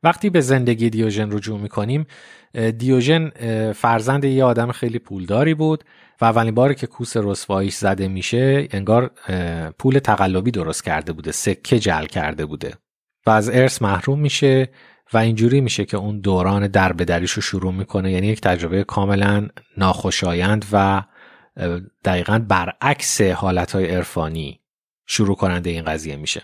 وقتی 0.03 0.29
به 0.29 0.41
زندگی 0.41 0.89
دیوژن 0.89 1.31
رجوع 1.31 1.59
می‌کنیم 1.59 2.05
دیوژن 2.77 3.29
فرزند 3.71 4.25
یه 4.25 4.43
آدم 4.43 4.71
خیلی 4.71 4.99
پولداری 4.99 5.53
بود 5.53 5.83
و 6.21 6.25
اولین 6.25 6.55
باری 6.55 6.75
که 6.75 6.87
کوس 6.87 7.17
رسواییش 7.17 7.75
زده 7.75 8.07
میشه 8.07 8.67
انگار 8.71 9.11
پول 9.79 9.99
تقلبی 9.99 10.51
درست 10.51 10.83
کرده 10.83 11.13
بوده 11.13 11.31
سکه 11.31 11.79
جل 11.79 12.05
کرده 12.05 12.45
بوده 12.45 12.73
و 13.25 13.29
از 13.29 13.49
ارث 13.49 13.81
محروم 13.81 14.19
میشه 14.19 14.69
و 15.13 15.17
اینجوری 15.17 15.61
میشه 15.61 15.85
که 15.85 15.97
اون 15.97 16.19
دوران 16.19 16.67
دربدریش 16.67 17.31
رو 17.31 17.41
شروع 17.41 17.73
می‌کنه. 17.73 18.11
یعنی 18.11 18.27
یک 18.27 18.41
تجربه 18.41 18.83
کاملا 18.83 19.47
ناخوشایند 19.77 20.65
و 20.71 21.03
دقیقا 22.05 22.45
برعکس 22.47 23.21
حالتهای 23.21 23.95
عرفانی 23.95 24.59
شروع 25.05 25.35
کننده 25.35 25.69
این 25.69 25.85
قضیه 25.85 26.15
میشه. 26.15 26.43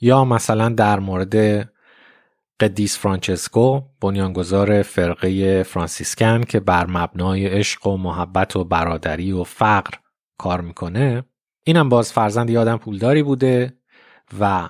یا 0.00 0.24
مثلا 0.24 0.68
در 0.68 1.00
مورد 1.00 1.68
قدیس 2.60 2.98
فرانچسکو 2.98 3.80
بنیانگذار 4.00 4.82
فرقه 4.82 5.62
فرانسیسکن 5.62 6.42
که 6.42 6.60
بر 6.60 6.86
مبنای 6.86 7.46
عشق 7.46 7.86
و 7.86 7.96
محبت 7.96 8.56
و 8.56 8.64
برادری 8.64 9.32
و 9.32 9.44
فقر 9.44 9.94
کار 10.38 10.60
می‌کنه 10.60 11.24
اینم 11.64 11.88
باز 11.88 12.12
فرزند 12.12 12.50
یادم 12.50 12.76
پولداری 12.76 13.22
بوده 13.22 13.76
و 14.40 14.68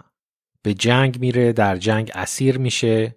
به 0.62 0.74
جنگ 0.74 1.20
میره 1.20 1.52
در 1.52 1.76
جنگ 1.76 2.10
اسیر 2.14 2.58
میشه 2.58 3.16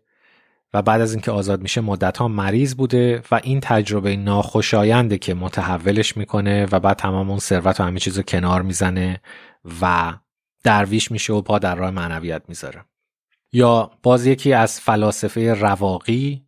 و 0.76 0.82
بعد 0.82 1.02
از 1.02 1.14
اینکه 1.14 1.32
آزاد 1.32 1.62
میشه 1.62 1.82
مدت 1.82 2.18
ها 2.18 2.28
مریض 2.28 2.76
بوده 2.76 3.22
و 3.32 3.40
این 3.44 3.60
تجربه 3.60 4.16
ناخوشاینده 4.16 5.18
که 5.18 5.34
متحولش 5.34 6.18
می‌کنه 6.18 6.68
و 6.72 6.80
بعد 6.80 6.98
تمام 6.98 7.30
اون 7.30 7.40
ثروت 7.40 7.80
و 7.80 7.84
همه 7.84 8.00
چیز 8.00 8.18
رو 8.18 8.24
کنار 8.24 8.62
می‌زنه 8.62 9.22
و 9.82 10.14
درویش 10.64 11.12
میشه 11.12 11.34
و 11.34 11.42
پا 11.42 11.60
در 11.60 11.76
راه 11.76 11.92
معنویت 11.92 12.42
می‌ذاره. 12.48 12.86
یا 13.54 13.92
باز 14.04 14.26
یکی 14.26 14.54
از 14.54 14.80
فلاسفه 14.80 15.54
رواقی 15.54 16.46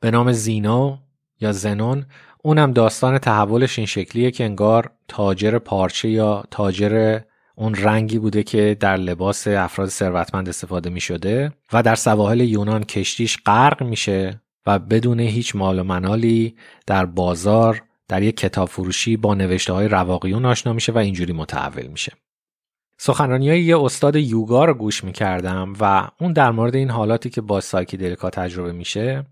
به 0.00 0.10
نام 0.10 0.32
زینو 0.32 0.96
یا 1.40 1.52
زنون 1.52 2.06
اونم 2.42 2.72
داستان 2.72 3.18
تحولش 3.18 3.78
این 3.78 3.86
شکلیه 3.86 4.30
که 4.30 4.44
انگار 4.44 4.90
تاجر 5.08 5.58
پارچه 5.58 6.08
یا 6.08 6.44
تاجر 6.50 7.20
اون 7.60 7.74
رنگی 7.74 8.18
بوده 8.18 8.42
که 8.42 8.76
در 8.80 8.96
لباس 8.96 9.46
افراد 9.46 9.88
ثروتمند 9.88 10.48
استفاده 10.48 10.90
می 10.90 11.00
شده 11.00 11.52
و 11.72 11.82
در 11.82 11.94
سواحل 11.94 12.40
یونان 12.40 12.84
کشتیش 12.84 13.38
غرق 13.46 13.82
میشه 13.82 14.42
و 14.66 14.78
بدون 14.78 15.20
هیچ 15.20 15.56
مال 15.56 15.78
و 15.78 15.84
منالی 15.84 16.56
در 16.86 17.06
بازار 17.06 17.82
در 18.08 18.22
یک 18.22 18.36
کتاب 18.36 18.68
فروشی 18.68 19.16
با 19.16 19.34
نوشته 19.34 19.72
های 19.72 19.88
رواقیون 19.88 20.44
آشنا 20.44 20.72
میشه 20.72 20.92
و 20.92 20.98
اینجوری 20.98 21.32
متحول 21.32 21.86
میشه. 21.86 22.12
سخنرانی 22.98 23.48
های 23.48 23.62
یه 23.62 23.82
استاد 23.82 24.16
یوگا 24.16 24.64
رو 24.64 24.74
گوش 24.74 25.04
می‌کردم 25.04 25.72
و 25.80 26.08
اون 26.20 26.32
در 26.32 26.50
مورد 26.50 26.74
این 26.74 26.90
حالاتی 26.90 27.30
که 27.30 27.40
با 27.40 27.60
سایکیدلیکا 27.60 28.30
تجربه 28.30 28.72
میشه 28.72 29.26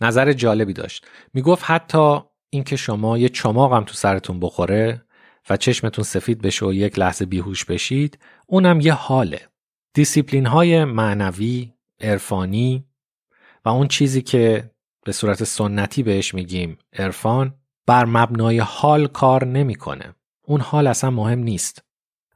نظر 0.00 0.32
جالبی 0.32 0.72
داشت. 0.72 1.06
می‌گفت 1.34 1.64
حتی 1.66 2.18
اینکه 2.50 2.76
شما 2.76 3.18
یه 3.18 3.28
چماق 3.28 3.72
هم 3.72 3.84
تو 3.84 3.94
سرتون 3.94 4.40
بخوره 4.40 5.02
و 5.50 5.56
چشمتون 5.56 6.04
سفید 6.04 6.42
بشه 6.42 6.66
و 6.66 6.72
یک 6.72 6.98
لحظه 6.98 7.24
بیهوش 7.24 7.64
بشید 7.64 8.18
اونم 8.46 8.80
یه 8.80 8.92
حاله. 8.92 9.40
دیسیپلین 9.94 10.46
های 10.46 10.84
معنوی 10.84 11.72
عرفانی 12.00 12.84
و 13.64 13.68
اون 13.68 13.88
چیزی 13.88 14.22
که 14.22 14.70
به 15.04 15.12
صورت 15.12 15.44
سنتی 15.44 16.02
بهش 16.02 16.34
میگیم 16.34 16.78
عرفان 16.92 17.54
بر 17.86 18.04
مبنای 18.04 18.58
حال 18.58 19.06
کار 19.06 19.44
نمی‌کنه. 19.44 20.14
اون 20.42 20.60
حال 20.60 20.86
اصلا 20.86 21.10
مهم 21.10 21.38
نیست. 21.38 21.84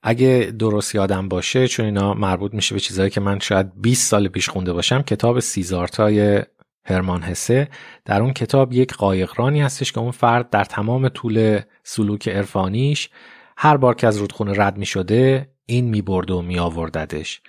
اگه 0.02 0.54
درست 0.58 0.94
یادم 0.94 1.28
باشه 1.28 1.68
چون 1.68 1.86
اینا 1.86 2.14
مربوط 2.14 2.54
میشه 2.54 2.74
به 2.74 2.80
چیزهایی 2.80 3.10
که 3.10 3.20
من 3.20 3.38
شاید 3.38 3.80
20 3.80 4.10
سال 4.10 4.28
پیش 4.28 4.48
خونده 4.48 4.72
باشم 4.72 5.02
کتاب 5.02 5.40
سیذارتای 5.40 6.42
هرمان 6.84 7.22
هسه 7.22 7.68
در 8.04 8.22
اون 8.22 8.32
کتاب 8.32 8.72
یک 8.72 8.92
قایقرانی 8.94 9.60
هستش 9.60 9.92
که 9.92 10.00
اون 10.00 10.10
فرد 10.10 10.50
در 10.50 10.64
تمام 10.64 11.08
طول 11.08 11.60
سلوک 11.82 12.28
عرفانیش 12.28 13.10
هر 13.56 13.76
بار 13.76 13.94
که 13.94 14.06
از 14.06 14.16
رودخونه 14.16 14.52
رد 14.56 14.78
می 14.78 14.86
شده 14.86 15.48
این 15.66 15.84
می 15.84 16.02
برد 16.02 16.30
و 16.30 16.42
می 16.42 16.58
آورددش 16.58 17.40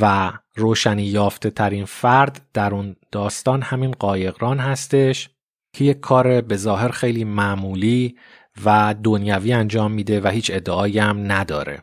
و 0.00 0.32
روشنی 0.54 1.02
یافته 1.02 1.50
ترین 1.50 1.84
فرد 1.84 2.42
در 2.54 2.74
اون 2.74 2.96
داستان 3.12 3.62
همین 3.62 3.90
قایقران 3.90 4.58
هستش 4.58 5.30
که 5.72 5.84
یک 5.84 6.00
کار 6.00 6.40
به 6.40 6.56
ظاهر 6.56 6.88
خیلی 6.88 7.24
معمولی 7.24 8.16
و 8.64 8.94
دنیوی 9.04 9.52
انجام 9.52 9.92
میده 9.92 10.20
و 10.20 10.28
هیچ 10.28 10.50
ادعایی 10.54 10.98
هم 10.98 11.32
نداره. 11.32 11.82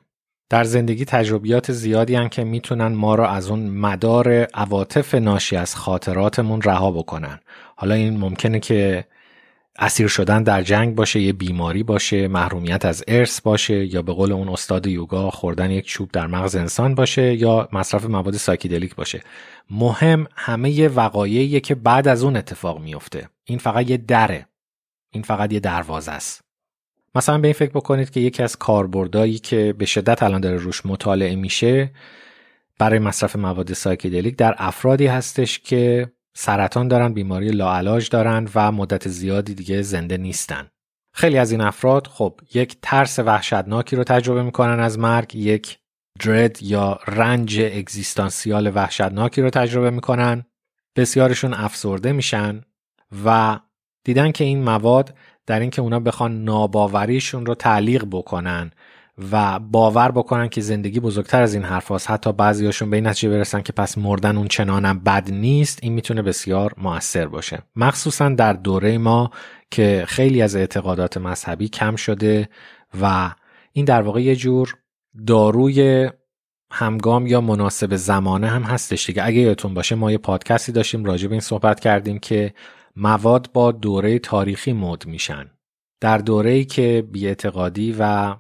در 0.50 0.64
زندگی 0.64 1.06
تجربیات 1.06 1.72
زیادی 1.72 2.16
هم 2.16 2.30
که 2.30 2.44
می‌تونن 2.44 2.88
ما 2.88 3.16
را 3.16 3.30
از 3.30 3.50
اون 3.50 3.70
مدار 3.70 4.30
عواطف 4.34 5.16
ناشی 5.16 5.56
از 5.56 5.76
خاطراتمون 5.76 6.62
رها 6.62 6.92
بکنن. 6.92 7.40
حالا 7.76 7.96
این 7.96 8.18
ممکنه 8.18 8.60
که 8.60 9.06
اسیر 9.80 10.08
شدن 10.08 10.44
در 10.44 10.62
جنگ 10.62 10.96
باشه 10.96 11.20
یه 11.20 11.34
بیماری 11.34 11.84
باشه 11.84 12.28
محرومیت 12.28 12.86
از 12.86 13.04
ارث 13.08 13.42
باشه 13.42 13.86
یا 13.86 14.02
به 14.02 14.14
قول 14.14 14.32
اون 14.32 14.50
استاد 14.50 14.88
یوگا 14.88 15.30
خوردن 15.30 15.72
یک 15.72 15.86
چوب 15.86 16.12
در 16.12 16.28
مغز 16.28 16.56
انسان 16.56 16.96
باشه 16.96 17.36
یا 17.36 17.70
مصرف 17.72 18.06
مواد 18.06 18.34
سایکیدلیک 18.34 18.96
باشه. 18.96 19.22
مهم 19.70 20.28
همه 20.36 20.88
وقایعیه 20.88 21.60
که 21.60 21.76
بعد 21.76 22.08
از 22.08 22.24
اون 22.24 22.36
اتفاق 22.36 22.80
میفته. 22.80 23.30
این 23.44 23.60
فقط 23.60 23.90
یه 23.90 23.98
دره. 23.98 24.48
این 25.12 25.24
فقط 25.24 25.54
یه 25.54 25.60
دروازه 25.60 26.12
است. 26.12 26.47
مثلا 27.16 27.38
به 27.38 27.48
این 27.48 27.54
فکر 27.54 27.72
بکنید 27.72 28.10
که 28.10 28.20
یکی 28.20 28.44
از 28.44 28.56
کاربردایی 28.56 29.40
که 29.40 29.74
به 29.78 29.86
شدت 29.86 30.24
الان 30.24 30.42
داره 30.42 30.58
روش 30.58 30.86
مطالعه 30.86 31.36
میشه 31.36 31.92
برای 32.80 33.00
مصرف 33.00 33.36
مواد 33.36 33.74
سایکیدلیک 33.74 34.36
در 34.36 34.56
افرادی 34.58 35.08
هستش 35.08 35.60
که 35.60 36.12
سرطان 36.36 36.88
دارن 36.88 37.14
بیماری 37.14 37.50
لاعلاج 37.50 38.10
دارن 38.10 38.50
و 38.56 38.72
مدت 38.72 39.08
زیادی 39.08 39.54
دیگه 39.54 39.82
زنده 39.82 40.18
نیستن. 40.18 40.68
خیلی 41.14 41.38
از 41.38 41.52
این 41.52 41.62
افراد 41.62 42.08
خب 42.08 42.40
یک 42.54 42.78
ترس 42.82 43.20
وحشتناکی 43.20 43.96
رو 43.96 44.04
تجربه 44.04 44.44
می‌کنن 44.44 44.80
از 44.80 45.00
مرگ 45.00 45.36
یک 45.36 45.80
درد 46.26 46.64
یا 46.64 47.00
رنج 47.08 47.60
اگزیستانسیال 47.60 48.72
وحشتناکی 48.76 49.42
رو 49.42 49.50
تجربه 49.50 49.90
می‌کنن 49.90 50.46
بسیارشون 50.96 51.54
افسرده 51.54 52.12
میشن 52.12 52.62
و 53.26 53.60
دیدن 54.04 54.32
که 54.32 54.44
این 54.44 54.64
مواد 54.64 55.14
در 55.48 55.60
اینکه 55.60 55.82
اونا 55.82 56.00
بخوان 56.00 56.44
ناباوریشون 56.44 57.46
رو 57.46 57.56
تعلیق 57.56 58.06
بکنن 58.12 58.72
و 59.32 59.60
باور 59.60 60.12
بکنن 60.12 60.50
که 60.50 60.62
زندگی 60.62 61.00
بزرگتر 61.00 61.42
از 61.42 61.54
این 61.54 61.64
حرف 61.64 61.92
هست. 61.92 62.12
حتی 62.12 62.34
بعضیاشون 62.34 62.90
به 62.90 62.98
این 62.98 63.08
نتیجه 63.08 63.30
برسن 63.30 63.62
که 63.62 63.74
پس 63.74 63.98
مردن 63.98 64.38
اون 64.38 64.48
چنانم 64.48 65.00
بد 65.00 65.32
نیست 65.32 65.80
این 65.82 65.94
می‌تونه 65.94 66.22
بسیار 66.22 66.74
موثر 66.78 67.28
باشه 67.28 67.60
مخصوصا 67.76 68.30
در 68.30 68.54
دوره 68.54 68.98
ما 68.98 69.32
که 69.72 70.04
خیلی 70.08 70.42
از 70.42 70.56
اعتقادات 70.56 71.18
مذهبی 71.18 71.68
کم 71.68 71.96
شده 71.96 72.50
و 73.02 73.32
این 73.74 73.86
در 73.86 74.02
واقع 74.02 74.22
یه 74.22 74.36
جور 74.36 74.76
داروی 75.28 76.10
همگام 76.72 77.28
یا 77.28 77.42
مناسب 77.42 77.96
زمانه 77.96 78.48
هم 78.48 78.64
هستش 78.64 79.06
دیگه 79.06 79.26
اگه 79.26 79.40
یادتون 79.40 79.74
باشه 79.74 79.96
ما 79.96 80.12
یه 80.12 80.18
پادکستی 80.18 80.72
داشتیم 80.72 81.06
راجع 81.06 81.28
به 81.28 81.34
این 81.34 81.42
صحبت 81.42 81.80
کردیم 81.80 82.20
که 82.20 82.54
مواد 83.00 83.50
با 83.54 83.72
دوره 83.72 84.20
تاریخی 84.20 84.74
مد 84.74 85.06
میشن. 85.06 85.52
در 86.02 86.18
دوره‌ای 86.18 86.66
که 86.66 87.08
بیاعتقادی 87.12 87.96
و 88.00 88.36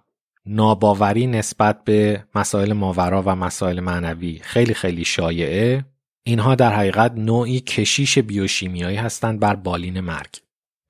ناباوری 0.46 1.28
نسبت 1.28 1.84
به 1.84 2.24
مسائل 2.36 2.74
ماورا 2.74 3.24
و 3.26 3.36
مسائل 3.36 3.80
معنوی 3.80 4.40
خیلی 4.42 4.74
خیلی 4.74 5.06
شایعه 5.06 5.86
اینها 6.24 6.56
در 6.56 6.74
حقیقت 6.74 7.12
نوعی 7.16 7.60
کشیش 7.60 8.20
بیوشیمیایی 8.20 8.98
هستند 8.98 9.40
بر 9.40 9.56
بالین 9.56 10.00
مرگ. 10.00 10.36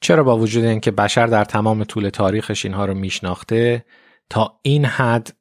چرا 0.02 0.24
با 0.24 0.38
وجود 0.38 0.64
اینکه 0.64 0.92
بشر 0.92 1.28
در 1.28 1.46
تمام 1.46 1.84
طول 1.84 2.10
تاریخش 2.10 2.66
اینها 2.66 2.86
رو 2.86 2.94
میشناخته 2.94 3.86
تا 4.30 4.60
این 4.62 4.86
حد 4.86 5.34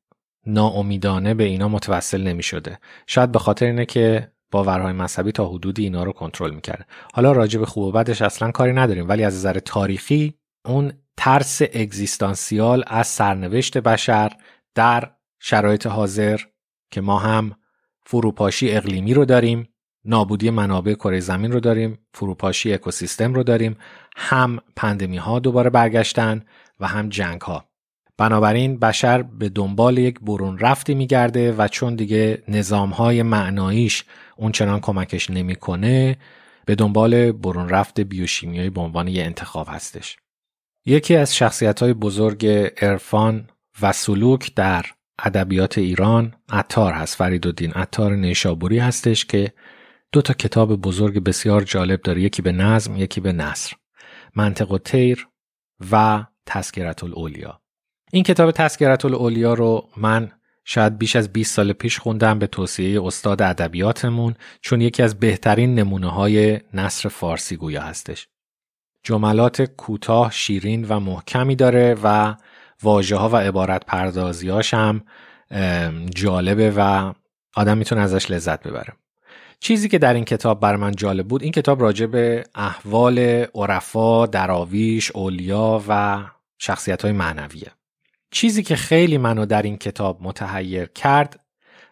ناامیدانه 0.47 1.35
به 1.35 1.45
اینا 1.45 1.69
متوسل 1.69 2.23
نمی 2.23 2.43
شده 2.43 2.79
شاید 3.07 3.33
به 3.33 3.39
خاطر 3.39 3.67
اینه 3.67 3.85
که 3.87 4.33
باورهای 4.57 4.93
مذهبی 4.93 5.33
تا 5.33 5.49
حدودی 5.49 5.83
اینا 5.83 6.05
رو 6.05 6.13
کنترل 6.13 6.55
می‌کرده 6.55 6.85
حالا 7.15 7.33
راجع 7.33 7.61
به 7.61 7.67
خوب 7.67 7.85
و 7.85 7.93
بدش 7.93 8.23
اصلا 8.23 8.51
کاری 8.51 8.73
نداریم 8.73 9.09
ولی 9.09 9.25
از 9.25 9.35
نظر 9.35 9.59
تاریخی 9.59 10.35
اون 10.65 10.93
ترس 11.17 11.63
اگزیستانسیال 11.63 12.85
از 12.87 13.07
سرنوشت 13.07 13.79
بشر 13.79 14.33
در 14.75 15.11
شرایط 15.41 15.87
حاضر 15.87 16.41
که 16.91 17.01
ما 17.01 17.19
هم 17.19 17.53
فروپاشی 18.07 18.71
اقلیمی 18.71 19.15
رو 19.15 19.25
داریم 19.25 19.69
نابودی 20.05 20.51
منابع 20.51 20.95
کره 20.95 21.21
زمین 21.21 21.53
رو 21.53 21.61
داریم 21.61 21.99
فروپاشی 22.15 22.73
اکوسیستم 22.73 23.35
رو 23.35 23.43
داریم 23.43 23.77
هم 24.17 24.59
پندمی 24.77 25.17
ها 25.17 25.39
دوباره 25.39 25.71
برگشتن 25.71 26.43
و 26.81 26.87
هم 26.87 27.09
جنگ 27.09 27.41
ها 27.41 27.65
بنابراین 28.19 28.79
بشر 28.79 29.23
به 29.23 29.49
دنبال 29.49 29.99
یک 29.99 30.21
برون 30.21 30.59
رفتی 30.59 30.95
میگرده 30.95 31.53
و 31.53 31.69
چون 31.69 31.95
دیگه 31.95 32.43
نظام 32.49 32.91
های 32.91 33.23
معناییش 33.23 34.05
اون 34.37 34.53
چنان 34.53 34.81
کمکش 34.81 35.31
نمی‌کنه 35.31 36.17
به 36.67 36.75
دنبال 36.75 37.33
برون 37.33 37.69
رفت 37.69 38.01
بیوشیمیایی 38.01 38.71
به 38.71 38.81
عنوان 38.81 39.09
یه 39.09 39.25
انتخاب 39.25 39.67
هستش. 39.71 40.17
یکی 40.87 41.17
از 41.17 41.37
شخصیت 41.37 41.83
های 41.83 41.93
بزرگ 41.93 42.47
عرفان 42.83 43.49
و 43.83 43.93
سلوک 43.93 44.55
در 44.55 44.87
ادبیات 45.19 45.79
ایران 45.79 46.35
عطار 46.49 46.93
هست 46.93 47.17
فریدالدین 47.17 47.73
عطار 47.73 48.17
نیشابوری 48.17 48.79
هستش 48.79 49.25
که 49.25 49.53
دو 50.13 50.23
تا 50.23 50.35
کتاب 50.35 50.77
بزرگ 50.77 51.25
بسیار 51.25 51.63
جالب 51.63 52.03
داره 52.03 52.23
یکی 52.23 52.43
به 52.43 52.53
نظم 52.53 52.97
یکی 52.97 53.21
به 53.21 53.33
نصر 53.33 53.77
منطق 54.37 54.71
و 54.71 54.79
تیر 54.79 55.29
و 55.93 56.25
تسکرت 56.47 57.05
الاولیا 57.05 57.61
این 58.13 58.23
کتاب 58.23 58.51
تسکرت 58.51 59.05
الاولیا 59.05 59.55
رو 59.55 59.89
من 59.97 60.33
شاید 60.69 60.99
بیش 60.99 61.17
از 61.17 61.33
20 61.33 61.55
سال 61.55 61.73
پیش 61.73 61.99
خوندم 61.99 62.39
به 62.39 62.47
توصیه 62.47 63.05
استاد 63.05 63.43
ادبیاتمون 63.43 64.35
چون 64.61 64.81
یکی 64.81 65.03
از 65.03 65.21
بهترین 65.21 65.75
نمونه 65.75 66.11
های 66.11 66.61
نصر 66.75 67.09
فارسی 67.09 67.57
گویا 67.57 67.83
هستش. 67.83 68.29
جملات 69.03 69.63
کوتاه 69.63 70.33
شیرین 70.33 70.85
و 70.89 71.01
محکمی 71.01 71.57
داره 71.57 71.97
و 72.03 72.35
واژه 72.83 73.17
ها 73.17 73.29
و 73.29 73.37
عبارت 73.37 73.87
پردازیاش 73.87 74.75
هم 74.75 75.05
جالبه 76.15 76.73
و 76.77 77.13
آدم 77.55 77.79
می‌تونه 77.79 78.01
ازش 78.01 78.31
لذت 78.31 78.63
ببره. 78.63 78.93
چیزی 79.61 79.89
که 79.89 79.99
در 79.99 80.15
این 80.15 80.25
کتاب 80.25 80.61
بر 80.61 80.77
من 80.77 80.95
جالب 80.95 81.29
بود 81.29 81.43
این 81.43 81.53
کتاب 81.53 81.83
راجع 81.83 82.07
به 82.07 82.45
احوال 82.55 83.19
عرفا، 83.55 84.27
دراویش، 84.27 85.11
اولیا 85.11 85.83
و 85.89 86.25
شخصیت 86.59 87.03
های 87.03 87.13
معنویه. 87.13 87.76
چیزی 88.37 88.63
که 88.63 88.77
خیلی 88.77 89.19
منو 89.19 89.47
در 89.47 89.63
این 89.63 89.77
کتاب 89.77 90.19
متحیر 90.23 90.85
کرد 90.85 91.41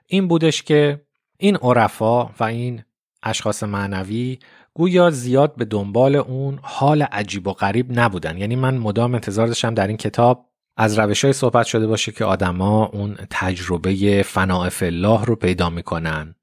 این 0.06 0.28
بودش 0.28 0.62
که 0.62 1.00
این 1.38 1.56
عرفا 1.56 2.24
و 2.24 2.44
این 2.44 2.82
اشخاص 3.22 3.62
معنوی 3.62 4.38
گویا 4.74 5.10
زیاد 5.10 5.56
به 5.56 5.64
دنبال 5.64 6.16
اون 6.16 6.58
حال 6.62 7.02
عجیب 7.02 7.46
و 7.46 7.52
غریب 7.52 7.98
نبودن. 7.98 8.38
یعنی 8.38 8.56
من 8.56 8.76
مدام 8.76 9.14
انتظار 9.14 9.46
داشتم 9.46 9.74
در 9.74 9.86
این 9.86 9.96
کتاب 9.96 10.50
از 10.76 10.98
روش 10.98 11.24
های 11.24 11.32
صحبت 11.32 11.66
شده 11.66 11.86
باشه 11.86 12.12
که 12.12 12.24
آدما 12.24 12.84
اون 12.86 13.16
تجربه 13.30 14.22
فناع 14.22 14.70
الله 14.82 15.24
رو 15.24 15.36
پیدا 15.36 15.70
می‌کنن. 15.70 16.34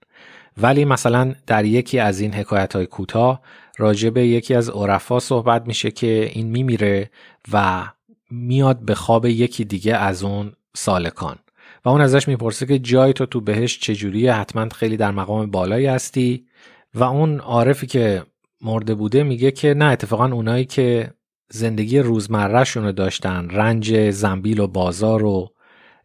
ولی 0.58 0.86
مثلا 0.86 1.36
در 1.48 1.66
یکی 1.66 2.00
از 2.00 2.20
این 2.20 2.34
حکایت 2.34 2.76
های 2.76 2.86
کوتاه 2.86 3.42
راجع 3.78 4.10
به 4.10 4.28
یکی 4.28 4.56
از 4.56 4.70
عرفا 4.70 5.20
صحبت 5.20 5.68
میشه 5.68 5.92
که 5.92 6.30
این 6.34 6.48
میمیره 6.48 7.10
و 7.54 7.84
میاد 8.32 8.80
به 8.80 8.96
خواب 8.96 9.26
یکی 9.26 9.66
دیگه 9.66 9.96
از 9.96 10.24
اون 10.24 10.54
سالکان. 10.76 11.38
و 11.86 11.90
اون 11.90 12.02
ازش 12.02 12.28
می‌پرسه 12.28 12.66
که 12.66 12.80
جای 12.80 13.14
تو 13.14 13.26
تو 13.26 13.42
بهش 13.42 13.80
چجوریه 13.80 14.34
حتما 14.34 14.70
خیلی 14.70 14.98
در 14.98 15.12
مقام 15.12 15.52
بالایی 15.52 15.86
هستی. 15.86 16.46
و 16.94 17.04
اون 17.04 17.40
عارفی 17.40 17.88
که 17.88 18.24
مرده 18.62 18.96
بوده 18.96 19.24
میگه 19.24 19.52
که 19.52 19.74
نه 19.74 19.86
اتفاقا 19.86 20.26
اونایی 20.26 20.66
که 20.66 21.14
زندگی 21.52 22.00
روزمرهشون 22.00 22.84
رو 22.84 22.92
داشتن 22.92 23.50
رنج 23.50 24.10
زنبیل 24.10 24.60
و 24.60 24.68
بازار 24.68 25.24
و 25.24 25.50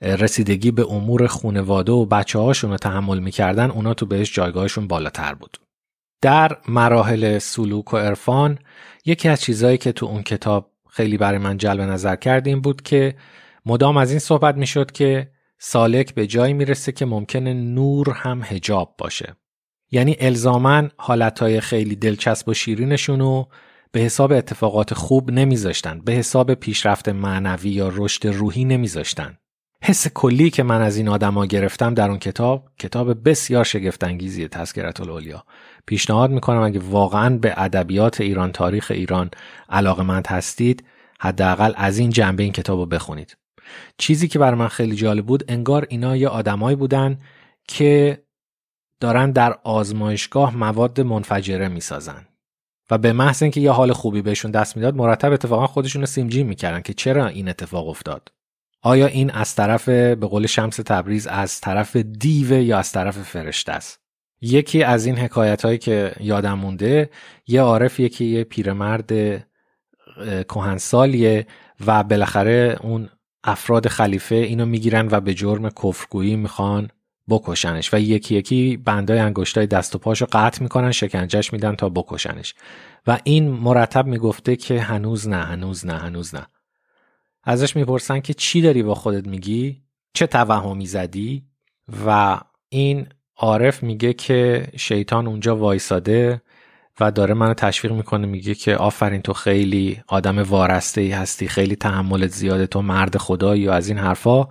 رسیدگی 0.03 0.70
به 0.70 0.87
امور 0.91 1.27
خونواده 1.27 1.93
و 1.93 2.07
بچه 2.07 2.39
هاشون 2.39 2.70
رو 2.70 2.77
تحمل 2.77 3.18
می‌کردن 3.18 3.70
اونا 3.70 3.95
تو 3.95 4.07
بهش 4.07 4.35
جایگاهشون 4.35 4.87
بالاتر 4.89 5.35
بود. 5.35 5.57
در 6.22 6.57
مراحل 6.68 7.39
سلوک 7.39 7.95
و 7.95 7.97
عرفان 7.97 8.59
یکی 9.05 9.29
از 9.29 9.41
چیزهایی 9.41 9.79
که 9.79 9.93
تو 9.93 10.07
اون 10.07 10.22
کتاب 10.22 10.70
خیلی 10.97 11.16
برای 11.16 11.38
من 11.38 11.57
جلب 11.57 11.80
نظر 11.80 12.16
کرد 12.16 12.47
این 12.47 12.61
بود 12.61 12.82
که 12.82 13.14
مدام 13.66 13.97
از 13.97 14.11
این 14.11 14.18
صحبت 14.18 14.57
می‌شد 14.57 14.90
که 14.90 15.30
سالک 15.59 16.14
به 16.14 16.26
جایی 16.26 16.55
می‌رسه 16.55 16.92
که 16.92 17.07
ممکنه 17.07 17.55
نور 17.55 18.11
هم 18.11 18.42
هجاب 18.44 18.94
باشه. 18.99 19.36
یعنی 19.90 20.16
الزامن 20.20 20.90
حالتهای 20.97 21.61
خیلی 21.61 21.97
دلچسب 21.97 22.49
و 22.49 22.55
شیرینشون 22.55 23.20
رو 23.20 23.49
به 23.92 24.01
حساب 24.01 24.32
اتفاقات 24.32 24.94
خوب 24.94 25.30
نمیذاشتن 25.30 26.01
به 26.01 26.12
حساب 26.12 26.55
پیشرفت 26.55 27.09
معنوی 27.09 27.70
یا 27.70 27.90
رشد 27.94 28.26
روحی 28.26 28.64
نمیذاشتن. 28.64 29.38
حس 29.82 30.09
کلی 30.09 30.51
که 30.51 30.62
من 30.62 30.80
از 30.80 30.97
این 30.97 31.09
آدما 31.09 31.47
گرفتم 31.47 31.94
در 31.94 32.09
اون 32.09 32.18
کتاب 32.18 32.68
کتاب 32.78 33.28
بسیار 33.28 33.64
شگفتانگیزی 33.64 34.49
تذکرت 34.49 35.01
الاولیا 35.01 35.44
پیشنهاد 35.87 36.30
می‌کنم 36.30 36.62
اگه 36.62 36.80
واقعا 36.80 37.39
به 37.39 37.55
ادبیات 37.57 38.20
ایران 38.20 38.53
تاریخ 38.53 38.91
ایران 38.91 39.30
علاقمند 39.68 40.26
هستید 40.26 40.84
حداقل 41.20 41.72
از 41.76 41.99
این 41.99 42.11
جنبه 42.11 42.43
این 42.43 42.53
کتاب 42.53 42.78
رو 42.78 42.87
بخونید. 42.87 43.37
چیزی 43.99 44.28
که 44.28 44.39
بر 44.39 44.55
من 44.55 44.68
خیلی 44.68 44.97
جالب 44.97 45.26
بود 45.26 45.45
انگار 45.49 45.87
اینا 45.89 46.16
یه 46.16 46.28
آدمایی 46.28 46.76
بودن 46.76 47.18
که 47.68 48.22
دارن 49.01 49.30
در 49.30 49.59
آزمایشگاه 49.64 50.57
مواد 50.57 51.01
منفجره 51.01 51.68
می‌سازن 51.68 52.26
و 52.91 52.99
به 52.99 53.12
محض 53.12 53.43
اینکه 53.43 53.61
یه 53.61 53.70
حال 53.70 53.93
خوبی 53.93 54.22
بهشون 54.22 54.51
دست 54.51 54.76
می‌داد 54.76 54.97
مرتب 54.97 55.32
اتفاقا 55.32 55.66
خودشون 55.66 56.03
رو 56.03 56.07
سیمجین 56.07 56.47
می‌کردن 56.47 56.80
که 56.80 56.95
چرا 56.95 57.26
این 57.26 57.49
اتفاق 57.49 57.89
افتاد. 57.89 58.32
آیا 58.82 59.07
این 59.07 59.30
از 59.30 59.55
طرف 59.55 59.89
به 59.89 60.26
قول 60.26 60.47
شمس 60.47 60.76
تبریز 60.76 61.26
از 61.26 61.61
طرف 61.61 61.97
دیوه 61.97 62.62
یا 62.62 62.78
از 62.78 62.93
طرف 62.93 63.18
فرشته 63.18 63.72
است؟ 63.72 64.06
یکی 64.41 64.82
از 64.82 65.07
این 65.07 65.18
حکایت 65.18 65.64
هایی 65.64 65.78
که 65.78 66.12
یادم 66.20 66.59
مونده 66.59 67.11
یه 67.47 67.61
عارف 67.61 68.01
یکی 68.01 68.24
یه 68.24 68.45
پیرمرد 68.45 69.12
کهنسالیه 70.49 71.47
و 71.87 72.03
بالاخره 72.05 72.78
اون 72.82 73.09
افراد 73.45 73.89
خلیفه 73.89 74.34
اینو 74.34 74.66
می‌گیرن 74.66 75.09
و 75.11 75.20
به 75.20 75.34
جرم 75.34 75.70
کفرگویی 75.70 76.37
می‌خوان 76.37 76.91
بکشنش 77.28 77.95
و 77.95 78.01
یکی 78.01 78.34
یکی 78.34 78.76
بندای 78.76 79.18
انگشتای 79.18 79.66
دست 79.66 79.95
و 79.95 79.99
پاشو 79.99 80.26
قطع 80.32 80.62
می‌کنن 80.62 80.93
شکنجش 80.93 81.53
میدن 81.53 81.74
تا 81.74 81.89
بکشنش. 81.89 82.55
و 83.07 83.18
این 83.24 83.49
مرتب 83.49 84.07
می‌گفته 84.07 84.57
که 84.57 84.80
هنوز 84.80 85.28
نه 85.28 85.45
هنوز 85.45 85.87
نه 85.87 85.99
هنوز 85.99 86.34
نه. 86.34 86.47
ازش 87.43 87.76
می‌پرسن 87.76 88.20
که 88.20 88.34
چی 88.34 88.61
داری 88.61 88.82
با 88.82 88.95
خودت 88.95 89.26
میگی؟ 89.26 89.82
چه 90.14 90.26
توهمی 90.26 90.87
زدی؟ 90.87 91.45
و 92.07 92.41
این 92.68 93.07
عارف 93.37 93.82
میگه 93.82 94.12
که 94.12 94.66
شیطان 94.76 95.26
اونجا 95.26 95.57
وایساده 95.57 96.43
و 97.01 97.11
داره 97.11 97.34
منو 97.34 97.55
تشویق 97.55 97.93
می‌کنه 97.93 98.26
میگه 98.26 98.55
که 98.55 98.76
آفرین 98.76 99.22
تو 99.22 99.32
خیلی 99.32 100.03
آدم 100.09 100.39
وارسته 100.39 101.01
ای 101.01 101.11
هستی 101.11 101.49
خیلی 101.49 101.76
تحملت 101.76 102.30
زیاده 102.30 102.66
تو 102.66 102.82
مرد 102.82 103.16
خدایی 103.16 103.68
و 103.68 103.70
از 103.70 103.89
این 103.89 103.99
حرفا. 103.99 104.49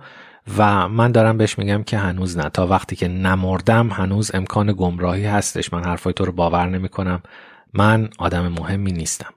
و 0.58 0.88
من 0.88 1.12
دارم 1.12 1.38
بهش 1.38 1.58
میگم 1.58 1.82
که 1.82 1.98
هنوز 1.98 2.38
نه. 2.38 2.48
تا 2.50 2.66
وقتی 2.66 2.96
که 2.96 3.08
نمردم 3.08 3.88
هنوز 3.90 4.30
امکان 4.34 4.72
گمراهی 4.72 5.24
هستش. 5.24 5.72
من 5.72 5.84
حرفای 5.84 6.12
تو 6.12 6.24
رو 6.24 6.32
باور 6.32 6.68
نمی‌کنم. 6.68 7.22
من 7.74 8.08
آدم 8.18 8.48
مهمی 8.48 8.92
نیستم. 8.92 9.34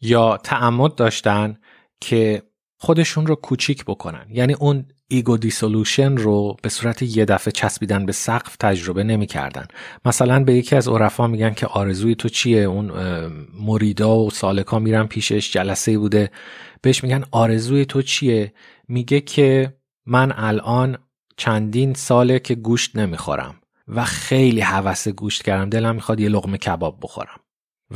یا 0.00 0.36
تعمد 0.36 0.94
داشتن 0.94 1.58
که 2.00 2.42
خودشون 2.78 3.26
رو 3.26 3.34
کوچیک 3.34 3.84
بکنن. 3.84 4.26
یعنی 4.30 4.54
اون 4.54 4.84
ego 5.12 5.36
dissolution 5.36 6.16
رو 6.16 6.56
به 6.62 6.68
صورت 6.68 7.02
یه 7.02 7.24
دفعه 7.24 7.52
چسبیدن 7.52 8.06
به 8.06 8.12
سقف 8.12 8.56
تجربه 8.56 9.04
نمی‌کردن. 9.04 9.66
مثلا 10.04 10.44
به 10.44 10.54
یکی 10.54 10.76
از 10.76 10.88
عرفا 10.88 11.26
میگن 11.26 11.54
که 11.54 11.66
آرزوی 11.66 12.14
تو 12.14 12.28
چیه؟ 12.28 12.60
اون 12.60 12.92
مریدا 13.60 14.18
و 14.18 14.30
سالکا 14.30 14.78
میرن 14.78 15.06
پیشش 15.06 15.52
جلسه 15.52 15.98
بوده. 15.98 16.30
بهش 16.82 17.04
میگن 17.04 17.24
آرزوی 17.30 17.84
تو 17.84 18.02
چیه؟ 18.02 18.52
میگه 18.88 19.20
که 19.20 19.76
من 20.06 20.32
الان 20.36 20.98
چندین 21.36 21.94
ساله 21.94 22.38
که 22.38 22.54
گوشت 22.54 22.96
نمی‌خورم 22.96 23.54
و 23.88 24.04
خیلی 24.04 24.60
هوس 24.60 25.08
گوشت 25.08 25.42
کردم. 25.42 25.70
دلم 25.70 25.94
می‌خواد 25.94 26.20
یه 26.20 26.28
لقمه 26.28 26.58
کباب 26.58 26.98
بخورم. 27.02 27.40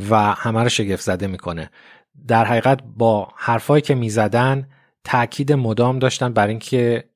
و 0.09 0.15
همه 0.33 0.63
رو 0.63 0.69
شگفت 0.69 1.03
زده 1.03 1.27
می‌کنه. 1.27 1.69
در 2.27 2.45
حقیقت 2.45 2.79
با 2.97 3.27
حرفایی 3.35 3.81
که 3.81 3.95
می‌زدن 3.95 4.67
تاکید 5.05 5.53
مدام 5.53 5.99
داشتن 5.99 6.33
بر 6.33 6.47
اینکه 6.47 7.09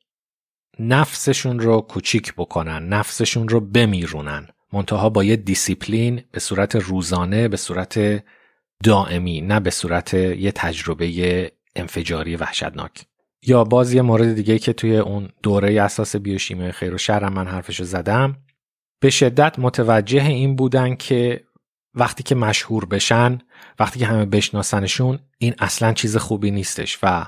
نفسشون 0.79 1.59
رو 1.59 1.81
کوچیک 1.81 2.33
بکنن 2.37 2.87
نفسشون 2.87 3.47
رو 3.47 3.59
بمیرونن. 3.59 4.47
منتها 4.73 5.09
با 5.09 5.23
یه 5.23 5.35
دیسیپلین 5.35 6.21
به 6.31 6.39
صورت 6.39 6.75
روزانه 6.75 7.47
به 7.47 7.57
صورت 7.57 8.23
دائمی 8.83 9.41
نه 9.41 9.59
به 9.59 9.69
صورت 9.69 10.13
یه 10.13 10.51
تجربه 10.51 11.51
انفجاری 11.75 12.35
وحشتناک. 12.35 13.05
یا 13.43 13.63
باز 13.63 13.93
یه 13.93 14.01
مورد 14.01 14.35
دیگه 14.35 14.59
که 14.59 14.73
توی 14.73 14.97
اون 14.97 15.29
دوره 15.43 15.81
اساس 15.81 16.15
بیوشیمی 16.15 16.71
خیر 16.71 16.93
و 16.93 16.97
شر 16.97 17.29
من 17.29 17.47
حرفشو 17.47 17.83
زدم 17.83 18.37
به 18.99 19.09
شدت 19.09 19.59
متوجه 19.59 20.25
این 20.25 20.55
بودن 20.55 20.95
که 20.95 21.43
وقتی 21.93 22.23
که 22.23 22.35
مشهور 22.35 22.85
بشن 22.85 23.39
وقتی 23.79 23.99
که 23.99 24.05
همه 24.05 24.25
بشناسنشون 24.25 25.19
این 25.37 25.55
اصلا 25.59 25.93
چیز 25.93 26.17
خوبی 26.17 26.51
نیستش 26.51 26.99
و 27.03 27.25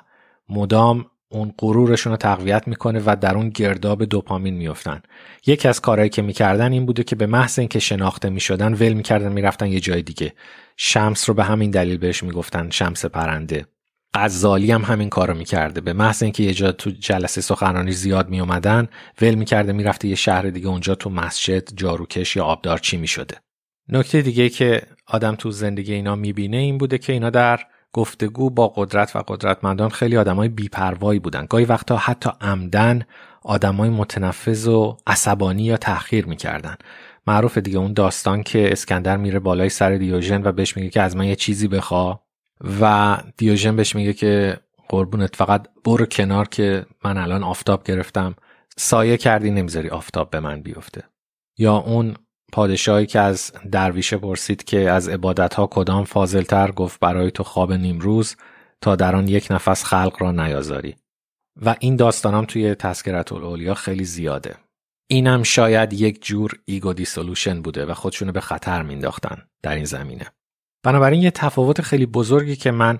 مدام 0.52 1.06
اون 1.30 1.54
غرورشون 1.58 2.12
رو 2.12 2.18
تقویت 2.18 2.68
می‌کنه 2.68 3.02
و 3.06 3.16
در 3.22 3.36
اون 3.36 3.50
گرداب 3.50 4.06
دوپامین 4.06 4.54
میفتن 4.54 5.02
یکی 5.46 5.68
از 5.68 5.82
کارهایی 5.82 6.10
که 6.10 6.22
می‌کردن 6.22 6.72
این 6.72 6.86
بوده 6.86 7.04
که 7.04 7.16
به 7.16 7.26
محض 7.26 7.60
اینکه 7.60 7.80
شناخته 7.80 8.30
می‌شدن 8.30 8.74
ول 8.74 8.94
می‌کردن 8.94 9.32
می‌رفتن 9.32 9.68
یه 9.68 9.80
جای 9.80 10.02
دیگه. 10.02 10.34
شمس 10.78 11.30
رو 11.30 11.36
به 11.36 11.44
همین 11.44 11.72
دلیل 11.72 11.98
بهش 11.98 12.24
می‌گفتن 12.24 12.70
شمس 12.70 13.06
پرنده. 13.06 13.66
غزالی 14.14 14.72
هم 14.72 14.82
همین 14.82 15.10
کارو 15.10 15.34
می‌کرده. 15.34 15.82
به 15.82 15.94
محض 15.94 16.24
اینکه 16.24 16.44
یه 16.44 16.54
جا 16.54 16.72
تو 16.72 16.90
جلسه 16.90 17.42
سخنرانی 17.42 17.92
زیاد 17.92 18.30
میومدن 18.30 18.88
ول 19.22 19.36
می‌کرده 19.36 19.74
می‌رفته 19.74 20.08
یه 20.08 20.16
شهر 20.16 20.42
دیگه 20.42 20.68
اونجا 20.68 20.96
تو 20.96 21.10
مسجد 21.10 21.70
جاروکش 21.76 22.36
یا 22.36 22.44
آبدارچی 22.44 22.98
می‌شده. 22.98 23.36
نکته 23.90 24.22
دیگه 24.22 24.50
که 24.50 24.82
آدم 25.08 25.36
تو 25.36 25.52
زندگی 25.52 25.94
اینا 25.94 26.16
می‌بینه 26.16 26.58
این 26.58 26.78
بوده 26.78 26.98
که 26.98 27.14
اینا 27.14 27.30
در 27.30 27.60
گفتگو 27.94 28.50
با 28.50 28.68
قدرت 28.68 29.16
و 29.16 29.20
قدرتمندان 29.28 29.90
خیلی 29.90 30.18
آدمای 30.18 30.50
بیپروایی 30.50 31.20
بودن. 31.20 31.46
گاهی 31.46 31.66
وقتا 31.66 31.98
حتی 31.98 32.30
عمدن 32.42 33.02
آدمای 33.44 33.90
متنفذ 33.90 34.68
و 34.68 34.98
عصبانی 35.08 35.64
یا 35.64 35.78
تأخیر 35.78 36.26
می‌کردن. 36.26 36.76
معروف 37.28 37.58
دیگه 37.58 37.78
اون 37.78 37.94
داستان 37.94 38.44
که 38.44 38.72
اسکندر 38.72 39.18
میره 39.18 39.40
بالای 39.40 39.70
سر 39.70 39.96
دیوژن 39.96 40.44
و 40.44 40.52
بهش 40.52 40.78
میگه 40.78 40.90
که 40.90 41.02
از 41.02 41.16
من 41.16 41.26
یه 41.26 41.36
چیزی 41.36 41.68
بخوا. 41.68 42.22
و 42.82 43.18
دیوژن 43.38 43.76
بهش 43.76 43.96
میگه 43.96 44.14
که 44.14 44.58
قربونت 44.90 45.36
فقط 45.36 45.68
برو 45.84 46.06
کنار 46.06 46.48
که 46.48 46.86
من 47.06 47.18
الان 47.18 47.44
آفتاب 47.44 47.84
گرفتم. 47.84 48.36
سایه 48.78 49.18
کردی 49.18 49.52
نمی‌ذاری 49.52 49.90
آفتاب 49.90 50.30
به 50.30 50.40
من 50.40 50.62
بیفته. 50.62 51.04
یا 51.58 51.78
اون 51.78 52.16
پادشاهی 52.52 53.06
که 53.06 53.20
از 53.20 53.52
درویشه 53.72 54.18
پرسید 54.18 54.64
که 54.64 54.92
از 54.92 55.10
عبادت 55.10 55.54
ها 55.54 55.68
کدام 55.68 56.04
فاضلتر 56.04 56.72
گفت 56.72 57.00
برای 57.00 57.32
تو 57.32 57.44
خواب 57.44 57.74
نیمروز 57.74 58.36
تا 58.82 58.96
در 58.96 59.16
آن 59.16 59.28
یک 59.28 59.48
نفس 59.52 59.84
خلق 59.84 60.16
را 60.20 60.32
نیازاری. 60.32 60.96
و 61.62 61.76
این 61.80 61.96
داستانم 61.96 62.46
توی 62.46 62.76
تذکرة 62.76 63.32
الاولیا 63.32 63.74
خیلی 63.74 64.06
زیاده. 64.06 64.56
اینم 65.08 65.44
شاید 65.44 65.94
یک 65.94 66.26
جور 66.26 66.52
ego 66.66 66.94
dissolution 66.94 67.62
بوده 67.62 67.86
و 67.86 67.94
خودشونو 67.94 68.32
به 68.32 68.42
خطر 68.42 68.82
مینداختن 68.82 69.38
در 69.64 69.76
این 69.76 69.86
زمینه. 69.86 70.26
بنابراین 70.84 71.22
یه 71.22 71.32
تفاوت 71.32 71.82
خیلی 71.82 72.06
بزرگی 72.06 72.56
که 72.56 72.72
من 72.72 73.00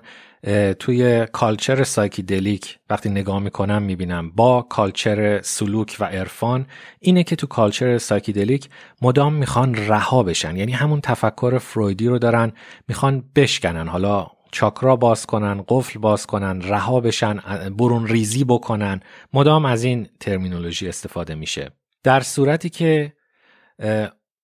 توی 0.78 1.26
culture 1.32 1.84
psychedelic 1.84 2.78
وقتی 2.90 3.08
نگاه 3.10 3.38
می‌کنم 3.38 3.82
می‌بینم 3.82 4.30
با 4.30 4.62
culture 4.62 5.42
سلوک 5.42 5.96
و 6.00 6.04
عرفان 6.04 6.66
اینه 7.00 7.22
که 7.22 7.36
تو 7.36 7.46
culture 7.46 7.98
psychedelic 7.98 8.68
مدام 9.02 9.34
می‌خوان 9.34 9.74
رها 9.74 10.22
بشن. 10.22 10.56
یعنی 10.56 10.72
همون 10.72 11.00
تفکر 11.00 11.58
فرویدی 11.58 12.08
رو 12.08 12.18
دارن 12.18 12.52
می‌خوان 12.88 13.24
بشکنن. 13.36 13.88
حالا 13.88 14.26
چاکرا 14.52 14.96
باز 14.96 15.26
کنن 15.26 15.64
قفل 15.68 15.98
باز 15.98 16.26
کنن 16.26 16.62
رها 16.62 17.00
بشن 17.00 17.40
برون 17.78 18.06
ریزی 18.06 18.44
بکنن. 18.44 19.00
مدام 19.32 19.64
از 19.64 19.84
این 19.84 20.08
terminology 20.20 20.88
استفاده 20.88 21.34
میشه. 21.34 21.70
در 22.02 22.20
صورتی 22.20 22.70
که 22.70 23.12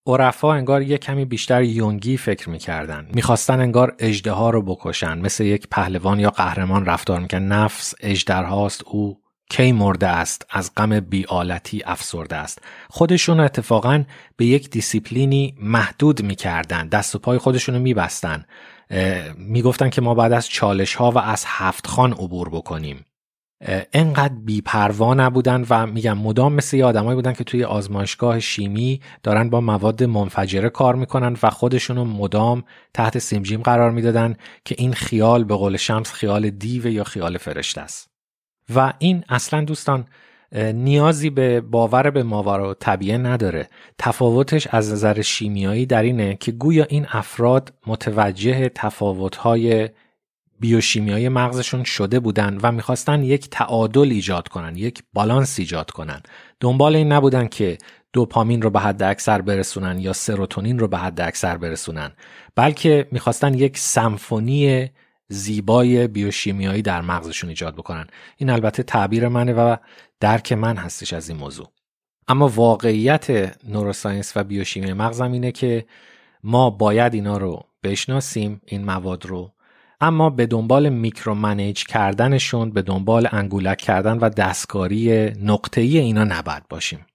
عرفا 0.08 0.52
انگار 0.52 0.82
یه 0.82 0.98
کمی 0.98 1.24
بیشتر 1.24 1.62
یونگی 1.62 2.16
فکر 2.16 2.50
می‌کردن. 2.50 3.08
می‌خواستن 3.14 3.60
انگار 3.60 3.94
اجده 3.98 4.32
ها 4.32 4.50
رو 4.50 4.62
بکشن. 4.62 5.18
مثل 5.18 5.44
یک 5.44 5.66
پهلوان 5.70 6.20
یا 6.20 6.30
قهرمان 6.30 6.86
رفتار 6.86 7.20
میکن 7.20 7.38
نفس 7.38 7.94
اجدرهاست 8.00 8.82
او 8.86 9.18
کی 9.50 9.72
مرده 9.72 10.06
است 10.06 10.46
از 10.50 10.74
غم 10.76 11.00
بیالتی 11.00 11.82
افسرده 11.86 12.36
است. 12.36 12.62
خودشون 12.90 13.40
اتفاقا 13.40 14.04
به 14.36 14.46
یک 14.46 14.70
دیسیپلینی 14.70 15.54
محدود 15.60 16.22
می‌کردن. 16.22 16.88
دست 16.88 17.14
و 17.14 17.18
پای 17.18 17.38
خودشون 17.38 17.74
رو 17.74 17.80
میبستن 17.80 18.44
می‌گفتن 19.36 19.90
که 19.90 20.00
ما 20.00 20.14
بعد 20.14 20.32
از 20.32 20.48
چالش 20.48 20.94
ها 20.94 21.10
و 21.10 21.18
از 21.18 21.44
هفت 21.46 21.86
خان 21.86 22.12
عبور 22.12 22.48
بکنیم. 22.48 23.04
انقدر 23.92 24.34
بیپروا 24.34 25.14
نبودن 25.14 25.64
و 25.70 25.86
میگم 25.86 26.18
مدام 26.18 26.52
مثل 26.52 26.76
یه 26.76 26.84
آدمایی 26.84 27.14
بودن 27.14 27.32
که 27.32 27.44
توی 27.44 27.64
آزمایشگاه 27.64 28.40
شیمی 28.40 29.00
دارن 29.22 29.50
با 29.50 29.60
مواد 29.60 30.04
منفجره 30.04 30.68
کار 30.68 30.94
می‌کنن 30.94 31.36
و 31.42 31.50
خودشونو 31.50 32.04
مدام 32.04 32.64
تحت 32.94 33.18
سیمجیم 33.18 33.62
قرار 33.62 33.90
می‌دادن 33.90 34.36
که 34.64 34.74
این 34.78 34.92
خیال 34.92 35.44
به 35.44 35.54
قول 35.54 35.76
شمس 35.76 36.12
خیال 36.12 36.50
دیو 36.50 36.86
یا 36.86 37.04
خیال 37.04 37.38
فرشته 37.38 37.80
است. 37.80 38.10
و 38.74 38.92
این 38.98 39.24
اصلا 39.28 39.64
دوستان 39.64 40.04
نیازی 40.74 41.30
به 41.30 41.60
باور 41.60 42.10
به 42.10 42.22
ماورا 42.22 42.74
طبیعه 42.74 43.18
نداره. 43.18 43.68
تفاوتش 43.98 44.66
از 44.70 44.92
نظر 44.92 45.22
شیمیایی 45.22 45.86
در 45.86 46.02
اینه 46.02 46.36
که 46.36 46.52
گویا 46.52 46.86
این 46.88 47.06
افراد 47.10 47.72
متوجه 47.86 48.68
تفاوتهای 48.68 49.88
بیوشیمیای 50.60 51.28
مغزشون 51.28 51.84
شده 51.84 52.20
بودن 52.20 52.58
و 52.62 52.72
می‌خواستن 52.72 53.22
یک 53.22 53.50
تعادل 53.50 54.10
ایجاد 54.10 54.48
کنن 54.48 54.76
یک 54.76 55.02
بالانس 55.12 55.58
ایجاد 55.58 55.90
کنن. 55.90 56.22
دنبال 56.60 56.96
این 56.96 57.12
نبودن 57.12 57.48
که 57.48 57.78
دوپامین 58.12 58.62
رو 58.62 58.70
به 58.70 58.80
حد 58.80 59.02
اکثر 59.02 59.42
برسونن 59.42 59.98
یا 59.98 60.12
سروتونین 60.12 60.78
رو 60.78 60.88
به 60.88 60.98
حد 60.98 61.20
اکثر 61.20 61.56
برسونن 61.56 62.12
بلکه 62.56 63.08
می‌خواستن 63.12 63.54
یک 63.54 63.78
سمفونی 63.78 64.90
زیبای 65.28 66.08
بیوشیمیایی 66.08 66.82
در 66.82 67.00
مغزشون 67.00 67.50
ایجاد 67.50 67.74
بکنن. 67.74 68.06
این 68.36 68.50
البته 68.50 68.82
تعبیر 68.82 69.28
منه 69.28 69.52
و 69.52 69.76
درک 70.20 70.52
من 70.52 70.76
هستش 70.76 71.12
از 71.12 71.28
این 71.28 71.38
موضوع. 71.38 71.68
اما 72.28 72.48
واقعیت 72.48 73.56
نوروساینس 73.64 74.32
و 74.36 74.44
بیوشیمی 74.44 74.92
مغزم 74.92 75.32
اینه 75.32 75.52
که 75.52 75.86
ما 76.42 76.70
باید 76.70 77.14
اینا 77.14 77.36
رو 77.36 77.62
بشناسیم 77.82 78.60
این 78.66 78.84
مواد 78.84 79.26
رو 79.26 79.52
اما 80.00 80.30
به 80.30 80.46
دنبال 80.46 80.88
میکرو 80.88 81.34
منیج 81.34 81.84
کردنشون 81.84 82.70
به 82.70 82.82
دنبال 82.82 83.28
انگولک 83.32 83.78
کردن 83.78 84.18
و 84.18 84.28
دستکاری 84.28 85.30
نقطه‌ای 85.42 85.98
اینا 85.98 86.24
نباید 86.24 86.68
باشیم 86.68 87.06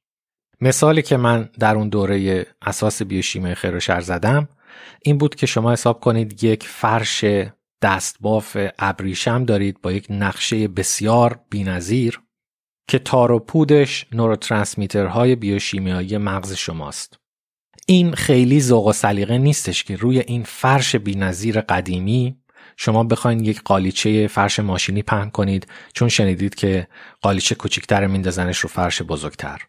مثالی 0.61 1.01
که 1.01 1.17
من 1.17 1.49
در 1.59 1.75
اون 1.75 1.89
دوره 1.89 2.45
اساس 2.61 3.01
بیوشیمی 3.01 3.55
خیر 3.55 3.75
و 3.75 4.01
زدم 4.01 4.47
این 5.01 5.17
بود 5.17 5.35
که 5.35 5.45
شما 5.45 5.71
حساب 5.71 5.99
کنید 5.99 6.43
یک 6.43 6.67
فرش 6.67 7.25
دستباف 7.81 8.57
ابریشم 8.79 9.45
دارید 9.45 9.81
با 9.81 9.91
یک 9.91 10.07
نقشه 10.09 10.67
بسیار 10.67 11.39
بینظیر 11.49 12.21
که 12.87 12.99
تار 12.99 13.31
و 13.31 13.39
پودش 13.39 14.05
نوروترانسمیترهای 14.11 15.35
بیوشیمیایی 15.35 16.17
مغز 16.17 16.53
شماست. 16.53 17.19
این 17.87 18.13
خیلی 18.13 18.61
ذوق 18.61 18.87
و 18.87 18.93
سلیقه 18.93 19.37
نیستش 19.37 19.83
که 19.83 19.95
روی 19.95 20.19
این 20.19 20.43
فرش 20.43 20.95
بینظیر 20.95 21.61
قدیمی 21.61 22.42
شما 22.77 23.03
بخواین 23.03 23.39
یک 23.39 23.61
قالیچه 23.61 24.27
فرش 24.27 24.59
ماشینی 24.59 25.01
پهن 25.01 25.29
کنید 25.29 25.67
چون 25.93 26.09
شنیدید 26.09 26.55
که 26.55 26.87
قالیچه 27.21 27.55
کوچیکتر 27.55 28.07
میندازنش 28.07 28.59
رو 28.59 28.69
فرش 28.69 29.01
بزرگتر. 29.01 29.61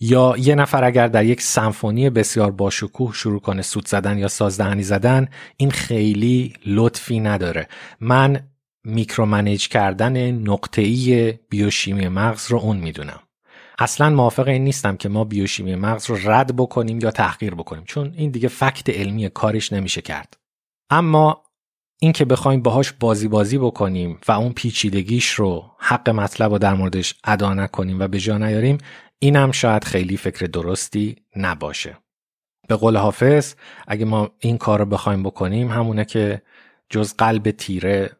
یا 0.00 0.34
یه 0.38 0.54
نفر 0.54 0.84
اگر 0.84 1.08
در 1.08 1.24
یک 1.24 1.42
سمفونی 1.42 2.10
بسیار 2.10 2.50
باشکوه 2.50 3.14
شروع 3.14 3.40
کنه 3.40 3.62
سوت 3.62 3.88
زدن 3.88 4.18
یا 4.18 4.28
سازدهنی 4.28 4.82
زدن 4.82 5.28
این 5.56 5.70
خیلی 5.70 6.52
لطفی 6.66 7.20
نداره. 7.20 7.68
من 8.00 8.48
micromanage 8.84 9.68
کردن 9.68 10.30
نقطه‌ای 10.30 11.32
بیوشیمی 11.48 12.08
مغز 12.08 12.50
رو 12.50 12.58
اون 12.58 12.76
می‌دونم. 12.76 13.20
اصلا 13.78 14.10
موافق 14.10 14.48
این 14.48 14.64
نیستم 14.64 14.96
که 14.96 15.08
ما 15.08 15.24
بیوشیمی 15.24 15.74
مغز 15.74 16.10
رو 16.10 16.30
رد 16.30 16.56
بکنیم 16.56 16.98
یا 17.00 17.10
تحقیر 17.10 17.54
بکنیم 17.54 17.84
چون 17.84 18.14
این 18.16 18.30
دیگه 18.30 18.48
fact 18.48 18.90
علمی 18.90 19.28
کارش 19.28 19.72
نمیشه 19.72 20.02
کرد. 20.02 20.36
اما 20.90 21.44
این 22.00 22.12
که 22.12 22.24
بخوایم 22.24 22.62
باهاش 22.62 22.92
بازی 22.92 23.28
بازی 23.28 23.58
بکنیم 23.58 24.18
و 24.28 24.32
اون 24.32 24.52
پیچیدگیش 24.52 25.30
رو 25.30 25.70
حق 25.78 26.10
مطلب 26.10 26.52
رو 26.52 26.58
در 26.58 26.74
موردش 26.74 27.14
ادا 27.24 27.54
نکنیم 27.54 28.00
و 28.00 28.08
به 28.08 28.18
جا 28.18 28.38
نیاریم 28.38 28.78
اینم 29.18 29.52
شاید 29.52 29.84
خیلی 29.84 30.16
فکر 30.16 30.46
درستی 30.46 31.16
نباشه. 31.36 31.98
به 32.68 32.76
قول 32.76 32.96
حافظ 32.96 33.54
اگه 33.88 34.04
ما 34.04 34.30
این 34.38 34.58
کار 34.58 34.78
رو 34.78 34.84
بخوایم 34.84 35.22
بکنیم 35.22 35.70
همونه 35.70 36.04
که 36.04 36.42
جز 36.90 37.14
قلب 37.14 37.50
تیره 37.50 38.10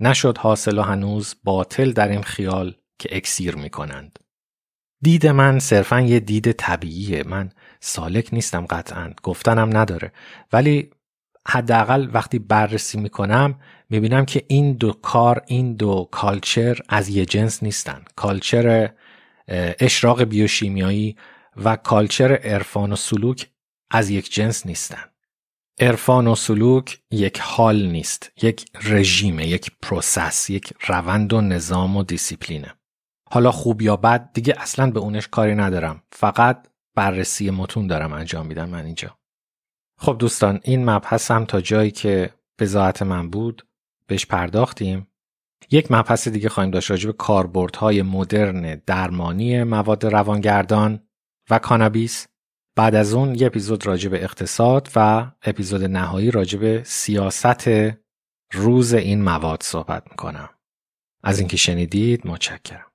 نشد 0.00 0.38
حاصل 0.38 0.78
و 0.78 0.82
هنوز 0.82 1.34
باطل 1.44 1.92
در 1.92 2.08
این 2.08 2.22
خیال 2.22 2.74
که 2.98 3.16
اکسیر 3.16 3.56
می‌کنند. 3.56 4.18
دید 5.02 5.26
من 5.26 5.58
صرفا 5.58 6.00
یه 6.00 6.20
دید 6.20 6.52
طبیعیه. 6.52 7.22
من 7.22 7.50
سالک 7.80 8.28
نیستم 8.32 8.66
قطعا. 8.66 9.12
گفتنم 9.22 9.76
نداره. 9.76 10.12
ولی 10.52 10.90
حداقل 11.48 12.08
وقتی 12.12 12.38
بررسی 12.38 12.98
می‌کنم 12.98 13.60
می‌بینم 13.90 14.24
که 14.24 14.44
این 14.48 14.72
دو 14.72 14.92
کار 14.92 15.42
این 15.46 15.74
دو 15.74 16.08
culture 16.10 16.78
از 16.88 17.08
یه 17.08 17.26
جنس 17.26 17.62
نیستن. 17.62 18.04
culture 18.16 18.90
اشراق 19.80 20.22
بیوشیمیایی 20.22 21.16
و 21.56 21.76
culture 21.76 22.32
عرفان 22.32 22.92
و 22.92 22.96
سلوک 22.96 23.50
از 23.90 24.10
یک 24.10 24.32
جنس 24.32 24.66
نیستن. 24.66 25.04
عرفان 25.80 26.26
و 26.26 26.34
سلوک 26.34 26.98
یک 27.10 27.40
حال 27.40 27.86
نیست 27.86 28.32
یک 28.42 28.66
رژیم 28.82 29.40
یک 29.40 29.70
process 29.82 30.50
یک 30.50 30.72
روند 30.86 31.32
و 31.32 31.40
نظام 31.40 31.96
و 31.96 32.02
دیسیپلینه. 32.02 32.74
حالا 33.30 33.50
خوب 33.50 33.82
یا 33.82 33.96
بد 33.96 34.30
دیگه 34.32 34.54
اصلا 34.58 34.90
به 34.90 35.00
اونش 35.00 35.28
کاری 35.28 35.54
ندارم. 35.54 36.02
فقط 36.12 36.68
بررسی 36.94 37.50
متون 37.50 37.86
دارم 37.86 38.12
انجام 38.12 38.46
میدم 38.46 38.68
من 38.68 38.84
اینجا. 38.84 39.17
خب 40.00 40.16
دوستان 40.18 40.60
این 40.64 40.90
مبحث 40.90 41.30
هم 41.30 41.44
تا 41.44 41.60
جایی 41.60 41.90
که 41.90 42.30
بزاعت 42.58 43.02
من 43.02 43.30
بود 43.30 43.66
بهش 44.06 44.26
پرداختیم. 44.26 45.08
یک 45.70 45.92
مبحث 45.92 46.28
دیگه 46.28 46.48
خواهیم 46.48 46.70
داشت 46.70 46.90
راجع 46.90 47.06
به 47.06 47.12
کاربردهای 47.12 48.02
مدرن 48.02 48.82
درمانی 48.86 49.62
مواد 49.64 50.06
روانگردان 50.06 51.08
و 51.50 51.58
کانابیس. 51.58 52.26
بعد 52.76 52.94
از 52.94 53.14
اون 53.14 53.34
یه 53.34 53.46
اپیزود 53.46 53.86
راجع 53.86 54.08
به 54.08 54.24
اقتصاد 54.24 54.88
و 54.96 55.30
اپیزود 55.42 55.84
نهایی 55.84 56.30
راجع 56.30 56.58
به 56.58 56.82
سیاست 56.84 57.68
روز 58.52 58.94
این 58.94 59.22
مواد 59.22 59.62
صحبت 59.62 60.02
می‌کنم. 60.10 60.48
از 61.22 61.38
اینکه 61.38 61.56
شنیدید 61.56 62.26
متشکرم. 62.26 62.87